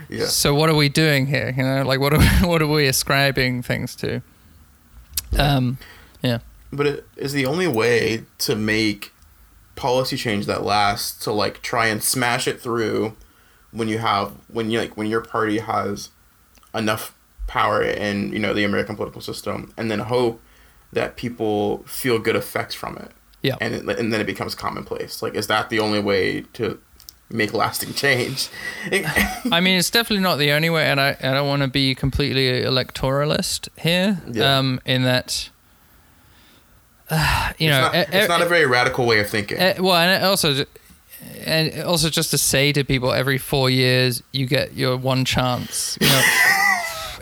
Yeah. 0.09 0.25
So 0.25 0.53
what 0.53 0.69
are 0.69 0.75
we 0.75 0.89
doing 0.89 1.25
here? 1.25 1.53
You 1.55 1.63
know, 1.63 1.83
like 1.83 1.99
what 1.99 2.13
are 2.13 2.19
we, 2.19 2.25
what 2.47 2.61
are 2.61 2.67
we 2.67 2.85
ascribing 2.85 3.63
things 3.63 3.95
to? 3.97 4.21
Um, 5.37 5.77
yeah. 6.21 6.39
But 6.71 6.85
it 6.87 7.07
is 7.17 7.33
the 7.33 7.45
only 7.45 7.67
way 7.67 8.25
to 8.39 8.55
make 8.55 9.13
policy 9.75 10.15
change 10.15 10.45
that 10.45 10.63
lasts 10.63 11.23
to 11.23 11.31
like 11.31 11.61
try 11.61 11.87
and 11.87 12.03
smash 12.03 12.47
it 12.47 12.61
through 12.61 13.15
when 13.75 13.87
you 13.87 13.99
have 13.99 14.31
when 14.47 14.69
you 14.71 14.79
like 14.79 14.97
when 14.97 15.07
your 15.07 15.21
party 15.21 15.59
has 15.59 16.09
enough 16.73 17.15
power 17.47 17.81
in 17.81 18.31
you 18.31 18.39
know 18.39 18.53
the 18.53 18.63
American 18.63 18.95
political 18.95 19.21
system 19.21 19.73
and 19.77 19.91
then 19.91 19.99
hope 19.99 20.41
that 20.93 21.15
people 21.17 21.83
feel 21.85 22.19
good 22.19 22.35
effects 22.35 22.73
from 22.73 22.97
it. 22.97 23.11
Yeah. 23.41 23.57
And 23.61 23.75
it, 23.75 23.99
and 23.99 24.11
then 24.11 24.21
it 24.21 24.25
becomes 24.25 24.55
commonplace. 24.55 25.21
Like 25.21 25.35
is 25.35 25.47
that 25.47 25.69
the 25.69 25.79
only 25.79 25.99
way 25.99 26.41
to 26.53 26.79
make 27.29 27.53
lasting 27.53 27.93
change? 27.93 28.49
I 28.91 29.59
mean, 29.61 29.77
it's 29.77 29.89
definitely 29.89 30.23
not 30.23 30.37
the 30.37 30.51
only 30.51 30.69
way, 30.69 30.85
and 30.85 30.99
I, 30.99 31.17
I 31.19 31.33
don't 31.33 31.47
want 31.47 31.61
to 31.61 31.67
be 31.67 31.95
completely 31.95 32.61
electoralist 32.61 33.69
here. 33.77 34.21
Yeah. 34.31 34.57
Um, 34.57 34.79
in 34.85 35.03
that, 35.03 35.49
uh, 37.09 37.53
you 37.57 37.69
it's 37.69 37.75
know, 37.75 37.81
not, 37.81 37.95
it's 37.95 38.29
not 38.29 38.41
a 38.41 38.45
very 38.45 38.65
radical 38.65 39.05
way 39.05 39.19
of 39.19 39.29
thinking. 39.29 39.57
well, 39.57 39.95
and 39.95 40.23
it 40.23 40.25
also, 40.25 40.65
and 41.45 41.83
also 41.83 42.09
just 42.09 42.31
to 42.31 42.37
say 42.37 42.71
to 42.73 42.83
people, 42.83 43.11
every 43.11 43.37
four 43.37 43.69
years 43.69 44.23
you 44.31 44.45
get 44.45 44.73
your 44.75 44.97
one 44.97 45.25
chance. 45.25 45.97
You 46.01 46.07
know, 46.07 46.23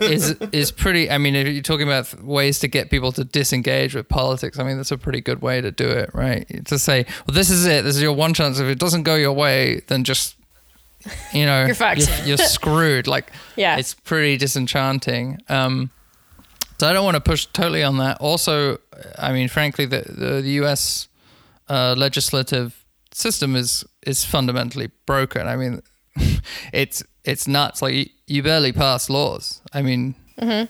is 0.12 0.30
is 0.52 0.70
pretty. 0.72 1.10
I 1.10 1.18
mean, 1.18 1.34
if 1.34 1.46
you're 1.48 1.62
talking 1.62 1.86
about 1.86 2.22
ways 2.22 2.58
to 2.60 2.68
get 2.68 2.90
people 2.90 3.12
to 3.12 3.24
disengage 3.24 3.94
with 3.94 4.08
politics, 4.08 4.58
I 4.58 4.64
mean, 4.64 4.76
that's 4.76 4.90
a 4.92 4.98
pretty 4.98 5.20
good 5.20 5.42
way 5.42 5.60
to 5.60 5.70
do 5.70 5.88
it, 5.88 6.10
right? 6.14 6.46
To 6.66 6.78
say, 6.78 7.04
well, 7.26 7.34
this 7.34 7.50
is 7.50 7.66
it. 7.66 7.84
This 7.84 7.96
is 7.96 8.02
your 8.02 8.12
one 8.14 8.34
chance. 8.34 8.58
If 8.58 8.66
it 8.68 8.78
doesn't 8.78 9.02
go 9.04 9.14
your 9.14 9.32
way, 9.32 9.82
then 9.88 10.04
just 10.04 10.36
you 11.32 11.44
know 11.46 11.64
You're 11.66 11.74
fucked. 11.74 12.00
You're, 12.18 12.26
you're 12.28 12.36
screwed. 12.38 13.06
Like 13.06 13.30
Yeah. 13.56 13.76
it's 13.76 13.94
pretty 13.94 14.36
disenchanting. 14.36 15.38
Um, 15.48 15.90
so 16.80 16.88
I 16.88 16.92
don't 16.92 17.04
want 17.04 17.14
to 17.16 17.20
push 17.20 17.46
totally 17.46 17.84
on 17.84 17.98
that. 17.98 18.16
Also, 18.20 18.78
I 19.18 19.32
mean, 19.32 19.48
frankly, 19.48 19.86
the 19.86 20.00
the, 20.08 20.40
the 20.42 20.50
U.S. 20.62 21.08
Uh, 21.68 21.94
legislative 21.96 22.84
system 23.12 23.54
is 23.54 23.84
is 24.06 24.24
fundamentally 24.24 24.90
broken. 25.06 25.46
I 25.46 25.56
mean, 25.56 25.82
it's 26.72 27.02
it's 27.24 27.46
nuts. 27.48 27.82
Like 27.82 27.94
you, 27.94 28.06
you 28.26 28.42
barely 28.42 28.72
pass 28.72 29.08
laws. 29.10 29.60
I 29.72 29.82
mean, 29.82 30.14
uh, 30.38 30.66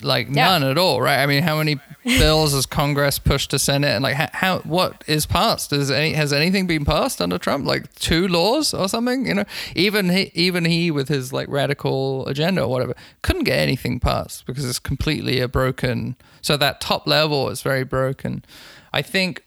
like 0.00 0.28
Yeah. 0.28 0.46
none 0.58 0.62
at 0.64 0.78
all, 0.78 1.00
right? 1.00 1.18
I 1.18 1.26
mean, 1.26 1.42
how 1.42 1.58
many 1.58 1.78
bills 2.04 2.52
has 2.54 2.66
Congress 2.66 3.18
pushed 3.18 3.50
to 3.50 3.58
Senate, 3.58 3.88
and 3.90 4.02
like 4.02 4.14
how, 4.14 4.28
how 4.32 4.58
what 4.60 5.02
is 5.06 5.26
passed? 5.26 5.72
Is 5.72 5.90
any 5.90 6.12
has 6.12 6.32
anything 6.32 6.66
been 6.66 6.84
passed 6.84 7.20
under 7.20 7.36
Trump? 7.38 7.66
Like 7.66 7.92
two 7.96 8.28
laws 8.28 8.72
or 8.72 8.88
something? 8.88 9.26
You 9.26 9.34
know, 9.34 9.44
even 9.74 10.08
he, 10.10 10.30
even 10.34 10.64
he 10.64 10.90
with 10.90 11.08
his 11.08 11.32
like 11.32 11.48
radical 11.48 12.26
agenda 12.28 12.62
or 12.62 12.68
whatever 12.68 12.94
couldn't 13.22 13.44
get 13.44 13.58
anything 13.58 13.98
passed 14.00 14.46
because 14.46 14.64
it's 14.64 14.78
completely 14.78 15.40
a 15.40 15.48
broken. 15.48 16.16
So 16.42 16.56
that 16.56 16.80
top 16.80 17.06
level 17.06 17.50
is 17.50 17.60
very 17.62 17.84
broken. 17.84 18.44
I 18.92 19.02
think 19.02 19.42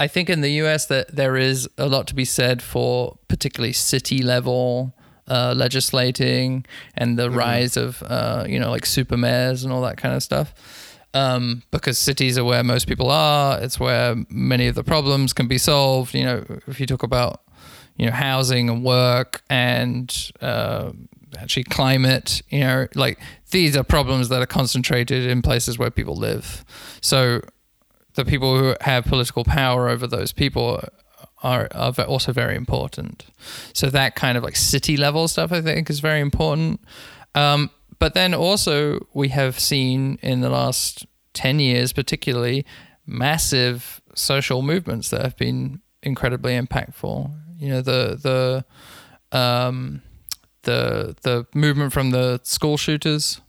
I 0.00 0.06
think 0.06 0.30
in 0.30 0.40
the 0.40 0.50
US 0.62 0.86
that 0.86 1.14
there 1.14 1.36
is 1.36 1.68
a 1.76 1.86
lot 1.86 2.06
to 2.08 2.14
be 2.14 2.24
said 2.24 2.62
for 2.62 3.18
particularly 3.28 3.72
city 3.72 4.22
level 4.22 4.94
uh, 5.28 5.54
legislating 5.56 6.64
and 6.94 7.18
the 7.18 7.30
rise 7.30 7.76
of 7.76 8.02
uh, 8.06 8.44
you 8.48 8.58
know 8.58 8.70
like 8.70 8.86
super 8.86 9.16
mayors 9.16 9.64
and 9.64 9.72
all 9.72 9.82
that 9.82 9.96
kind 9.96 10.14
of 10.14 10.22
stuff. 10.22 10.54
Um, 11.14 11.62
because 11.70 11.98
cities 11.98 12.36
are 12.36 12.44
where 12.44 12.62
most 12.62 12.86
people 12.86 13.10
are. 13.10 13.60
It's 13.60 13.80
where 13.80 14.14
many 14.28 14.66
of 14.66 14.74
the 14.74 14.84
problems 14.84 15.32
can 15.32 15.48
be 15.48 15.58
solved. 15.58 16.14
You 16.14 16.24
know, 16.24 16.44
if 16.66 16.80
you 16.80 16.86
talk 16.86 17.02
about 17.02 17.42
you 17.96 18.06
know 18.06 18.12
housing 18.12 18.68
and 18.68 18.84
work 18.84 19.42
and 19.50 20.14
uh, 20.40 20.92
actually 21.38 21.64
climate, 21.64 22.42
you 22.50 22.60
know, 22.60 22.86
like 22.94 23.18
these 23.50 23.76
are 23.76 23.84
problems 23.84 24.28
that 24.28 24.40
are 24.40 24.46
concentrated 24.46 25.26
in 25.26 25.42
places 25.42 25.78
where 25.78 25.90
people 25.90 26.14
live. 26.14 26.64
So 27.00 27.40
the 28.18 28.24
people 28.24 28.58
who 28.58 28.74
have 28.80 29.04
political 29.04 29.44
power 29.44 29.88
over 29.88 30.06
those 30.08 30.32
people 30.32 30.82
are, 31.44 31.68
are 31.70 31.94
also 32.00 32.32
very 32.32 32.56
important. 32.56 33.26
So 33.72 33.90
that 33.90 34.16
kind 34.16 34.36
of 34.36 34.42
like 34.42 34.56
city 34.56 34.96
level 34.96 35.28
stuff, 35.28 35.52
I 35.52 35.60
think, 35.60 35.88
is 35.88 36.00
very 36.00 36.20
important. 36.20 36.80
Um, 37.36 37.70
but 38.00 38.14
then 38.14 38.34
also 38.34 39.06
we 39.14 39.28
have 39.28 39.60
seen 39.60 40.18
in 40.20 40.40
the 40.40 40.50
last 40.50 41.06
ten 41.32 41.60
years, 41.60 41.92
particularly, 41.92 42.66
massive 43.06 44.00
social 44.14 44.62
movements 44.62 45.10
that 45.10 45.22
have 45.22 45.36
been 45.36 45.80
incredibly 46.02 46.58
impactful. 46.58 47.32
You 47.60 47.68
know, 47.68 47.82
the 47.82 48.64
the 49.30 49.38
um, 49.38 50.02
the 50.62 51.14
the 51.22 51.46
movement 51.54 51.92
from 51.92 52.10
the 52.10 52.40
school 52.42 52.76
shooters, 52.76 53.40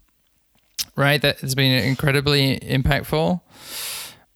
right? 0.96 1.22
That 1.22 1.40
has 1.40 1.56
been 1.56 1.84
incredibly 1.84 2.60
impactful. 2.60 3.42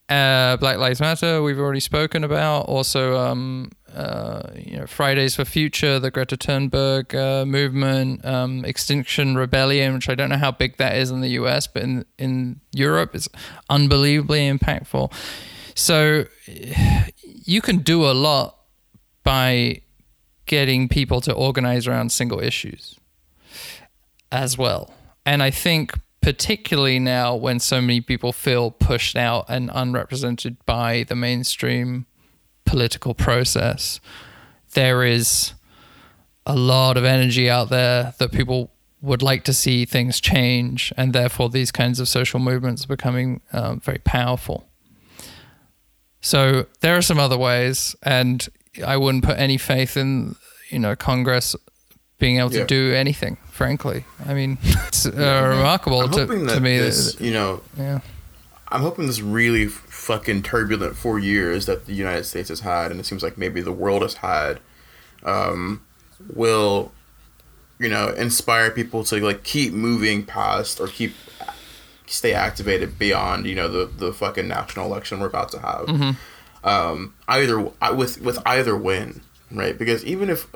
Uh, 0.09 0.57
Black 0.57 0.77
Lives 0.77 0.99
Matter, 0.99 1.41
we've 1.41 1.59
already 1.59 1.79
spoken 1.79 2.23
about. 2.23 2.65
Also, 2.65 3.17
um, 3.17 3.71
uh, 3.95 4.49
you 4.55 4.77
know, 4.77 4.85
Fridays 4.85 5.35
for 5.35 5.45
Future, 5.45 5.97
the 5.97 6.11
Greta 6.11 6.35
Thunberg 6.35 7.15
uh, 7.15 7.45
movement, 7.45 8.23
um, 8.25 8.65
Extinction 8.65 9.37
Rebellion, 9.37 9.93
which 9.93 10.09
I 10.09 10.15
don't 10.15 10.29
know 10.29 10.37
how 10.37 10.51
big 10.51 10.77
that 10.77 10.97
is 10.97 11.09
in 11.09 11.21
the 11.21 11.29
US, 11.29 11.67
but 11.67 11.83
in 11.83 12.05
in 12.17 12.59
Europe, 12.73 13.15
it's 13.15 13.29
unbelievably 13.69 14.49
impactful. 14.49 15.11
So 15.75 16.25
you 17.23 17.61
can 17.61 17.77
do 17.77 18.05
a 18.05 18.13
lot 18.13 18.57
by 19.23 19.81
getting 20.45 20.89
people 20.89 21.21
to 21.21 21.33
organize 21.33 21.87
around 21.87 22.11
single 22.11 22.39
issues 22.39 22.99
as 24.31 24.57
well. 24.57 24.93
And 25.25 25.41
I 25.41 25.51
think 25.51 25.93
particularly 26.23 26.99
now 26.99 27.35
when 27.35 27.59
so 27.59 27.81
many 27.81 27.99
people 27.99 28.31
feel 28.31 28.71
pushed 28.71 29.17
out 29.17 29.45
and 29.49 29.69
unrepresented 29.73 30.55
by 30.65 31.03
the 31.03 31.15
mainstream 31.15 32.05
political 32.65 33.13
process, 33.13 33.99
there 34.73 35.03
is 35.03 35.53
a 36.45 36.55
lot 36.55 36.95
of 36.95 37.03
energy 37.03 37.49
out 37.49 37.69
there 37.69 38.13
that 38.19 38.31
people 38.31 38.71
would 39.01 39.21
like 39.21 39.43
to 39.43 39.53
see 39.53 39.83
things 39.83 40.21
change, 40.21 40.93
and 40.95 41.11
therefore 41.11 41.49
these 41.49 41.73
kinds 41.73 41.99
of 41.99 42.07
social 42.07 42.39
movements 42.39 42.85
are 42.85 42.87
becoming 42.87 43.41
um, 43.51 43.81
very 43.81 43.99
powerful. 43.99 44.65
So 46.21 46.67
there 46.79 46.95
are 46.95 47.01
some 47.01 47.19
other 47.19 47.37
ways, 47.37 47.97
and 48.01 48.47
I 48.85 48.95
wouldn't 48.95 49.25
put 49.25 49.37
any 49.37 49.57
faith 49.57 49.97
in 49.97 50.37
you 50.69 50.79
know 50.79 50.95
Congress 50.95 51.53
being 52.17 52.39
able 52.39 52.51
to 52.51 52.65
do 52.65 52.93
anything. 52.93 53.37
Frankly, 53.53 54.03
I 54.25 54.33
mean, 54.33 54.57
it's 54.63 55.05
uh, 55.05 55.11
remarkable 55.55 56.09
to, 56.09 56.25
to 56.25 56.59
me. 56.59 56.77
this, 56.79 57.13
that- 57.13 57.23
you 57.23 57.31
know, 57.31 57.61
yeah, 57.77 57.99
I'm 58.69 58.81
hoping 58.81 59.05
this 59.05 59.21
really 59.21 59.67
fucking 59.67 60.41
turbulent 60.41 60.95
four 60.95 61.19
years 61.19 61.67
that 61.67 61.85
the 61.85 61.93
United 61.93 62.23
States 62.23 62.49
has 62.49 62.61
had, 62.61 62.89
and 62.89 62.99
it 62.99 63.05
seems 63.05 63.21
like 63.21 63.37
maybe 63.37 63.61
the 63.61 63.71
world 63.71 64.01
has 64.01 64.15
had, 64.15 64.59
um, 65.21 65.83
will 66.33 66.91
you 67.77 67.89
know 67.89 68.09
inspire 68.09 68.71
people 68.71 69.03
to 69.03 69.19
like 69.23 69.43
keep 69.43 69.71
moving 69.71 70.25
past 70.25 70.79
or 70.79 70.87
keep 70.87 71.13
stay 72.07 72.33
activated 72.33 72.97
beyond 72.97 73.45
you 73.45 73.53
know 73.53 73.67
the 73.67 73.85
the 73.85 74.11
fucking 74.11 74.47
national 74.47 74.87
election 74.87 75.19
we're 75.19 75.27
about 75.27 75.51
to 75.51 75.59
have. 75.59 75.85
Mm-hmm. 75.85 76.67
Um, 76.67 77.13
either 77.27 77.59
with 77.93 78.19
with 78.19 78.39
either 78.47 78.75
win, 78.75 79.21
right? 79.51 79.77
Because 79.77 80.03
even 80.05 80.31
if 80.31 80.47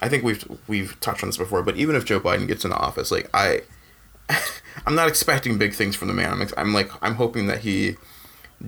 I 0.00 0.08
think 0.08 0.24
we've 0.24 0.44
we've 0.66 0.98
touched 1.00 1.22
on 1.22 1.28
this 1.28 1.36
before, 1.36 1.62
but 1.62 1.76
even 1.76 1.94
if 1.96 2.04
Joe 2.04 2.20
Biden 2.20 2.46
gets 2.48 2.64
into 2.64 2.76
office, 2.76 3.10
like 3.10 3.28
I, 3.34 3.62
I'm 4.86 4.94
not 4.94 5.08
expecting 5.08 5.58
big 5.58 5.74
things 5.74 5.96
from 5.96 6.08
the 6.08 6.14
man. 6.14 6.40
I'm, 6.40 6.48
I'm 6.56 6.72
like 6.74 6.90
I'm 7.02 7.14
hoping 7.16 7.46
that 7.48 7.60
he 7.60 7.96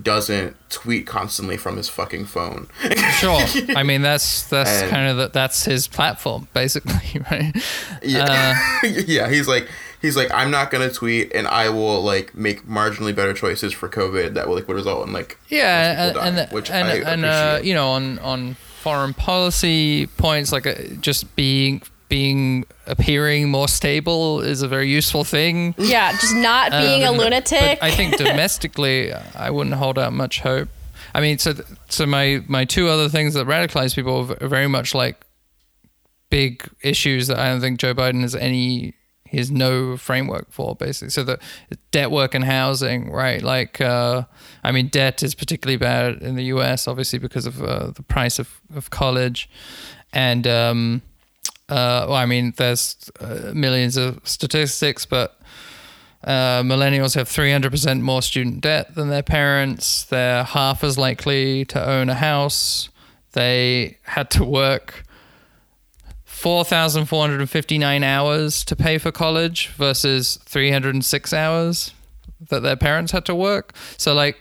doesn't 0.01 0.57
tweet 0.71 1.07
constantly 1.07 1.57
from 1.59 1.77
his 1.77 1.89
fucking 1.89 2.25
phone. 2.25 2.67
sure. 3.19 3.43
I 3.77 3.83
mean, 3.83 4.01
that's 4.03 4.45
that's 4.49 4.71
And- 4.83 4.91
kind 4.91 5.09
of 5.11 5.17
the, 5.19 5.29
that's 5.29 5.65
his 5.67 5.87
platform, 5.87 6.49
basically, 6.55 7.21
right? 7.31 7.53
Yeah, 8.03 8.55
Uh, 8.83 8.87
yeah. 8.87 9.29
He's 9.29 9.47
like, 9.49 9.69
he's 10.01 10.17
like, 10.17 10.31
I'm 10.33 10.51
not 10.51 10.71
gonna 10.71 10.91
tweet, 10.91 11.33
and 11.35 11.47
I 11.47 11.69
will 11.69 12.01
like 12.03 12.35
make 12.35 12.67
marginally 12.67 13.15
better 13.15 13.35
choices 13.35 13.73
for 13.75 13.89
COVID 13.89 14.33
that 14.35 14.49
will 14.49 14.55
like 14.55 14.67
would 14.67 14.77
result 14.79 15.07
in 15.07 15.13
like 15.13 15.37
Yeah, 15.49 16.07
and 16.07 16.15
dying, 16.15 16.39
and 16.39 16.53
which 16.53 16.71
and, 16.71 16.89
I 16.89 17.13
and 17.13 17.25
uh, 17.27 17.61
you 17.63 17.75
know, 17.75 17.91
on 17.91 18.19
on 18.21 18.57
foreign 18.83 19.15
policy 19.15 20.07
points, 20.19 20.53
like 20.53 20.67
uh, 20.67 20.75
just 21.01 21.35
being 21.37 21.83
being 22.09 22.67
appearing 22.87 23.49
more 23.49 23.67
stable 23.69 24.41
is 24.43 24.61
a 24.61 24.69
very 24.69 24.87
useful 24.89 25.25
thing. 25.25 25.75
Yeah, 25.79 26.13
just 26.13 26.35
not 26.37 26.71
being 26.71 27.05
a 27.05 27.11
Um, 27.11 27.17
lunatic. 27.17 27.79
I 27.81 27.91
think 27.91 28.17
domestically, 28.27 29.13
I 29.35 29.49
wouldn't 29.51 29.77
hold 29.77 29.99
out 29.99 30.13
much 30.13 30.41
hope. 30.41 30.69
I 31.15 31.21
mean, 31.21 31.39
so 31.39 31.55
so 31.89 32.05
my 32.07 32.43
my 32.49 32.65
two 32.65 32.89
other 32.89 33.09
things 33.09 33.35
that 33.35 33.47
radicalize 33.47 33.95
people 33.95 34.31
are 34.41 34.49
very 34.49 34.69
much 34.69 34.95
like 34.95 35.17
big 36.31 36.69
issues 36.83 37.29
that 37.29 37.39
I 37.39 37.49
don't 37.51 37.61
think 37.61 37.79
Joe 37.79 37.95
Biden 37.95 38.23
has 38.23 38.35
any 38.35 38.95
he 39.33 39.43
no 39.51 39.97
framework 39.97 40.53
for 40.53 40.77
basically. 40.77 41.09
So 41.09 41.25
the 41.25 41.41
debt 41.91 42.11
work 42.11 42.35
and 42.35 42.45
housing, 42.45 43.11
right? 43.11 43.43
Like, 43.43 43.81
uh, 43.81 44.25
I 44.63 44.73
mean, 44.73 44.89
debt 44.89 45.23
is 45.23 45.35
particularly 45.35 45.79
bad 45.79 46.23
in 46.23 46.37
the 46.37 46.45
U.S. 46.45 46.87
obviously 46.87 47.19
because 47.19 47.47
of 47.47 47.63
uh, 47.63 47.93
the 47.93 48.03
price 48.03 48.39
of 48.39 48.61
of 48.77 48.91
college, 48.91 49.49
and 50.13 50.47
um, 50.47 51.03
uh, 51.71 52.05
well, 52.09 52.17
I 52.17 52.27
mean, 52.27 52.53
there's 52.59 53.11
uh, 53.21 53.53
millions 53.55 53.97
of 53.97 54.21
statistics, 54.29 55.07
but 55.07 55.41
uh, 56.25 56.61
millennials 56.63 57.15
have 57.15 57.27
300% 57.27 58.03
more 58.03 58.21
student 58.21 58.61
debt 58.61 58.95
than 58.95 59.09
their 59.09 59.23
parents. 59.23 60.05
They're 60.05 60.45
half 60.45 60.85
as 60.85 60.99
likely 60.99 61.65
to 61.67 61.83
own 61.83 62.11
a 62.11 62.15
house. 62.15 62.91
They 63.33 63.97
had 64.03 64.31
to 64.33 64.45
work 64.45 65.05
4,459 66.43 68.03
hours 68.03 68.65
to 68.65 68.75
pay 68.75 68.99
for 68.99 69.13
college 69.13 69.69
versus 69.69 70.41
306 70.45 71.33
hours 71.33 71.95
that 72.51 72.65
their 72.65 72.75
parents 72.75 73.13
had 73.13 73.25
to 73.27 73.35
work. 73.35 73.73
So, 73.97 74.13
like, 74.13 74.41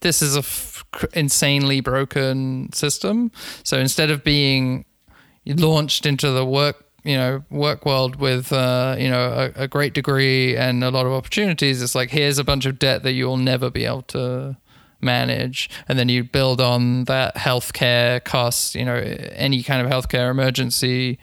this 0.00 0.22
is 0.22 0.36
a 0.36 0.38
f- 0.38 0.86
insanely 1.12 1.82
broken 1.82 2.72
system. 2.72 3.30
So 3.62 3.78
instead 3.78 4.10
of 4.10 4.24
being 4.24 4.86
launched 5.44 6.06
into 6.06 6.30
the 6.30 6.46
work, 6.46 6.82
you 7.02 7.18
know, 7.18 7.44
work 7.50 7.84
world 7.84 8.16
with, 8.16 8.50
uh, 8.50 8.96
you 8.98 9.10
know, 9.10 9.52
a, 9.54 9.64
a 9.64 9.68
great 9.68 9.92
degree 9.92 10.56
and 10.56 10.82
a 10.82 10.90
lot 10.90 11.04
of 11.04 11.12
opportunities, 11.12 11.82
it's 11.82 11.94
like 11.94 12.08
here's 12.08 12.38
a 12.38 12.44
bunch 12.44 12.64
of 12.64 12.78
debt 12.78 13.02
that 13.02 13.12
you'll 13.12 13.36
never 13.36 13.68
be 13.68 13.84
able 13.84 14.00
to 14.02 14.56
manage, 15.04 15.70
and 15.88 15.98
then 15.98 16.08
you 16.08 16.24
build 16.24 16.60
on 16.60 17.04
that 17.04 17.36
healthcare 17.36 18.24
costs. 18.24 18.74
You 18.74 18.84
know, 18.84 18.96
any 18.96 19.62
kind 19.62 19.86
of 19.86 19.92
healthcare 19.92 20.30
emergency 20.30 21.18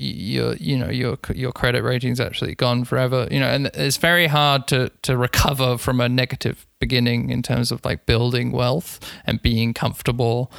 your 0.00 0.54
you 0.56 0.78
know 0.78 0.88
your 0.88 1.18
your 1.34 1.52
credit 1.52 1.82
rating's 1.82 2.20
actually 2.20 2.54
gone 2.54 2.84
forever 2.84 3.28
you 3.30 3.38
know 3.38 3.48
and 3.48 3.66
it's 3.74 3.98
very 3.98 4.26
hard 4.26 4.66
to 4.66 4.90
to 5.02 5.14
recover 5.16 5.76
from 5.76 6.00
a 6.00 6.08
negative 6.08 6.66
beginning 6.78 7.28
in 7.28 7.42
terms 7.42 7.70
of 7.70 7.84
like 7.84 8.06
building 8.06 8.50
wealth 8.50 8.98
and 9.26 9.42
being 9.42 9.74
comfortable 9.74 10.50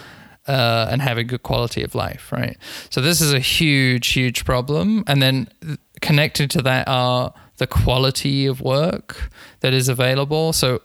uh, 0.47 0.87
and 0.91 1.01
having 1.01 1.25
good 1.25 1.41
quality 1.41 1.81
of 1.81 1.95
life 1.95 2.31
right 2.31 2.55
so 2.91 3.01
this 3.01 3.19
is 3.19 3.33
a 3.33 3.39
huge 3.39 4.09
huge 4.09 4.45
problem 4.45 5.03
and 5.07 5.23
then 5.23 5.47
connected 6.01 6.51
to 6.51 6.61
that 6.61 6.87
are 6.87 7.33
the 7.57 7.65
quality 7.65 8.45
of 8.45 8.61
work 8.61 9.31
that 9.61 9.73
is 9.73 9.89
available 9.89 10.53
so 10.53 10.81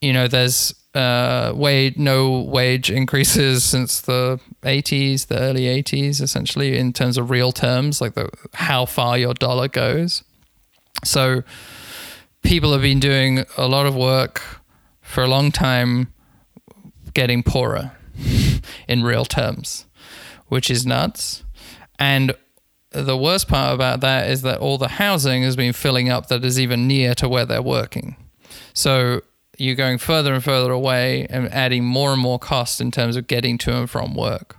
you 0.00 0.12
know, 0.12 0.28
there's 0.28 0.74
uh, 0.94 1.52
wage 1.54 1.96
no 1.96 2.40
wage 2.40 2.90
increases 2.90 3.64
since 3.64 4.00
the 4.00 4.40
80s, 4.62 5.26
the 5.26 5.38
early 5.38 5.62
80s, 5.64 6.20
essentially 6.20 6.78
in 6.78 6.92
terms 6.92 7.18
of 7.18 7.30
real 7.30 7.52
terms, 7.52 8.00
like 8.00 8.14
the 8.14 8.30
how 8.54 8.86
far 8.86 9.18
your 9.18 9.34
dollar 9.34 9.68
goes. 9.68 10.24
So 11.04 11.42
people 12.42 12.72
have 12.72 12.82
been 12.82 13.00
doing 13.00 13.44
a 13.56 13.68
lot 13.68 13.86
of 13.86 13.94
work 13.94 14.42
for 15.02 15.22
a 15.22 15.28
long 15.28 15.52
time, 15.52 16.12
getting 17.14 17.42
poorer 17.42 17.92
in 18.88 19.02
real 19.02 19.24
terms, 19.24 19.86
which 20.48 20.70
is 20.70 20.86
nuts. 20.86 21.44
And 21.98 22.34
the 22.90 23.16
worst 23.16 23.48
part 23.48 23.74
about 23.74 24.00
that 24.00 24.30
is 24.30 24.42
that 24.42 24.60
all 24.60 24.78
the 24.78 24.88
housing 24.88 25.42
has 25.42 25.56
been 25.56 25.72
filling 25.72 26.08
up 26.08 26.28
that 26.28 26.44
is 26.44 26.58
even 26.58 26.86
near 26.86 27.14
to 27.14 27.28
where 27.28 27.44
they're 27.44 27.62
working. 27.62 28.16
So 28.72 29.20
you're 29.58 29.74
going 29.74 29.98
further 29.98 30.32
and 30.32 30.42
further 30.42 30.70
away 30.72 31.26
and 31.28 31.52
adding 31.52 31.84
more 31.84 32.12
and 32.12 32.20
more 32.22 32.38
cost 32.38 32.80
in 32.80 32.90
terms 32.90 33.16
of 33.16 33.26
getting 33.26 33.58
to 33.58 33.76
and 33.76 33.90
from 33.90 34.14
work 34.14 34.56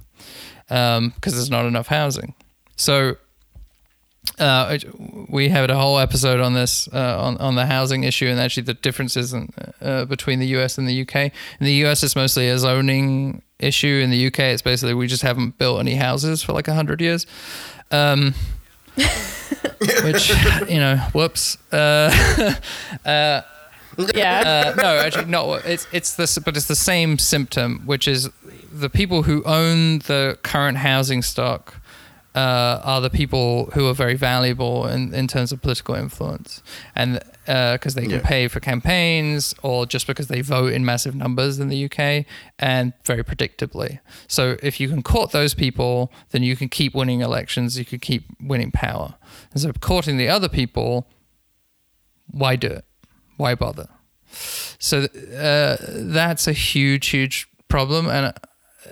because 0.68 0.98
um, 0.98 1.14
there's 1.24 1.50
not 1.50 1.66
enough 1.66 1.88
housing. 1.88 2.36
So 2.76 3.18
uh, 4.38 4.78
we 5.30 5.50
had 5.50 5.70
a 5.70 5.76
whole 5.76 5.98
episode 5.98 6.40
on 6.40 6.54
this 6.54 6.88
uh, 6.94 7.18
on 7.20 7.38
on 7.38 7.56
the 7.56 7.66
housing 7.66 8.04
issue 8.04 8.28
and 8.28 8.40
actually 8.40 8.64
the 8.64 8.76
differences 8.76 9.34
in, 9.34 9.52
uh, 9.82 10.06
between 10.06 10.40
the 10.40 10.48
US 10.48 10.78
and 10.78 10.88
the 10.88 11.02
UK. 11.02 11.16
In 11.16 11.32
the 11.66 11.74
US, 11.86 12.04
it's 12.04 12.16
mostly 12.16 12.48
a 12.50 12.60
zoning 12.60 13.42
issue. 13.60 14.00
In 14.04 14.12
the 14.12 14.28
UK, 14.28 14.40
it's 14.40 14.62
basically 14.62 14.94
we 14.94 15.08
just 15.08 15.24
haven't 15.24 15.58
built 15.58 15.80
any 15.80 15.96
houses 15.96 16.44
for 16.44 16.54
like 16.54 16.68
hundred 16.68 17.02
years. 17.02 17.26
Um, 17.92 18.36
which 20.04 20.30
you 20.70 20.80
know, 20.80 20.98
whoops. 21.14 21.58
Uh, 24.00 24.04
uh, 24.04 24.12
yeah. 24.16 24.74
uh, 24.76 24.82
no, 24.82 24.98
actually, 24.98 25.26
not. 25.26 25.66
It's 25.66 25.88
it's 25.92 26.16
this, 26.16 26.38
but 26.40 26.56
it's 26.58 26.68
the 26.68 26.76
same 26.76 27.18
symptom, 27.18 27.82
which 27.86 28.08
is 28.08 28.30
the 28.72 28.90
people 28.90 29.24
who 29.24 29.44
own 29.44 30.00
the 30.00 30.38
current 30.44 30.78
housing 30.78 31.22
stock 31.22 31.76
uh, 32.36 32.80
are 32.84 33.02
the 33.02 33.10
people 33.10 33.72
who 33.74 33.88
are 33.88 33.94
very 33.94 34.16
valuable 34.16 34.86
in, 34.88 35.14
in 35.14 35.28
terms 35.28 35.52
of 35.52 35.62
political 35.62 35.96
influence, 35.96 36.62
and 36.96 37.20
because 37.46 37.96
they 37.96 38.04
can 38.04 38.12
Yeah. 38.12 38.22
pay 38.24 38.48
for 38.48 38.60
campaigns, 38.60 39.56
or 39.64 39.88
just 39.88 40.06
because 40.06 40.28
they 40.28 40.42
vote 40.42 40.72
in 40.72 40.86
massive 40.86 41.16
numbers 41.16 41.58
in 41.60 41.68
the 41.68 41.86
UK 41.86 42.26
and 42.60 42.94
very 43.06 43.24
predictably. 43.24 44.00
So 44.28 44.56
if 44.62 44.80
you 44.80 44.88
can 44.88 45.02
court 45.02 45.32
those 45.32 45.56
people, 45.56 46.12
then 46.30 46.44
you 46.44 46.56
can 46.56 46.70
keep 46.70 46.94
winning 46.94 47.22
elections. 47.22 47.78
You 47.80 47.86
can 47.86 47.98
keep 48.00 48.26
winning 48.40 48.70
power. 48.72 49.16
And 49.52 49.60
so 49.62 49.72
courting 49.74 50.18
the 50.18 50.28
other 50.30 50.48
people, 50.48 51.08
why 52.28 52.56
do 52.56 52.68
it? 52.68 52.86
Why 53.40 53.56
bother? 53.56 53.88
So 54.80 55.04
uh, 55.04 55.78
that's 55.80 56.46
a 56.46 56.52
huge, 56.52 57.08
huge 57.08 57.48
problem. 57.70 58.10
And 58.10 58.34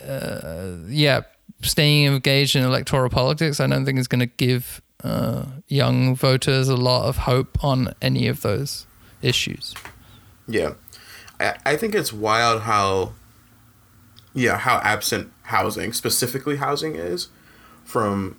uh, 0.07 0.87
yeah, 0.87 1.23
staying 1.61 2.05
engaged 2.05 2.55
in 2.55 2.63
electoral 2.63 3.09
politics, 3.09 3.59
I 3.59 3.67
don't 3.67 3.83
think 3.85 3.99
is 3.99 4.07
going 4.07 4.21
to 4.21 4.25
give 4.37 4.81
uh, 5.03 5.43
young 5.67 6.15
voters 6.15 6.69
a 6.69 6.77
lot 6.77 7.09
of 7.09 7.17
hope 7.17 7.61
on 7.61 7.93
any 8.01 8.29
of 8.29 8.41
those 8.41 8.87
issues. 9.21 9.75
Yeah, 10.47 10.75
I, 11.41 11.57
I 11.65 11.75
think 11.75 11.93
it's 11.93 12.13
wild 12.13 12.61
how, 12.61 13.15
yeah, 14.33 14.57
how 14.57 14.77
absent 14.77 15.29
housing, 15.41 15.91
specifically 15.91 16.55
housing, 16.55 16.95
is 16.95 17.27
from, 17.83 18.37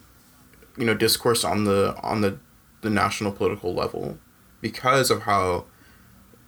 you 0.79 0.87
know, 0.87 0.95
discourse 0.95 1.45
on 1.45 1.65
the 1.65 1.95
on 2.03 2.23
the 2.23 2.39
the 2.81 2.89
national 2.89 3.33
political 3.33 3.75
level, 3.75 4.17
because 4.63 5.11
of 5.11 5.23
how 5.23 5.67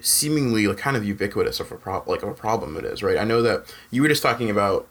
seemingly 0.02 0.66
like 0.66 0.78
kind 0.78 0.96
of 0.96 1.04
ubiquitous 1.04 1.60
of 1.60 1.70
a 1.72 1.76
pro- 1.76 2.02
like 2.06 2.22
of 2.22 2.28
a 2.28 2.34
problem 2.34 2.76
it 2.76 2.84
is. 2.84 3.02
Right. 3.02 3.18
I 3.18 3.24
know 3.24 3.42
that 3.42 3.74
you 3.90 4.02
were 4.02 4.08
just 4.08 4.22
talking 4.22 4.50
about. 4.50 4.86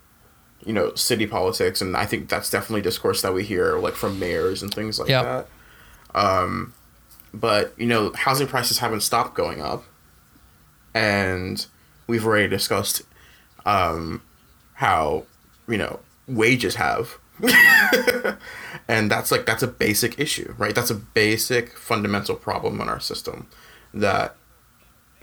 You 0.65 0.73
know, 0.73 0.93
city 0.93 1.25
politics, 1.25 1.79
and 1.81 1.95
I 1.95 2.05
think 2.05 2.27
that's 2.27 2.49
definitely 2.49 2.81
discourse 2.81 3.21
that 3.21 3.33
we 3.33 3.45
hear, 3.45 3.79
like 3.79 3.93
from 3.95 4.19
mayors 4.19 4.61
and 4.61 4.73
things 4.73 4.99
like 4.99 5.07
Yep. 5.07 5.23
that. 5.23 5.47
Um, 6.21 6.73
but 7.33 7.73
you 7.77 7.87
know, 7.87 8.11
housing 8.13 8.45
prices 8.45 8.79
haven't 8.79 8.99
stopped 8.99 9.35
going 9.35 9.61
up 9.61 9.85
and 10.93 11.65
we've 12.07 12.25
already 12.25 12.49
discussed 12.49 13.03
um, 13.65 14.21
how 14.73 15.23
you 15.67 15.77
know 15.77 15.99
wages 16.27 16.75
have 16.75 17.17
and 18.87 19.09
that's 19.09 19.31
like 19.31 19.45
that's 19.45 19.63
a 19.63 19.67
basic 19.67 20.19
issue 20.19 20.53
right 20.57 20.75
that's 20.75 20.89
a 20.91 20.95
basic 20.95 21.77
fundamental 21.77 22.35
problem 22.35 22.81
in 22.81 22.89
our 22.89 22.99
system 22.99 23.47
that 23.93 24.35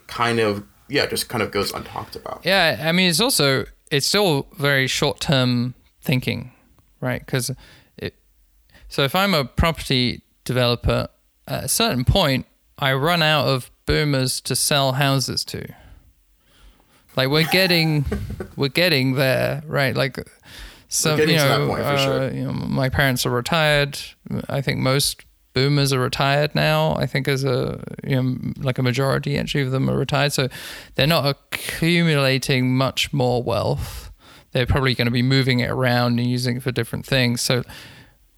kind 0.06 0.38
of 0.38 0.64
yeah 0.88 1.06
just 1.06 1.28
kind 1.28 1.42
of 1.42 1.50
goes 1.50 1.72
untalked 1.72 2.16
about 2.16 2.40
Yeah, 2.44 2.82
I 2.82 2.92
mean, 2.92 3.10
it's 3.10 3.20
also 3.20 3.66
it's 3.90 4.06
still 4.06 4.48
very 4.58 4.86
short 4.86 5.20
term 5.20 5.74
thinking, 6.00 6.52
right? 7.00 7.24
Because 7.24 7.50
it 7.96 8.14
So 8.88 9.02
if 9.02 9.14
I'm 9.14 9.34
a 9.34 9.44
property 9.44 10.22
developer, 10.44 11.08
at 11.46 11.64
a 11.64 11.68
certain 11.68 12.04
point, 12.04 12.46
I 12.78 12.92
run 12.94 13.22
out 13.22 13.46
of 13.46 13.70
boomers 13.86 14.40
to 14.42 14.56
sell 14.56 14.92
houses 14.92 15.44
to. 15.46 15.66
Like 17.16 17.28
we're 17.28 17.44
getting, 17.44 18.04
we're 18.56 18.68
getting 18.68 19.14
there, 19.14 19.62
right? 19.66 19.96
Like 19.96 20.18
some, 20.88 21.16
getting 21.16 21.36
you 21.36 21.40
know, 21.40 21.72
uh, 21.72 21.96
sure. 21.96 22.30
you 22.32 22.44
know, 22.44 22.52
my 22.52 22.88
parents 22.88 23.24
are 23.24 23.30
retired. 23.30 23.98
I 24.48 24.60
think 24.60 24.78
most 24.78 25.24
boomers 25.56 25.90
are 25.90 25.98
retired 25.98 26.54
now. 26.54 26.94
I 26.96 27.06
think 27.06 27.26
as 27.26 27.42
a 27.42 27.82
you 28.06 28.22
know 28.22 28.36
like 28.58 28.78
a 28.78 28.82
majority 28.82 29.38
actually 29.38 29.62
of 29.62 29.70
them 29.70 29.88
are 29.88 29.96
retired, 29.96 30.34
so 30.34 30.48
they're 30.94 31.06
not 31.06 31.24
accumulating 31.24 32.76
much 32.76 33.10
more 33.14 33.42
wealth. 33.42 34.12
They're 34.52 34.66
probably 34.66 34.94
going 34.94 35.06
to 35.06 35.12
be 35.12 35.22
moving 35.22 35.60
it 35.60 35.70
around 35.70 36.18
and 36.18 36.28
using 36.28 36.58
it 36.58 36.62
for 36.62 36.72
different 36.72 37.06
things. 37.06 37.40
So 37.40 37.62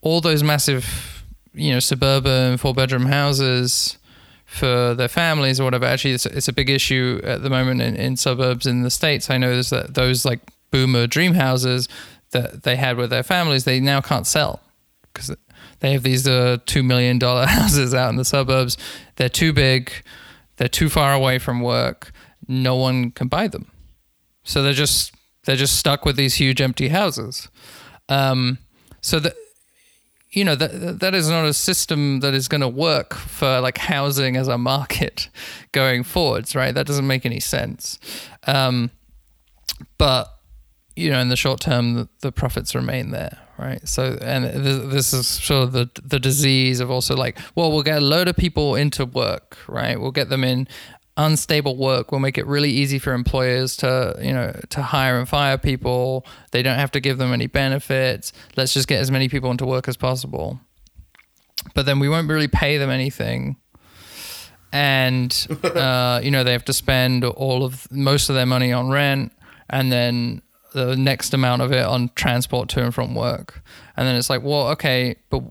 all 0.01 0.21
those 0.21 0.45
massive, 0.45 1.25
you 1.53 1.73
know, 1.73 1.81
suburban 1.81 2.57
four 2.57 2.73
bedroom 2.73 3.07
houses 3.07 3.99
for 4.45 4.95
their 4.95 5.09
families 5.09 5.59
or 5.59 5.65
whatever. 5.65 5.87
Actually, 5.87 6.13
it's, 6.13 6.27
it's 6.27 6.47
a 6.47 6.53
big 6.53 6.71
issue 6.71 7.21
at 7.25 7.43
the 7.43 7.51
moment 7.51 7.83
in, 7.83 7.97
in 7.97 8.17
suburbs 8.17 8.65
in 8.65 8.83
the 8.85 8.91
states. 8.91 9.29
I 9.29 9.39
know 9.39 9.61
that 9.61 9.95
those 9.95 10.25
like 10.25 10.39
boomer 10.71 11.09
dream 11.09 11.35
houses 11.35 11.89
that 12.31 12.63
they 12.63 12.77
had 12.77 12.97
with 12.97 13.11
their 13.11 13.25
families, 13.25 13.65
they 13.65 13.81
now 13.81 14.01
can't 14.01 14.27
sell 14.27 14.61
because 15.13 15.35
they 15.81 15.93
have 15.93 16.03
these 16.03 16.27
uh, 16.27 16.59
two 16.67 16.83
million 16.83 17.19
dollar 17.19 17.47
houses 17.59 17.95
out 17.95 18.11
in 18.11 18.17
the 18.17 18.25
suburbs. 18.25 18.77
They're 19.17 19.29
too 19.29 19.53
big, 19.53 19.93
they're 20.57 20.69
too 20.69 20.89
far 20.89 21.13
away 21.13 21.39
from 21.39 21.61
work. 21.61 22.13
No 22.47 22.77
one 22.77 23.11
can 23.11 23.29
buy 23.29 23.49
them, 23.49 23.71
so 24.43 24.63
they're 24.63 24.73
just 24.73 25.15
they're 25.45 25.57
just 25.57 25.77
stuck 25.77 26.05
with 26.05 26.17
these 26.17 26.35
huge 26.35 26.61
empty 26.61 26.89
houses. 26.89 27.49
Um, 28.09 28.59
so 29.01 29.21
that 29.21 29.35
you 30.31 30.45
know 30.45 30.55
that 30.55 31.01
that 31.01 31.15
is 31.15 31.29
not 31.29 31.45
a 31.45 31.55
system 31.55 32.21
that 32.21 32.35
is 32.35 32.49
going 32.49 32.61
to 32.61 32.69
work 32.69 33.15
for 33.15 33.61
like 33.61 33.79
housing 33.79 34.37
as 34.37 34.49
a 34.49 34.59
market 34.59 35.29
going 35.73 36.03
forwards, 36.03 36.55
right? 36.55 36.75
That 36.75 36.87
doesn't 36.87 37.07
make 37.07 37.27
any 37.27 37.41
sense. 37.41 37.99
Um, 38.47 38.91
but 39.97 40.38
you 40.99 41.11
know, 41.11 41.21
in 41.21 41.29
the 41.29 41.37
short 41.37 41.61
term, 41.61 41.95
the, 41.95 42.09
the 42.21 42.33
profits 42.33 42.75
remain 42.75 43.11
there, 43.11 43.39
right? 43.59 43.87
So, 43.89 44.19
and 44.21 44.45
th- 44.45 44.91
this 44.91 45.13
is 45.13 45.27
sort 45.27 45.65
of 45.65 45.73
the 45.73 45.91
the 46.03 46.19
disease 46.19 46.81
of 46.81 46.91
also 46.91 47.17
like, 47.17 47.39
well, 47.55 47.71
we'll 47.71 47.83
get 47.83 47.99
a 47.99 48.05
load 48.05 48.29
of 48.29 48.37
people 48.37 48.75
into 48.75 49.05
work, 49.05 49.59
right? 49.69 50.01
We'll 50.01 50.11
get 50.11 50.29
them 50.29 50.45
in 50.45 50.69
unstable 51.17 51.77
work. 51.77 52.13
We'll 52.13 52.21
make 52.21 52.39
it 52.39 52.47
really 52.47 52.71
easy 52.71 52.99
for 52.99 53.13
employers 53.13 53.77
to, 53.79 54.17
you 54.23 54.33
know, 54.33 54.59
to 54.71 54.83
hire 54.83 55.19
and 55.19 55.29
fire 55.29 55.59
people. 55.59 56.25
They 56.53 56.63
don't 56.63 56.79
have 56.79 56.93
to 56.93 57.01
give 57.01 57.19
them 57.19 57.33
any 57.33 57.49
benefits. 57.49 58.33
Let's 58.57 58.73
just 58.73 58.87
get 58.87 59.01
as 59.01 59.11
many 59.11 59.29
people 59.29 59.51
into 59.51 59.67
work 59.67 59.89
as 59.89 59.97
possible. 59.97 60.61
But 61.75 61.87
then 61.87 61.99
we 61.99 62.09
won't 62.09 62.29
really 62.29 62.49
pay 62.49 62.79
them 62.79 62.89
anything 62.89 63.57
and 64.73 65.47
uh, 65.65 66.21
you 66.23 66.31
know 66.31 66.45
they 66.45 66.53
have 66.53 66.65
to 66.67 66.73
spend 66.73 67.25
all 67.25 67.65
of 67.65 67.91
most 67.91 68.29
of 68.29 68.35
their 68.35 68.47
money 68.47 68.73
on 68.73 68.91
rent 68.91 69.33
and 69.71 69.93
then 69.93 70.43
the 70.73 70.97
next 70.97 71.35
amount 71.35 71.63
of 71.63 71.73
it 71.73 71.85
on 71.85 72.11
transport 72.15 72.69
to 72.71 72.83
and 72.85 72.95
from 72.95 73.15
work. 73.15 73.63
And 73.97 74.07
then 74.07 74.17
it's 74.17 74.31
like 74.31 74.43
well 74.43 74.69
okay 74.69 75.17
but 75.31 75.43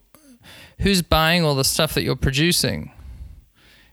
who's 0.80 1.01
buying 1.01 1.43
all 1.43 1.55
the 1.55 1.63
stuff 1.63 1.93
that 1.93 2.03
you're 2.03 2.15
producing? 2.15 2.91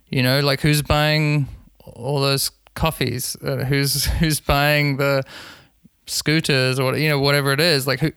You 0.09 0.23
know 0.23 0.41
like 0.41 0.61
who's 0.61 0.83
buying 0.83 1.49
all 1.81 2.21
those 2.21 2.51
coffees? 2.75 3.37
Uh, 3.43 3.65
who's 3.65 4.05
who's 4.21 4.41
buying 4.41 4.97
the 4.97 5.23
scooters 6.07 6.79
or 6.79 6.97
you 6.97 7.09
know 7.09 7.21
whatever 7.21 7.53
it 7.53 7.61
is? 7.61 7.87
Like 7.87 8.01
who 8.01 8.13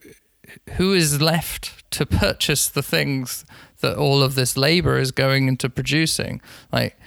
who 0.74 0.94
is 0.94 1.22
left 1.22 1.90
to 1.92 2.06
purchase 2.06 2.68
the 2.68 2.84
things 2.84 3.46
that 3.82 3.96
all 3.96 4.24
of 4.24 4.36
this 4.36 4.58
labor 4.58 4.98
is 4.98 5.12
going 5.12 5.48
into 5.48 5.70
producing? 5.70 6.42
Like 6.72 6.98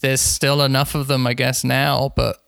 there's 0.00 0.20
still 0.20 0.62
enough 0.62 0.94
of 0.94 1.06
them 1.06 1.26
i 1.26 1.34
guess 1.34 1.62
now 1.62 2.12
but 2.16 2.42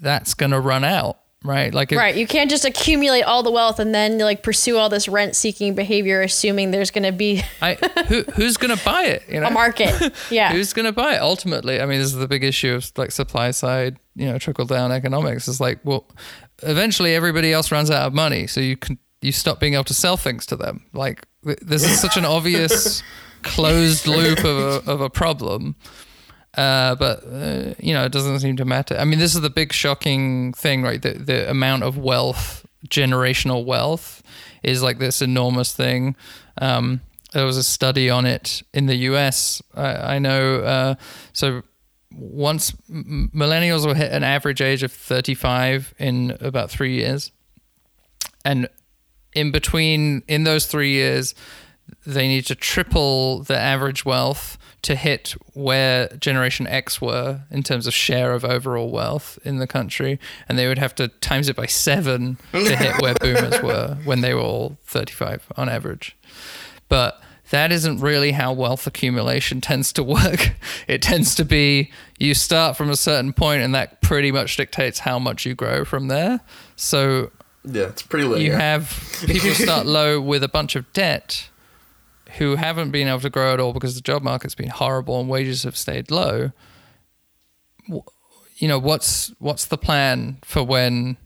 that's 0.00 0.34
going 0.34 0.50
to 0.50 0.60
run 0.60 0.84
out 0.84 1.18
right 1.44 1.72
like 1.72 1.92
if, 1.92 1.98
Right. 1.98 2.16
You 2.16 2.26
can't 2.26 2.50
just 2.50 2.64
accumulate 2.64 3.22
all 3.22 3.42
the 3.42 3.50
wealth 3.50 3.78
and 3.78 3.94
then 3.94 4.18
like 4.18 4.42
pursue 4.42 4.76
all 4.78 4.88
this 4.88 5.06
rent 5.08 5.36
seeking 5.36 5.74
behavior, 5.74 6.22
assuming 6.22 6.70
there's 6.70 6.90
going 6.90 7.04
to 7.04 7.12
be 7.12 7.42
I, 7.62 7.74
who, 8.08 8.22
who's 8.34 8.56
going 8.56 8.76
to 8.76 8.84
buy 8.84 9.04
it 9.04 9.22
you 9.28 9.40
know 9.40 9.48
a 9.48 9.50
market. 9.50 10.12
Yeah. 10.30 10.52
who's 10.52 10.72
going 10.72 10.86
to 10.86 10.92
buy 10.92 11.14
it 11.14 11.22
ultimately 11.22 11.80
i 11.80 11.86
mean 11.86 11.98
this 11.98 12.08
is 12.08 12.14
the 12.14 12.28
big 12.28 12.42
issue 12.42 12.74
of 12.74 12.90
like 12.96 13.12
supply 13.12 13.50
side 13.50 13.96
you 14.14 14.26
know 14.26 14.38
trickle 14.38 14.64
down 14.64 14.92
economics 14.92 15.46
is 15.46 15.60
like 15.60 15.78
well 15.84 16.08
eventually 16.62 17.14
everybody 17.14 17.52
else 17.52 17.70
runs 17.70 17.90
out 17.90 18.06
of 18.06 18.14
money 18.14 18.46
so 18.46 18.60
you 18.60 18.76
can 18.76 18.98
you 19.20 19.32
stop 19.32 19.60
being 19.60 19.74
able 19.74 19.84
to 19.84 19.94
sell 19.94 20.16
things 20.16 20.46
to 20.46 20.56
them 20.56 20.84
like 20.92 21.26
this 21.42 21.84
is 21.84 22.00
such 22.00 22.16
an 22.16 22.24
obvious 22.24 23.02
closed 23.42 24.06
loop 24.06 24.38
of 24.40 24.58
a, 24.58 24.90
of 24.90 25.00
a 25.00 25.10
problem 25.10 25.76
uh, 26.56 26.94
but 26.94 27.24
uh, 27.24 27.74
you 27.78 27.92
know 27.92 28.04
it 28.04 28.12
doesn't 28.12 28.40
seem 28.40 28.56
to 28.56 28.64
matter. 28.64 28.96
I 28.96 29.04
mean 29.04 29.18
this 29.18 29.34
is 29.34 29.40
the 29.40 29.50
big 29.50 29.72
shocking 29.72 30.52
thing 30.52 30.82
right? 30.82 31.00
The, 31.00 31.14
the 31.14 31.50
amount 31.50 31.82
of 31.82 31.96
wealth 31.98 32.66
generational 32.88 33.64
wealth 33.64 34.22
is 34.62 34.82
like 34.82 34.98
this 34.98 35.22
enormous 35.22 35.74
thing. 35.74 36.16
Um, 36.58 37.00
there 37.32 37.44
was 37.44 37.56
a 37.56 37.62
study 37.62 38.08
on 38.08 38.24
it 38.24 38.62
in 38.72 38.86
the 38.86 38.94
us 38.96 39.60
i, 39.74 40.14
I 40.14 40.18
know 40.18 40.60
uh, 40.60 40.94
so 41.34 41.62
once 42.16 42.72
millennials 42.90 43.86
will 43.86 43.94
hit 43.94 44.12
an 44.12 44.24
average 44.24 44.60
age 44.60 44.82
of 44.82 44.92
35 44.92 45.94
in 45.98 46.36
about 46.40 46.70
three 46.70 46.94
years. 46.94 47.30
And 48.44 48.68
in 49.34 49.50
between 49.50 50.22
in 50.28 50.44
those 50.44 50.66
three 50.66 50.92
years 50.92 51.34
they 52.06 52.28
need 52.28 52.46
to 52.46 52.54
triple 52.54 53.42
the 53.42 53.56
average 53.58 54.04
wealth 54.04 54.58
to 54.82 54.94
hit 54.94 55.34
where 55.54 56.08
generation 56.18 56.66
x 56.66 57.00
were 57.00 57.40
in 57.50 57.62
terms 57.62 57.86
of 57.86 57.94
share 57.94 58.32
of 58.32 58.44
overall 58.44 58.90
wealth 58.90 59.38
in 59.44 59.58
the 59.58 59.66
country 59.66 60.18
and 60.48 60.56
they 60.58 60.68
would 60.68 60.78
have 60.78 60.94
to 60.94 61.08
times 61.08 61.48
it 61.48 61.56
by 61.56 61.66
seven 61.66 62.38
to 62.52 62.76
hit 62.76 63.00
where 63.02 63.14
boomers 63.20 63.60
were 63.62 63.98
when 64.04 64.20
they 64.20 64.32
were 64.32 64.40
all 64.40 64.78
35 64.84 65.46
on 65.56 65.68
average 65.68 66.16
but 66.88 67.20
that 67.50 67.70
isn't 67.70 68.00
really 68.00 68.32
how 68.32 68.52
wealth 68.52 68.86
accumulation 68.86 69.60
tends 69.70 69.92
to 69.92 70.02
work. 70.02 70.54
It 70.88 71.00
tends 71.00 71.34
to 71.36 71.44
be 71.44 71.92
you 72.18 72.34
start 72.34 72.76
from 72.76 72.90
a 72.90 72.96
certain 72.96 73.32
point, 73.32 73.62
and 73.62 73.72
that 73.72 74.00
pretty 74.02 74.32
much 74.32 74.56
dictates 74.56 74.98
how 75.00 75.20
much 75.20 75.46
you 75.46 75.54
grow 75.54 75.84
from 75.84 76.08
there. 76.08 76.40
So 76.74 77.30
Yeah, 77.64 77.84
it's 77.84 78.02
pretty 78.02 78.26
linear. 78.26 78.46
you 78.46 78.52
have 78.52 79.22
people 79.26 79.50
start 79.50 79.86
low 79.98 80.20
with 80.20 80.42
a 80.42 80.48
bunch 80.48 80.74
of 80.74 80.92
debt 80.92 81.48
who 82.38 82.56
haven't 82.56 82.90
been 82.90 83.08
able 83.08 83.20
to 83.20 83.30
grow 83.30 83.54
at 83.54 83.60
all 83.60 83.72
because 83.72 83.94
the 83.94 84.00
job 84.00 84.22
market's 84.22 84.54
been 84.54 84.68
horrible 84.68 85.20
and 85.20 85.28
wages 85.28 85.62
have 85.62 85.76
stayed 85.76 86.10
low. 86.10 86.50
You 87.88 88.68
know 88.68 88.78
what's 88.78 89.32
what's 89.38 89.66
the 89.66 89.78
plan 89.78 90.38
for 90.42 90.62
when 90.64 91.16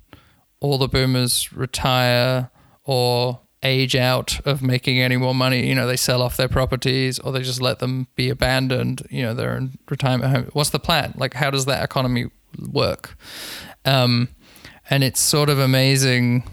all 0.61 0.79
the 0.79 0.89
boomers 0.89 1.53
retire 1.53 2.51
or 2.85 3.41
age 3.63 3.95
out 3.95 4.45
of 4.47 4.63
making 4.63 5.01
any 5.01 5.17
more 5.17 5.35
money? 5.35 5.67
You 5.67 5.75
know 5.75 5.87
they 5.87 5.97
sell 5.97 6.23
off 6.23 6.37
their 6.37 6.49
properties 6.49 7.19
or 7.19 7.33
they 7.33 7.43
just 7.43 7.63
let 7.63 7.79
them 7.79 8.09
be 8.15 8.29
abandoned. 8.29 9.07
You 9.11 9.23
know 9.23 9.35
they're 9.35 9.57
in 9.57 9.79
retirement 9.89 10.33
home. 10.33 10.51
What's 10.53 10.71
the 10.71 10.79
plan? 10.79 11.15
Like 11.17 11.35
how 11.35 11.51
does 11.51 11.65
that 11.67 11.83
economy 11.83 12.31
work? 12.59 13.17
Um, 13.85 14.29
and 14.91 15.03
it's 15.03 15.21
sort 15.21 15.49
of 15.49 15.59
amazing 15.59 16.45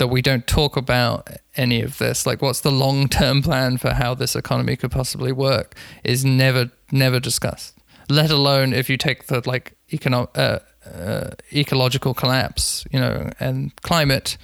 that 0.00 0.08
we 0.08 0.22
don't 0.22 0.46
talk 0.46 0.76
about 0.76 1.28
any 1.56 1.82
of 1.82 1.98
this. 1.98 2.26
Like 2.26 2.40
what's 2.42 2.60
the 2.60 2.72
long-term 2.72 3.42
plan 3.42 3.76
for 3.76 3.92
how 3.92 4.14
this 4.14 4.34
economy 4.34 4.74
could 4.74 4.90
possibly 4.90 5.30
work 5.30 5.76
is 6.02 6.24
never 6.24 6.70
never 6.90 7.20
discussed. 7.20 7.78
Let 8.08 8.30
alone 8.30 8.72
if 8.72 8.90
you 8.90 8.96
take 8.96 9.26
the 9.26 9.46
like 9.46 9.76
econo- 9.92 10.30
uh, 10.34 10.58
uh, 10.88 11.30
ecological 11.52 12.14
collapse 12.14 12.84
you 12.90 12.98
know 12.98 13.30
and 13.38 13.76
climate 13.82 14.38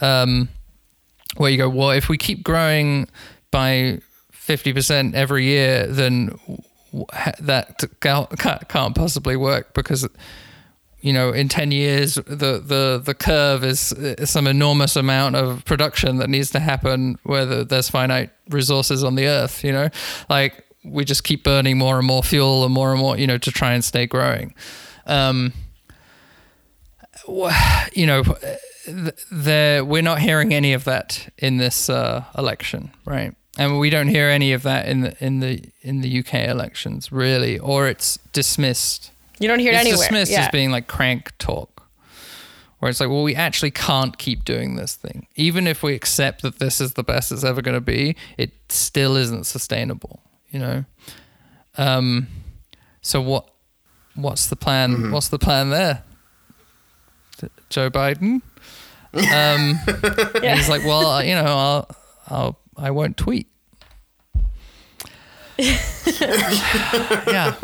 um, 0.00 0.48
where 1.36 1.50
you 1.50 1.56
go 1.56 1.68
well 1.68 1.90
if 1.90 2.08
we 2.08 2.18
keep 2.18 2.42
growing 2.42 3.08
by 3.50 4.00
50% 4.34 5.14
every 5.14 5.44
year 5.44 5.86
then 5.86 6.38
that 7.40 7.84
ca- 8.00 8.26
ca- 8.26 8.58
can't 8.68 8.94
possibly 8.96 9.36
work 9.36 9.72
because 9.74 10.08
you 11.00 11.12
know, 11.12 11.30
in 11.30 11.48
10 11.48 11.70
years, 11.70 12.16
the, 12.16 12.60
the, 12.64 13.00
the 13.02 13.14
curve 13.14 13.62
is 13.62 13.94
some 14.24 14.46
enormous 14.46 14.96
amount 14.96 15.36
of 15.36 15.64
production 15.64 16.16
that 16.16 16.28
needs 16.28 16.50
to 16.50 16.60
happen 16.60 17.18
where 17.22 17.46
the, 17.46 17.64
there's 17.64 17.88
finite 17.88 18.30
resources 18.48 19.04
on 19.04 19.14
the 19.14 19.26
earth, 19.26 19.62
you 19.62 19.72
know, 19.72 19.88
like 20.28 20.64
we 20.84 21.04
just 21.04 21.22
keep 21.24 21.44
burning 21.44 21.78
more 21.78 21.98
and 21.98 22.06
more 22.06 22.22
fuel 22.22 22.64
and 22.64 22.74
more 22.74 22.90
and 22.90 23.00
more, 23.00 23.16
you 23.16 23.26
know, 23.26 23.38
to 23.38 23.50
try 23.52 23.72
and 23.74 23.84
stay 23.84 24.06
growing. 24.06 24.54
Um, 25.06 25.52
you 27.92 28.06
know, 28.06 28.22
we're 29.82 30.02
not 30.02 30.18
hearing 30.20 30.52
any 30.54 30.72
of 30.72 30.84
that 30.84 31.32
in 31.38 31.58
this 31.58 31.88
uh, 31.88 32.24
election, 32.36 32.90
right? 33.04 33.34
And 33.58 33.78
we 33.78 33.90
don't 33.90 34.08
hear 34.08 34.28
any 34.28 34.52
of 34.52 34.62
that 34.62 34.88
in 34.88 35.00
the 35.00 35.24
in 35.24 35.40
the 35.40 35.64
in 35.82 36.00
the 36.00 36.20
UK 36.20 36.34
elections, 36.34 37.10
really, 37.10 37.58
or 37.58 37.88
it's 37.88 38.18
dismissed 38.32 39.10
You 39.40 39.48
don't 39.48 39.58
hear 39.58 39.72
it 39.72 39.76
it's 39.76 39.80
anywhere. 39.86 39.98
dismissed 39.98 40.32
yeah. 40.32 40.42
as 40.42 40.48
being 40.50 40.70
like 40.70 40.86
crank 40.88 41.36
talk, 41.38 41.88
where 42.78 42.90
it's 42.90 43.00
like, 43.00 43.08
well, 43.08 43.22
we 43.22 43.34
actually 43.34 43.70
can't 43.70 44.16
keep 44.18 44.44
doing 44.44 44.76
this 44.76 44.94
thing. 44.94 45.26
Even 45.36 45.66
if 45.66 45.82
we 45.82 45.94
accept 45.94 46.42
that 46.42 46.58
this 46.58 46.80
is 46.80 46.94
the 46.94 47.04
best 47.04 47.32
it's 47.32 47.44
ever 47.44 47.62
going 47.62 47.76
to 47.76 47.80
be, 47.80 48.16
it 48.36 48.52
still 48.68 49.16
isn't 49.16 49.44
sustainable, 49.44 50.20
you 50.50 50.58
know? 50.58 50.84
Um, 51.76 52.28
so 53.00 53.20
what, 53.20 53.48
what's 54.14 54.46
the 54.48 54.56
plan? 54.56 54.94
Mm-hmm. 54.94 55.12
What's 55.12 55.28
the 55.28 55.38
plan 55.38 55.70
there? 55.70 56.02
Joe 57.70 57.90
Biden? 57.90 58.42
Um, 59.14 59.78
and 60.42 60.58
he's 60.58 60.68
like, 60.68 60.84
well, 60.84 61.22
you 61.22 61.34
know, 61.34 61.44
I'll, 61.44 61.96
I'll, 62.28 62.58
I 62.76 62.90
won't 62.90 63.16
tweet. 63.16 63.48
yeah, 67.26 67.54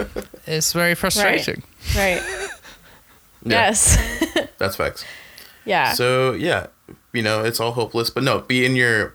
it's 0.46 0.72
very 0.72 0.94
frustrating. 0.94 1.62
Right. 1.96 2.22
Yeah, 3.46 3.66
Yes. 3.68 3.98
that's 4.58 4.76
facts. 4.76 5.04
yeah. 5.66 5.92
So 5.92 6.32
yeah, 6.32 6.68
you 7.12 7.22
know, 7.22 7.44
it's 7.44 7.60
all 7.60 7.72
hopeless. 7.72 8.08
But 8.08 8.22
no, 8.22 8.38
be 8.40 8.64
in 8.64 8.74
your 8.74 9.12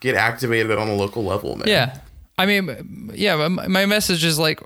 get 0.00 0.16
activated 0.16 0.76
on 0.76 0.88
a 0.88 0.94
local 0.94 1.22
level, 1.22 1.54
man. 1.54 1.68
Yeah. 1.68 1.98
I 2.36 2.46
mean, 2.46 3.10
yeah, 3.14 3.36
my 3.46 3.68
my 3.68 3.86
message 3.86 4.24
is 4.24 4.40
like, 4.40 4.60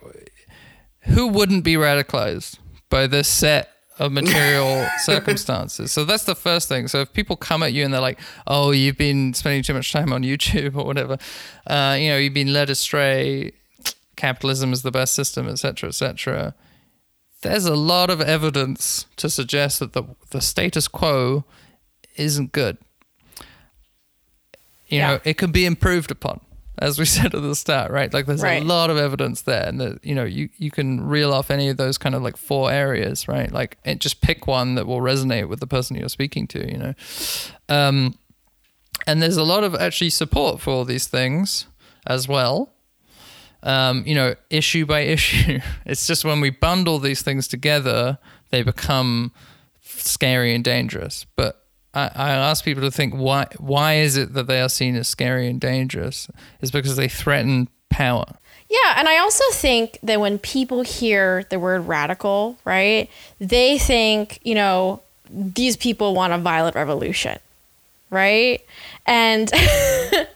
who 1.00 1.28
wouldn't 1.28 1.64
be 1.64 1.74
radicalized 1.74 2.58
by 2.88 3.06
this 3.06 3.28
set 3.28 3.68
of 3.98 4.12
material 4.12 4.86
circumstances? 5.02 5.92
So 5.92 6.06
that's 6.06 6.24
the 6.24 6.34
first 6.34 6.66
thing. 6.68 6.88
So 6.88 7.00
if 7.02 7.12
people 7.12 7.36
come 7.36 7.62
at 7.62 7.74
you 7.74 7.84
and 7.84 7.92
they're 7.92 8.00
like, 8.00 8.18
oh, 8.46 8.70
you've 8.70 8.96
been 8.96 9.34
spending 9.34 9.62
too 9.62 9.74
much 9.74 9.92
time 9.92 10.14
on 10.14 10.22
YouTube 10.22 10.76
or 10.76 10.84
whatever, 10.86 11.18
uh, 11.66 11.96
you 12.00 12.08
know, 12.08 12.16
you've 12.16 12.32
been 12.34 12.54
led 12.54 12.70
astray, 12.70 13.52
capitalism 14.16 14.72
is 14.72 14.82
the 14.82 14.90
best 14.90 15.14
system, 15.14 15.46
etc., 15.48 15.92
cetera, 15.92 16.08
et 16.10 16.16
cetera. 16.16 16.54
There's 17.42 17.66
a 17.66 17.76
lot 17.76 18.10
of 18.10 18.20
evidence 18.20 19.06
to 19.16 19.28
suggest 19.30 19.78
that 19.80 19.92
the, 19.92 20.04
the 20.30 20.40
status 20.40 20.88
quo 20.88 21.44
isn't 22.16 22.52
good. 22.52 22.78
You 24.88 24.98
Yeah. 24.98 25.06
know, 25.08 25.20
it 25.24 25.36
can 25.36 25.50
be 25.52 25.66
improved 25.66 26.10
upon, 26.10 26.40
as 26.78 26.98
we 26.98 27.04
said 27.16 27.34
at 27.34 27.42
the 27.42 27.54
start, 27.54 27.90
right? 27.90 28.12
Like 28.12 28.26
there's 28.26 28.42
Right. 28.42 28.62
a 28.62 28.64
lot 28.64 28.88
of 28.90 28.96
evidence 28.96 29.42
there, 29.42 29.66
and 29.68 29.80
that 29.80 30.04
you 30.04 30.14
know, 30.14 30.24
you 30.24 30.48
you 30.56 30.70
can 30.70 31.06
reel 31.06 31.32
off 31.32 31.50
any 31.50 31.68
of 31.68 31.76
those 31.76 31.98
kind 31.98 32.14
of 32.14 32.22
like 32.22 32.36
four 32.36 32.70
areas, 32.70 33.28
right? 33.28 33.50
Like 33.52 33.76
it, 33.84 33.98
just 33.98 34.20
pick 34.20 34.46
one 34.46 34.74
that 34.76 34.86
will 34.86 35.00
resonate 35.00 35.48
with 35.48 35.60
the 35.60 35.66
person 35.66 35.96
you're 35.96 36.08
speaking 36.08 36.46
to, 36.48 36.70
you 36.70 36.78
know. 36.78 36.94
Um, 37.68 38.18
and 39.06 39.22
there's 39.22 39.36
a 39.36 39.44
lot 39.44 39.62
of 39.64 39.74
actually 39.74 40.10
support 40.10 40.60
for 40.60 40.70
all 40.72 40.84
these 40.84 41.06
things 41.06 41.66
as 42.06 42.26
well. 42.28 42.72
Um, 43.66 44.04
you 44.06 44.14
know, 44.14 44.34
issue 44.48 44.86
by 44.86 45.00
issue. 45.16 45.58
It's 45.84 46.06
just 46.06 46.24
when 46.24 46.40
we 46.40 46.50
bundle 46.50 46.98
these 46.98 47.22
things 47.22 47.48
together, 47.48 48.18
they 48.50 48.62
become 48.62 49.32
scary 49.82 50.54
and 50.54 50.64
dangerous. 50.64 51.26
But 51.36 51.62
I, 51.92 52.10
I 52.14 52.30
ask 52.30 52.64
people 52.64 52.82
to 52.82 52.90
think 52.90 53.14
why 53.14 53.46
why 53.58 53.94
is 53.94 54.16
it 54.16 54.34
that 54.34 54.46
they 54.46 54.60
are 54.60 54.68
seen 54.68 54.96
as 54.96 55.08
scary 55.08 55.48
and 55.48 55.60
dangerous? 55.60 56.28
Is 56.60 56.70
because 56.70 56.96
they 56.96 57.08
threaten 57.08 57.68
power. 57.90 58.26
Yeah, 58.68 58.94
and 58.96 59.08
I 59.08 59.18
also 59.18 59.44
think 59.52 59.98
that 60.02 60.18
when 60.18 60.38
people 60.38 60.82
hear 60.82 61.44
the 61.50 61.58
word 61.58 61.86
radical, 61.86 62.58
right, 62.64 63.08
they 63.38 63.78
think, 63.78 64.40
you 64.42 64.56
know, 64.56 65.02
these 65.30 65.76
people 65.76 66.14
want 66.14 66.32
a 66.32 66.38
violent 66.38 66.74
revolution, 66.74 67.38
right? 68.10 68.60
And 69.06 69.50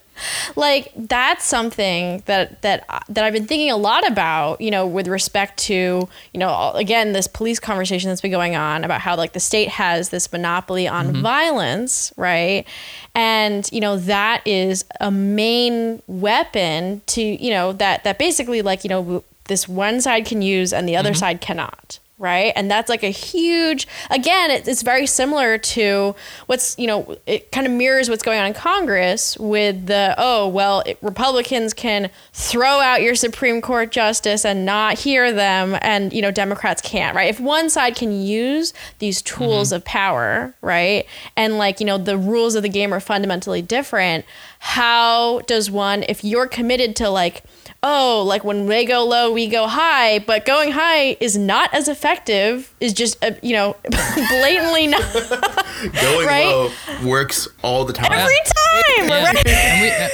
like 0.56 0.92
that's 0.96 1.44
something 1.44 2.22
that 2.26 2.62
that 2.62 2.86
that 3.08 3.24
I've 3.24 3.32
been 3.32 3.46
thinking 3.46 3.70
a 3.70 3.76
lot 3.76 4.06
about, 4.06 4.60
you 4.60 4.70
know, 4.70 4.86
with 4.86 5.08
respect 5.08 5.58
to, 5.64 6.08
you 6.32 6.40
know, 6.40 6.72
again 6.74 7.12
this 7.12 7.26
police 7.26 7.60
conversation 7.60 8.08
that's 8.08 8.20
been 8.20 8.30
going 8.30 8.56
on 8.56 8.84
about 8.84 9.00
how 9.00 9.16
like 9.16 9.32
the 9.32 9.40
state 9.40 9.68
has 9.68 10.10
this 10.10 10.30
monopoly 10.32 10.86
on 10.88 11.08
mm-hmm. 11.08 11.22
violence, 11.22 12.12
right? 12.16 12.66
And 13.14 13.68
you 13.72 13.80
know 13.80 13.96
that 13.96 14.46
is 14.46 14.84
a 15.00 15.10
main 15.10 16.02
weapon 16.06 17.02
to, 17.06 17.22
you 17.22 17.50
know, 17.50 17.72
that 17.74 18.04
that 18.04 18.18
basically 18.18 18.62
like, 18.62 18.84
you 18.84 18.90
know, 18.90 19.24
this 19.44 19.68
one 19.68 20.00
side 20.00 20.26
can 20.26 20.42
use 20.42 20.72
and 20.72 20.88
the 20.88 20.96
other 20.96 21.10
mm-hmm. 21.10 21.18
side 21.18 21.40
cannot 21.40 21.98
right? 22.20 22.52
And 22.54 22.70
that's 22.70 22.90
like 22.90 23.02
a 23.02 23.08
huge 23.08 23.88
again 24.10 24.50
it, 24.50 24.68
it's 24.68 24.82
very 24.82 25.06
similar 25.06 25.56
to 25.56 26.14
what's 26.46 26.78
you 26.78 26.86
know 26.86 27.16
it 27.26 27.50
kind 27.50 27.66
of 27.66 27.72
mirrors 27.72 28.10
what's 28.10 28.22
going 28.22 28.38
on 28.38 28.46
in 28.46 28.52
congress 28.52 29.38
with 29.38 29.86
the 29.86 30.14
oh 30.18 30.46
well 30.46 30.82
it, 30.84 30.98
republicans 31.00 31.72
can 31.72 32.10
throw 32.32 32.80
out 32.80 33.00
your 33.00 33.14
supreme 33.14 33.60
court 33.60 33.90
justice 33.90 34.44
and 34.44 34.66
not 34.66 34.98
hear 34.98 35.32
them 35.32 35.78
and 35.80 36.12
you 36.12 36.20
know 36.20 36.30
democrats 36.30 36.82
can't 36.82 37.16
right? 37.16 37.30
If 37.30 37.40
one 37.40 37.70
side 37.70 37.96
can 37.96 38.12
use 38.20 38.74
these 38.98 39.22
tools 39.22 39.68
mm-hmm. 39.68 39.76
of 39.76 39.84
power 39.84 40.54
right 40.60 41.06
and 41.36 41.56
like 41.56 41.80
you 41.80 41.86
know 41.86 41.96
the 41.96 42.18
rules 42.18 42.54
of 42.54 42.62
the 42.62 42.68
game 42.68 42.92
are 42.92 43.00
fundamentally 43.00 43.62
different 43.62 44.24
how 44.58 45.40
does 45.40 45.70
one 45.70 46.04
if 46.08 46.22
you're 46.22 46.46
committed 46.46 46.94
to 46.96 47.08
like 47.08 47.42
oh, 47.82 48.22
like 48.26 48.44
when 48.44 48.66
they 48.66 48.84
go 48.84 49.04
low, 49.06 49.32
we 49.32 49.46
go 49.48 49.66
high, 49.66 50.18
but 50.20 50.44
going 50.44 50.72
high 50.72 51.16
is 51.20 51.36
not 51.38 51.72
as 51.72 51.88
effective, 51.88 52.74
is 52.80 52.92
just, 52.92 53.22
uh, 53.24 53.30
you 53.42 53.54
know, 53.54 53.74
blatantly 53.90 54.86
not 54.86 55.02
Going 56.02 56.26
Right? 56.26 56.44
low 56.46 56.70
works 57.04 57.48
all 57.62 57.84
the 57.86 57.92
time. 57.94 58.12
every 58.12 58.34
time. 58.44 59.08
Yeah. 59.08 59.24
Right? 59.32 59.46
And 59.46 59.80
we 59.80 59.90
uh, 59.90 60.08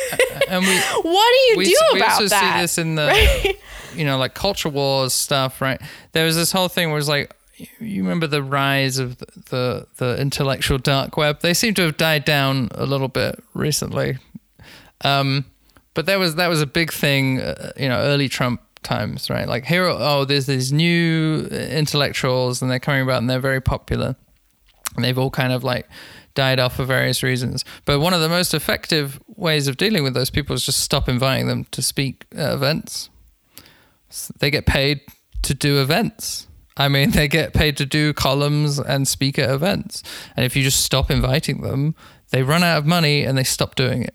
and 0.48 0.64
we 0.64 0.78
What 1.10 1.28
do 1.30 1.52
you 1.52 1.54
we, 1.56 1.64
do 1.64 1.76
we 1.94 1.98
about 2.00 2.12
also 2.12 2.28
that? 2.28 2.54
see 2.56 2.62
this 2.62 2.78
in 2.78 2.94
the 2.94 3.06
Right? 3.08 3.54
you 3.96 4.04
know 4.04 4.18
like 4.18 4.34
culture 4.34 4.68
wars 4.68 5.12
stuff 5.14 5.60
right 5.62 5.80
there 6.12 6.24
was 6.26 6.36
this 6.36 6.52
whole 6.52 6.68
thing 6.68 6.90
where 6.90 6.98
it's 6.98 7.08
like 7.08 7.34
you 7.80 8.02
remember 8.02 8.26
the 8.26 8.42
rise 8.42 8.98
of 8.98 9.16
the, 9.18 9.26
the 9.50 9.86
the 9.96 10.20
intellectual 10.20 10.76
dark 10.76 11.16
web 11.16 11.40
they 11.40 11.54
seem 11.54 11.72
to 11.74 11.82
have 11.82 11.96
died 11.96 12.24
down 12.26 12.68
a 12.72 12.84
little 12.84 13.08
bit 13.08 13.42
recently 13.54 14.18
um 15.02 15.46
but 15.96 16.06
that 16.06 16.18
was 16.20 16.36
that 16.36 16.46
was 16.48 16.62
a 16.62 16.66
big 16.66 16.92
thing 16.92 17.40
uh, 17.40 17.72
you 17.76 17.88
know 17.88 17.98
early 17.98 18.28
trump 18.28 18.60
times 18.84 19.28
right 19.28 19.48
like 19.48 19.64
here 19.64 19.84
oh 19.86 20.24
there's 20.24 20.46
these 20.46 20.72
new 20.72 21.46
intellectuals 21.46 22.62
and 22.62 22.70
they're 22.70 22.78
coming 22.78 23.02
about 23.02 23.18
and 23.18 23.28
they're 23.28 23.40
very 23.40 23.60
popular 23.60 24.14
and 24.94 25.04
they've 25.04 25.18
all 25.18 25.30
kind 25.30 25.52
of 25.52 25.64
like 25.64 25.88
died 26.34 26.60
off 26.60 26.76
for 26.76 26.84
various 26.84 27.22
reasons. 27.22 27.64
But 27.86 27.98
one 28.00 28.12
of 28.12 28.20
the 28.20 28.28
most 28.28 28.52
effective 28.52 29.18
ways 29.26 29.68
of 29.68 29.78
dealing 29.78 30.02
with 30.04 30.12
those 30.12 30.28
people 30.30 30.54
is 30.54 30.66
just 30.66 30.80
stop 30.80 31.08
inviting 31.08 31.48
them 31.48 31.64
to 31.70 31.80
speak 31.82 32.26
at 32.32 32.52
events. 32.52 33.08
S- 34.10 34.30
They 34.38 34.50
get 34.50 34.66
paid 34.66 35.00
to 35.42 35.54
do 35.54 35.80
events. 35.80 36.46
I 36.76 36.88
mean, 36.88 37.10
they 37.18 37.26
get 37.26 37.54
paid 37.54 37.78
to 37.78 37.86
do 37.86 38.12
columns 38.12 38.78
and 38.78 39.08
speak 39.08 39.38
at 39.38 39.48
events. 39.48 40.02
And 40.36 40.44
if 40.44 40.54
you 40.54 40.62
just 40.62 40.82
stop 40.84 41.10
inviting 41.10 41.62
them, 41.62 41.94
they 42.32 42.42
run 42.42 42.62
out 42.62 42.76
of 42.78 42.86
money 42.86 43.24
and 43.24 43.36
they 43.38 43.44
stop 43.44 43.74
doing 43.74 44.02
it. 44.02 44.14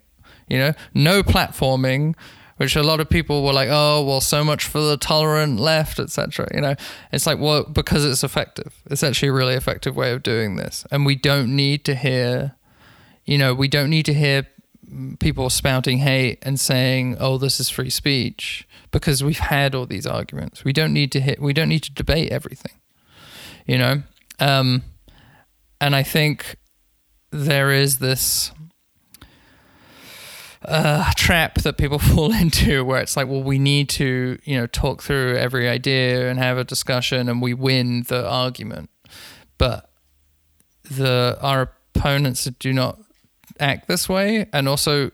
You 0.52 0.58
know, 0.58 0.74
no 0.92 1.22
platforming, 1.22 2.14
which 2.58 2.76
a 2.76 2.82
lot 2.82 3.00
of 3.00 3.08
people 3.08 3.42
were 3.42 3.54
like, 3.54 3.70
"Oh, 3.70 4.04
well, 4.04 4.20
so 4.20 4.44
much 4.44 4.66
for 4.66 4.82
the 4.82 4.98
tolerant 4.98 5.58
left, 5.58 5.98
etc." 5.98 6.46
You 6.52 6.60
know, 6.60 6.74
it's 7.10 7.26
like, 7.26 7.38
well, 7.38 7.64
because 7.64 8.04
it's 8.04 8.22
effective. 8.22 8.82
It's 8.90 9.02
actually 9.02 9.28
a 9.28 9.32
really 9.32 9.54
effective 9.54 9.96
way 9.96 10.12
of 10.12 10.22
doing 10.22 10.56
this, 10.56 10.84
and 10.90 11.06
we 11.06 11.14
don't 11.16 11.56
need 11.56 11.86
to 11.86 11.94
hear, 11.94 12.54
you 13.24 13.38
know, 13.38 13.54
we 13.54 13.66
don't 13.66 13.88
need 13.88 14.04
to 14.04 14.12
hear 14.12 14.46
people 15.20 15.48
spouting 15.48 16.00
hate 16.00 16.38
and 16.42 16.60
saying, 16.60 17.16
"Oh, 17.18 17.38
this 17.38 17.58
is 17.58 17.70
free 17.70 17.88
speech," 17.88 18.68
because 18.90 19.24
we've 19.24 19.38
had 19.38 19.74
all 19.74 19.86
these 19.86 20.06
arguments. 20.06 20.64
We 20.64 20.74
don't 20.74 20.92
need 20.92 21.12
to 21.12 21.20
hit. 21.20 21.40
We 21.40 21.54
don't 21.54 21.70
need 21.70 21.84
to 21.84 21.92
debate 21.94 22.30
everything. 22.30 22.72
You 23.66 23.78
know, 23.78 24.02
um, 24.38 24.82
and 25.80 25.96
I 25.96 26.02
think 26.02 26.56
there 27.30 27.72
is 27.72 28.00
this 28.00 28.52
uh, 30.64 31.10
trap 31.16 31.56
that 31.62 31.76
people 31.76 31.98
fall 31.98 32.32
into 32.32 32.84
where 32.84 33.00
it's 33.00 33.16
like, 33.16 33.28
well, 33.28 33.42
we 33.42 33.58
need 33.58 33.88
to, 33.90 34.38
you 34.44 34.56
know, 34.56 34.66
talk 34.66 35.02
through 35.02 35.36
every 35.36 35.68
idea 35.68 36.28
and 36.28 36.38
have 36.38 36.58
a 36.58 36.64
discussion 36.64 37.28
and 37.28 37.42
we 37.42 37.54
win 37.54 38.04
the 38.08 38.28
argument. 38.28 38.90
But 39.58 39.90
the 40.82 41.38
our 41.40 41.72
opponents 41.94 42.44
do 42.44 42.72
not 42.72 42.98
act 43.60 43.88
this 43.88 44.08
way. 44.08 44.46
And 44.52 44.68
also 44.68 45.10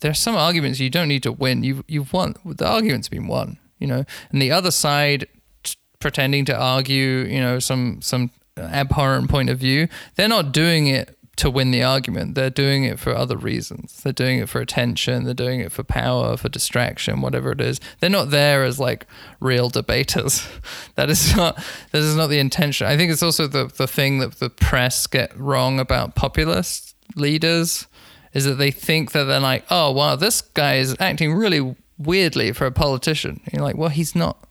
there 0.00 0.10
are 0.10 0.14
some 0.14 0.36
arguments 0.36 0.80
you 0.80 0.90
don't 0.90 1.08
need 1.08 1.22
to 1.24 1.32
win. 1.32 1.64
You've, 1.64 1.84
you've 1.88 2.12
won. 2.12 2.34
The 2.44 2.66
argument's 2.66 3.08
been 3.08 3.26
won, 3.26 3.58
you 3.78 3.86
know, 3.86 4.04
and 4.30 4.42
the 4.42 4.52
other 4.52 4.70
side 4.70 5.26
t- 5.64 5.76
pretending 5.98 6.44
to 6.46 6.56
argue, 6.56 7.26
you 7.28 7.40
know, 7.40 7.58
some, 7.58 8.00
some 8.02 8.30
abhorrent 8.56 9.30
point 9.30 9.50
of 9.50 9.58
view, 9.58 9.88
they're 10.16 10.28
not 10.28 10.52
doing 10.52 10.86
it 10.86 11.17
to 11.38 11.50
win 11.50 11.70
the 11.70 11.82
argument. 11.82 12.34
They're 12.34 12.50
doing 12.50 12.84
it 12.84 12.98
for 12.98 13.14
other 13.14 13.36
reasons. 13.36 14.02
They're 14.02 14.12
doing 14.12 14.38
it 14.40 14.48
for 14.48 14.60
attention. 14.60 15.24
They're 15.24 15.34
doing 15.34 15.60
it 15.60 15.72
for 15.72 15.82
power, 15.82 16.36
for 16.36 16.48
distraction, 16.48 17.20
whatever 17.20 17.52
it 17.52 17.60
is. 17.60 17.80
They're 18.00 18.10
not 18.10 18.30
there 18.30 18.64
as 18.64 18.78
like 18.78 19.06
real 19.40 19.68
debaters. 19.68 20.46
that 20.96 21.10
is 21.10 21.34
not 21.36 21.56
that 21.92 21.98
is 21.98 22.16
not 22.16 22.26
the 22.26 22.38
intention. 22.38 22.86
I 22.86 22.96
think 22.96 23.10
it's 23.10 23.22
also 23.22 23.46
the 23.46 23.66
the 23.66 23.86
thing 23.86 24.18
that 24.18 24.34
the 24.40 24.50
press 24.50 25.06
get 25.06 25.36
wrong 25.38 25.80
about 25.80 26.14
populist 26.14 26.94
leaders 27.14 27.86
is 28.34 28.44
that 28.44 28.54
they 28.54 28.70
think 28.70 29.12
that 29.12 29.24
they're 29.24 29.40
like, 29.40 29.64
oh 29.70 29.92
wow, 29.92 30.16
this 30.16 30.42
guy 30.42 30.76
is 30.76 30.96
acting 31.00 31.34
really 31.34 31.76
weirdly 31.98 32.52
for 32.52 32.66
a 32.66 32.72
politician. 32.72 33.40
And 33.44 33.54
you're 33.54 33.62
like, 33.62 33.76
well, 33.76 33.90
he's 33.90 34.14
not. 34.14 34.47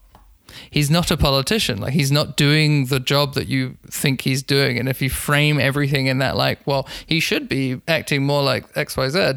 He's 0.69 0.89
not 0.89 1.11
a 1.11 1.17
politician. 1.17 1.79
Like 1.79 1.93
he's 1.93 2.11
not 2.11 2.37
doing 2.37 2.85
the 2.85 2.99
job 2.99 3.33
that 3.33 3.47
you 3.47 3.77
think 3.89 4.21
he's 4.21 4.43
doing. 4.43 4.77
And 4.77 4.87
if 4.87 5.01
you 5.01 5.09
frame 5.09 5.59
everything 5.59 6.07
in 6.07 6.19
that 6.19 6.35
like, 6.35 6.65
well, 6.65 6.87
he 7.05 7.19
should 7.19 7.47
be 7.47 7.81
acting 7.87 8.25
more 8.25 8.43
like 8.43 8.65
X, 8.75 8.97
Y, 8.97 9.09
Z, 9.09 9.33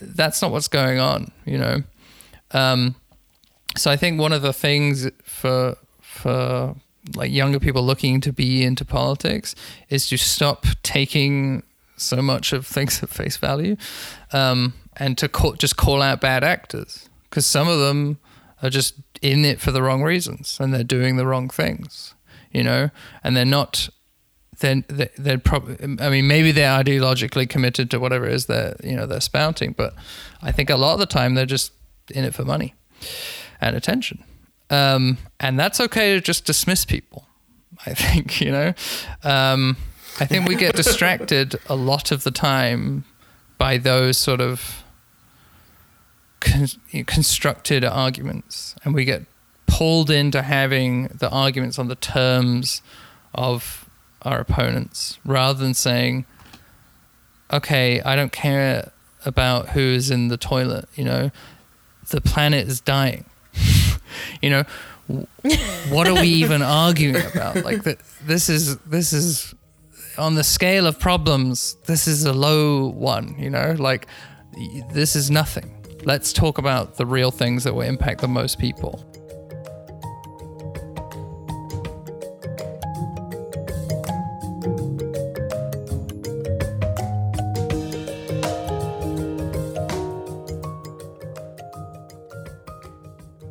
that's 0.00 0.42
not 0.42 0.50
what's 0.50 0.68
going 0.68 0.98
on. 0.98 1.30
You 1.44 1.58
know. 1.58 1.82
Um, 2.52 2.94
so 3.76 3.90
I 3.90 3.96
think 3.96 4.20
one 4.20 4.32
of 4.32 4.42
the 4.42 4.52
things 4.52 5.08
for 5.22 5.76
for 6.00 6.74
like 7.14 7.32
younger 7.32 7.58
people 7.58 7.82
looking 7.82 8.20
to 8.20 8.32
be 8.32 8.64
into 8.64 8.84
politics 8.84 9.54
is 9.88 10.08
to 10.08 10.18
stop 10.18 10.66
taking 10.82 11.62
so 11.96 12.20
much 12.22 12.52
of 12.52 12.66
things 12.66 13.02
at 13.02 13.08
face 13.08 13.36
value, 13.36 13.76
um, 14.32 14.72
and 14.96 15.16
to 15.18 15.28
call, 15.28 15.52
just 15.52 15.76
call 15.76 16.02
out 16.02 16.20
bad 16.20 16.42
actors 16.42 17.08
because 17.28 17.46
some 17.46 17.68
of 17.68 17.78
them 17.78 18.18
are 18.62 18.70
just 18.70 18.94
in 19.22 19.44
it 19.44 19.60
for 19.60 19.72
the 19.72 19.82
wrong 19.82 20.02
reasons 20.02 20.58
and 20.60 20.72
they're 20.72 20.84
doing 20.84 21.16
the 21.16 21.26
wrong 21.26 21.48
things, 21.48 22.14
you 22.52 22.62
know, 22.62 22.90
and 23.22 23.36
they're 23.36 23.44
not. 23.44 23.88
Then 24.58 24.84
they're, 24.88 25.10
they're 25.16 25.38
probably. 25.38 25.76
I 26.00 26.10
mean, 26.10 26.26
maybe 26.26 26.52
they're 26.52 26.82
ideologically 26.82 27.48
committed 27.48 27.90
to 27.92 27.98
whatever 27.98 28.26
it 28.26 28.34
is 28.34 28.46
they're 28.46 28.76
you 28.84 28.94
know 28.94 29.06
they're 29.06 29.20
spouting, 29.20 29.72
but 29.72 29.94
I 30.42 30.52
think 30.52 30.68
a 30.68 30.76
lot 30.76 30.94
of 30.94 30.98
the 30.98 31.06
time 31.06 31.34
they're 31.34 31.46
just 31.46 31.72
in 32.10 32.24
it 32.24 32.34
for 32.34 32.44
money 32.44 32.74
and 33.60 33.74
attention. 33.74 34.22
Um, 34.68 35.18
and 35.38 35.58
that's 35.58 35.80
okay 35.80 36.14
to 36.14 36.20
just 36.20 36.44
dismiss 36.44 36.84
people. 36.84 37.26
I 37.86 37.94
think 37.94 38.40
you 38.40 38.50
know. 38.50 38.74
Um, 39.22 39.78
I 40.18 40.26
think 40.26 40.46
we 40.46 40.54
get 40.54 40.76
distracted 40.76 41.58
a 41.66 41.74
lot 41.74 42.12
of 42.12 42.24
the 42.24 42.30
time 42.30 43.04
by 43.56 43.78
those 43.78 44.18
sort 44.18 44.40
of 44.40 44.79
con- 46.40 47.04
constructed 47.06 47.84
arguments, 47.84 48.74
and 48.84 48.94
we 48.94 49.04
get 49.04 49.24
pulled 49.66 50.10
into 50.10 50.42
having 50.42 51.06
the 51.08 51.30
arguments 51.30 51.78
on 51.78 51.88
the 51.88 51.94
terms 51.94 52.82
of 53.34 53.88
our 54.22 54.40
opponents 54.40 55.18
rather 55.24 55.58
than 55.58 55.74
saying, 55.74 56.24
"Okay, 57.52 58.00
I 58.02 58.16
don't 58.16 58.32
care 58.32 58.92
about 59.24 59.70
who's 59.70 60.10
in 60.10 60.28
the 60.28 60.36
toilet." 60.36 60.88
You 60.94 61.04
know, 61.04 61.30
the 62.08 62.20
planet 62.20 62.66
is 62.66 62.80
dying. 62.80 63.24
you 64.42 64.50
know, 64.50 64.64
what 65.88 66.06
are 66.06 66.14
we 66.14 66.28
even 66.42 66.62
arguing 66.62 67.24
about? 67.24 67.64
Like 67.64 67.84
that, 67.84 67.98
this 68.24 68.48
is 68.48 68.76
this 68.78 69.12
is 69.12 69.54
on 70.18 70.34
the 70.34 70.44
scale 70.44 70.86
of 70.86 70.98
problems. 70.98 71.76
This 71.86 72.06
is 72.06 72.24
a 72.24 72.32
low 72.32 72.88
one. 72.88 73.36
You 73.38 73.50
know, 73.50 73.76
like 73.78 74.06
this 74.92 75.16
is 75.16 75.30
nothing. 75.30 75.79
Let's 76.04 76.32
talk 76.32 76.56
about 76.56 76.96
the 76.96 77.04
real 77.04 77.30
things 77.30 77.64
that 77.64 77.74
will 77.74 77.82
impact 77.82 78.22
the 78.22 78.28
most 78.28 78.58
people. 78.58 79.04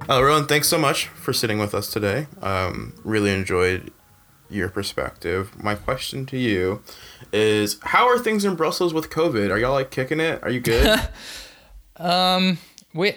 Uh, 0.10 0.24
Rowan, 0.24 0.48
thanks 0.48 0.68
so 0.68 0.80
much 0.80 1.06
for 1.06 1.34
sitting 1.34 1.60
with 1.60 1.76
us 1.76 1.92
today. 1.92 2.26
Um, 2.42 2.96
really 3.04 3.32
enjoyed 3.32 3.92
your 4.50 4.70
perspective. 4.70 5.52
My 5.62 5.76
question 5.76 6.26
to 6.28 6.38
you 6.38 6.82
is: 7.32 7.78
How 7.84 8.08
are 8.08 8.18
things 8.18 8.44
in 8.44 8.56
Brussels 8.56 8.92
with 8.92 9.12
COVID? 9.12 9.52
Are 9.52 9.60
y'all 9.60 9.74
like 9.74 9.92
kicking 9.92 10.20
it? 10.20 10.42
Are 10.42 10.50
you 10.50 10.62
good? 10.62 11.00
um, 12.00 12.58
we 12.94 13.14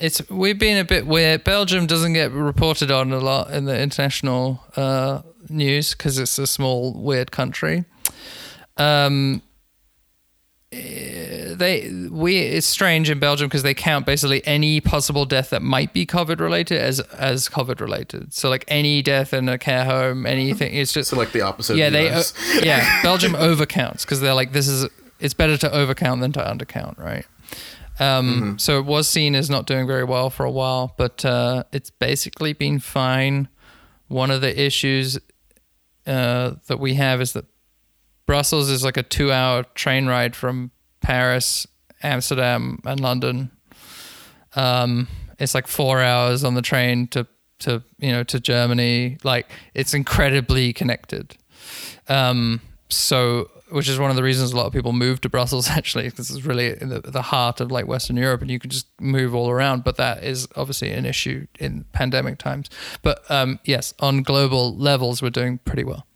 it's 0.00 0.28
we've 0.30 0.58
been 0.58 0.78
a 0.78 0.84
bit 0.84 1.06
weird. 1.06 1.44
Belgium 1.44 1.86
doesn't 1.86 2.14
get 2.14 2.32
reported 2.32 2.90
on 2.90 3.12
a 3.12 3.18
lot 3.18 3.50
in 3.50 3.64
the 3.64 3.80
international 3.80 4.64
uh, 4.76 5.22
news 5.48 5.94
because 5.94 6.18
it's 6.18 6.38
a 6.38 6.46
small 6.46 6.92
weird 6.92 7.30
country. 7.30 7.84
Um, 8.76 9.42
they 10.72 12.08
we 12.10 12.38
it's 12.38 12.66
strange 12.66 13.08
in 13.08 13.20
Belgium 13.20 13.48
because 13.48 13.62
they 13.62 13.74
count 13.74 14.06
basically 14.06 14.44
any 14.44 14.80
possible 14.80 15.24
death 15.24 15.50
that 15.50 15.62
might 15.62 15.92
be 15.92 16.04
COVID 16.04 16.40
related 16.40 16.78
as 16.78 17.00
as 17.00 17.48
COVID 17.48 17.80
related. 17.80 18.34
So 18.34 18.48
like 18.50 18.64
any 18.66 19.02
death 19.02 19.32
in 19.32 19.48
a 19.48 19.58
care 19.58 19.84
home, 19.84 20.26
anything. 20.26 20.74
It's 20.74 20.92
just 20.92 21.10
so 21.10 21.16
like 21.16 21.32
the 21.32 21.42
opposite. 21.42 21.76
Yeah, 21.76 21.86
of 21.86 21.92
the 21.92 21.98
they 21.98 22.10
uh, 22.10 22.22
yeah 22.64 23.02
Belgium 23.02 23.32
overcounts 23.34 24.02
because 24.02 24.20
they're 24.20 24.34
like 24.34 24.52
this 24.52 24.66
is 24.66 24.88
it's 25.20 25.34
better 25.34 25.56
to 25.58 25.68
overcount 25.68 26.20
than 26.20 26.32
to 26.32 26.40
undercount, 26.40 26.98
right? 26.98 27.26
Um, 28.00 28.58
So 28.58 28.78
it 28.78 28.84
was 28.86 29.08
seen 29.08 29.34
as 29.34 29.48
not 29.48 29.66
doing 29.66 29.86
very 29.86 30.04
well 30.04 30.30
for 30.30 30.44
a 30.44 30.50
while, 30.50 30.94
but 30.98 31.24
uh, 31.24 31.64
it's 31.72 31.90
basically 31.90 32.52
been 32.52 32.78
fine. 32.80 33.48
One 34.08 34.30
of 34.30 34.40
the 34.40 34.60
issues 34.60 35.18
uh, 36.06 36.54
that 36.66 36.78
we 36.80 36.94
have 36.94 37.20
is 37.20 37.32
that 37.32 37.46
Brussels 38.26 38.70
is 38.70 38.84
like 38.84 38.96
a 38.96 39.02
two-hour 39.02 39.64
train 39.74 40.06
ride 40.06 40.34
from 40.34 40.70
Paris, 41.00 41.66
Amsterdam, 42.02 42.80
and 42.84 43.00
London. 43.00 43.50
Um, 44.56 45.08
it's 45.38 45.54
like 45.54 45.66
four 45.66 46.00
hours 46.00 46.44
on 46.44 46.54
the 46.54 46.62
train 46.62 47.06
to 47.08 47.26
to 47.60 47.82
you 47.98 48.12
know 48.12 48.24
to 48.24 48.40
Germany. 48.40 49.18
Like 49.24 49.50
it's 49.74 49.94
incredibly 49.94 50.72
connected. 50.72 51.36
Um, 52.08 52.60
so 52.88 53.50
which 53.74 53.88
is 53.88 53.98
one 53.98 54.10
of 54.10 54.16
the 54.16 54.22
reasons 54.22 54.52
a 54.52 54.56
lot 54.56 54.66
of 54.66 54.72
people 54.72 54.92
move 54.92 55.20
to 55.20 55.28
Brussels 55.28 55.68
actually 55.78 56.08
because 56.08 56.30
it's 56.30 56.44
really 56.44 56.80
in 56.80 56.88
the, 56.88 57.00
the 57.00 57.22
heart 57.22 57.60
of 57.60 57.70
like 57.70 57.86
Western 57.86 58.16
Europe 58.16 58.40
and 58.40 58.50
you 58.50 58.58
can 58.58 58.70
just 58.70 58.86
move 59.00 59.34
all 59.34 59.50
around 59.50 59.84
but 59.84 59.96
that 59.96 60.22
is 60.22 60.48
obviously 60.56 60.90
an 60.90 61.04
issue 61.04 61.46
in 61.58 61.84
pandemic 61.92 62.38
times 62.38 62.70
but 63.02 63.28
um, 63.30 63.58
yes 63.64 63.94
on 64.00 64.22
global 64.22 64.76
levels 64.76 65.20
we're 65.22 65.30
doing 65.30 65.58
pretty 65.58 65.84
well 65.84 66.06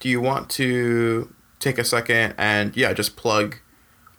Do 0.00 0.08
you 0.08 0.20
want 0.20 0.48
to 0.50 1.34
take 1.58 1.78
a 1.78 1.84
second 1.84 2.34
and 2.38 2.76
yeah, 2.76 2.92
just 2.92 3.16
plug 3.16 3.56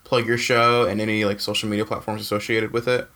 plug 0.03 0.26
your 0.26 0.38
show 0.38 0.86
and 0.86 0.99
any 0.99 1.26
like 1.26 1.39
social 1.39 1.70
media 1.70 1.86
platforms 1.86 2.22
associated 2.22 2.72
with 2.72 2.88
it? 2.88 3.07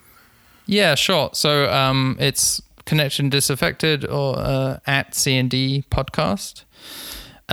Yeah, 0.65 0.95
sure. 0.95 1.29
So 1.33 1.69
um, 1.71 2.15
it's 2.19 2.61
Connection 2.85 3.29
Disaffected 3.29 4.05
or 4.05 4.37
uh, 4.37 4.79
at 4.85 5.15
C 5.15 5.35
and 5.37 5.49
D 5.49 5.83
podcast. 5.89 6.63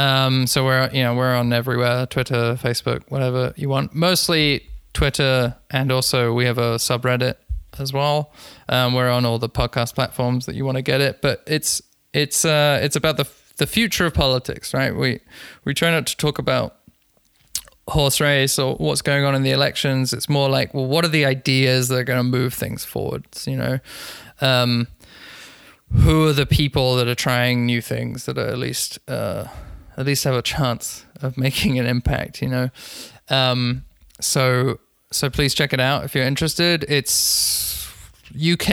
Um, 0.01 0.47
so 0.47 0.65
we're 0.65 0.89
you 0.93 1.03
know 1.03 1.15
we're 1.15 1.35
on 1.35 1.53
everywhere: 1.53 2.07
Twitter, 2.07 2.55
Facebook, 2.55 3.03
whatever 3.09 3.53
you 3.57 3.69
want. 3.69 3.95
Mostly 3.95 4.67
Twitter, 4.95 5.57
and 5.71 5.93
also 5.93 6.33
we 6.33 6.47
have 6.47 6.57
a 6.59 6.77
subreddit 6.77 7.35
as 7.79 7.93
well. 7.93 8.33
Um, 8.69 8.95
we're 8.95 9.11
on 9.11 9.27
all 9.27 9.39
the 9.39 9.49
podcast 9.49 9.95
platforms 9.95 10.47
that 10.47 10.55
you 10.55 10.65
want 10.65 10.77
to 10.77 10.83
get 10.83 11.03
it. 11.03 11.21
But 11.21 11.43
it's 11.47 11.83
it's 12.15 12.47
uh, 12.47 12.81
it's 12.83 12.97
about 12.97 13.19
the 13.19 13.29
the 13.59 13.67
future 13.67 14.07
of 14.07 14.15
politics, 14.15 14.73
right? 14.73 14.97
We 14.97 15.21
we 15.67 15.75
try 15.75 15.91
not 15.91 16.07
to 16.07 16.17
talk 16.17 16.39
about 16.39 16.77
horse 17.89 18.21
race 18.23 18.59
or 18.59 18.77
what's 18.77 19.03
going 19.03 19.25
on 19.25 19.35
in 19.35 19.43
the 19.43 19.51
elections. 19.51 20.15
It's 20.15 20.31
more 20.31 20.49
like, 20.49 20.73
well, 20.73 20.87
what 20.87 21.05
are 21.05 21.09
the 21.09 21.27
ideas 21.27 21.89
that 21.89 21.97
are 21.99 22.05
going 22.05 22.21
to 22.21 22.39
move 22.39 22.55
things 22.55 22.87
forward? 22.87 23.27
You 23.45 23.57
know, 23.57 23.79
um, 24.41 24.87
who 25.93 26.27
are 26.27 26.33
the 26.33 26.47
people 26.47 26.97
that 26.97 27.07
are 27.07 27.15
trying 27.15 27.67
new 27.67 27.83
things 27.83 28.25
that 28.25 28.39
are 28.39 28.47
at 28.47 28.59
least 28.59 28.99
uh, 29.09 29.49
at 30.01 30.07
least 30.07 30.25
have 30.25 30.35
a 30.35 30.43
chance 30.43 31.05
of 31.23 31.37
making 31.39 31.79
an 31.79 31.87
impact? 31.87 32.43
You 32.43 32.49
know, 32.49 32.71
um, 33.29 33.85
so 34.21 34.81
so 35.13 35.31
please 35.31 35.55
check 35.55 35.73
it 35.73 35.81
out 35.81 36.05
if 36.05 36.15
you're 36.15 36.25
interested. 36.25 36.85
It's 36.89 37.89
UK 38.33 38.69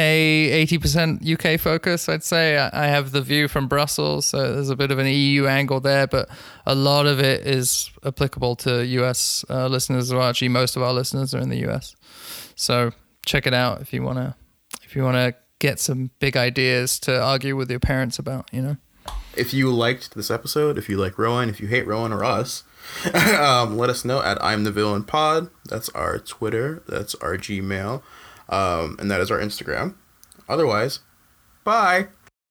80% 0.69 1.55
UK 1.55 1.59
focus, 1.59 2.07
I'd 2.07 2.23
say. 2.23 2.57
I 2.57 2.85
have 2.87 3.11
the 3.11 3.21
view 3.21 3.47
from 3.47 3.67
Brussels, 3.67 4.27
so 4.27 4.53
there's 4.53 4.69
a 4.69 4.75
bit 4.75 4.91
of 4.91 4.99
an 4.99 5.07
EU 5.07 5.47
angle 5.47 5.79
there, 5.79 6.05
but 6.05 6.29
a 6.67 6.75
lot 6.75 7.07
of 7.07 7.19
it 7.19 7.45
is 7.47 7.89
applicable 8.05 8.55
to 8.57 8.85
US 8.85 9.43
uh, 9.49 9.67
listeners 9.67 10.09
as 10.09 10.13
well. 10.13 10.29
Actually, 10.29 10.49
most 10.49 10.75
of 10.75 10.83
our 10.83 10.93
listeners 10.93 11.33
are 11.33 11.39
in 11.39 11.49
the 11.49 11.67
US. 11.69 11.95
So 12.55 12.91
check 13.25 13.47
it 13.47 13.53
out 13.53 13.81
if 13.81 13.93
you 13.93 14.03
want 14.03 14.19
to 14.19 14.35
if 14.83 14.95
you 14.95 15.03
want 15.03 15.15
to 15.15 15.35
get 15.59 15.79
some 15.79 16.11
big 16.19 16.37
ideas 16.37 16.99
to 16.99 17.19
argue 17.19 17.55
with 17.55 17.69
your 17.69 17.79
parents 17.79 18.19
about, 18.19 18.47
you 18.53 18.61
know. 18.61 18.77
If 19.37 19.53
you 19.53 19.71
liked 19.71 20.15
this 20.15 20.31
episode, 20.31 20.77
if 20.77 20.89
you 20.89 20.97
like 20.97 21.17
Rowan, 21.17 21.49
if 21.49 21.59
you 21.59 21.67
hate 21.67 21.87
Rowan 21.87 22.11
or 22.11 22.23
us, 22.23 22.63
um, 23.13 23.77
let 23.77 23.89
us 23.89 24.05
know 24.05 24.21
at 24.21 24.41
I'm 24.43 24.63
the 24.63 24.71
Villain 24.71 25.03
Pod. 25.03 25.49
That's 25.65 25.89
our 25.89 26.19
Twitter. 26.19 26.83
That's 26.87 27.15
our 27.15 27.37
Gmail. 27.37 28.01
Um, 28.49 28.95
and 28.99 29.11
that 29.11 29.21
is 29.21 29.29
our 29.29 29.39
Instagram. 29.39 29.95
Otherwise, 30.47 30.99
bye. 31.63 32.07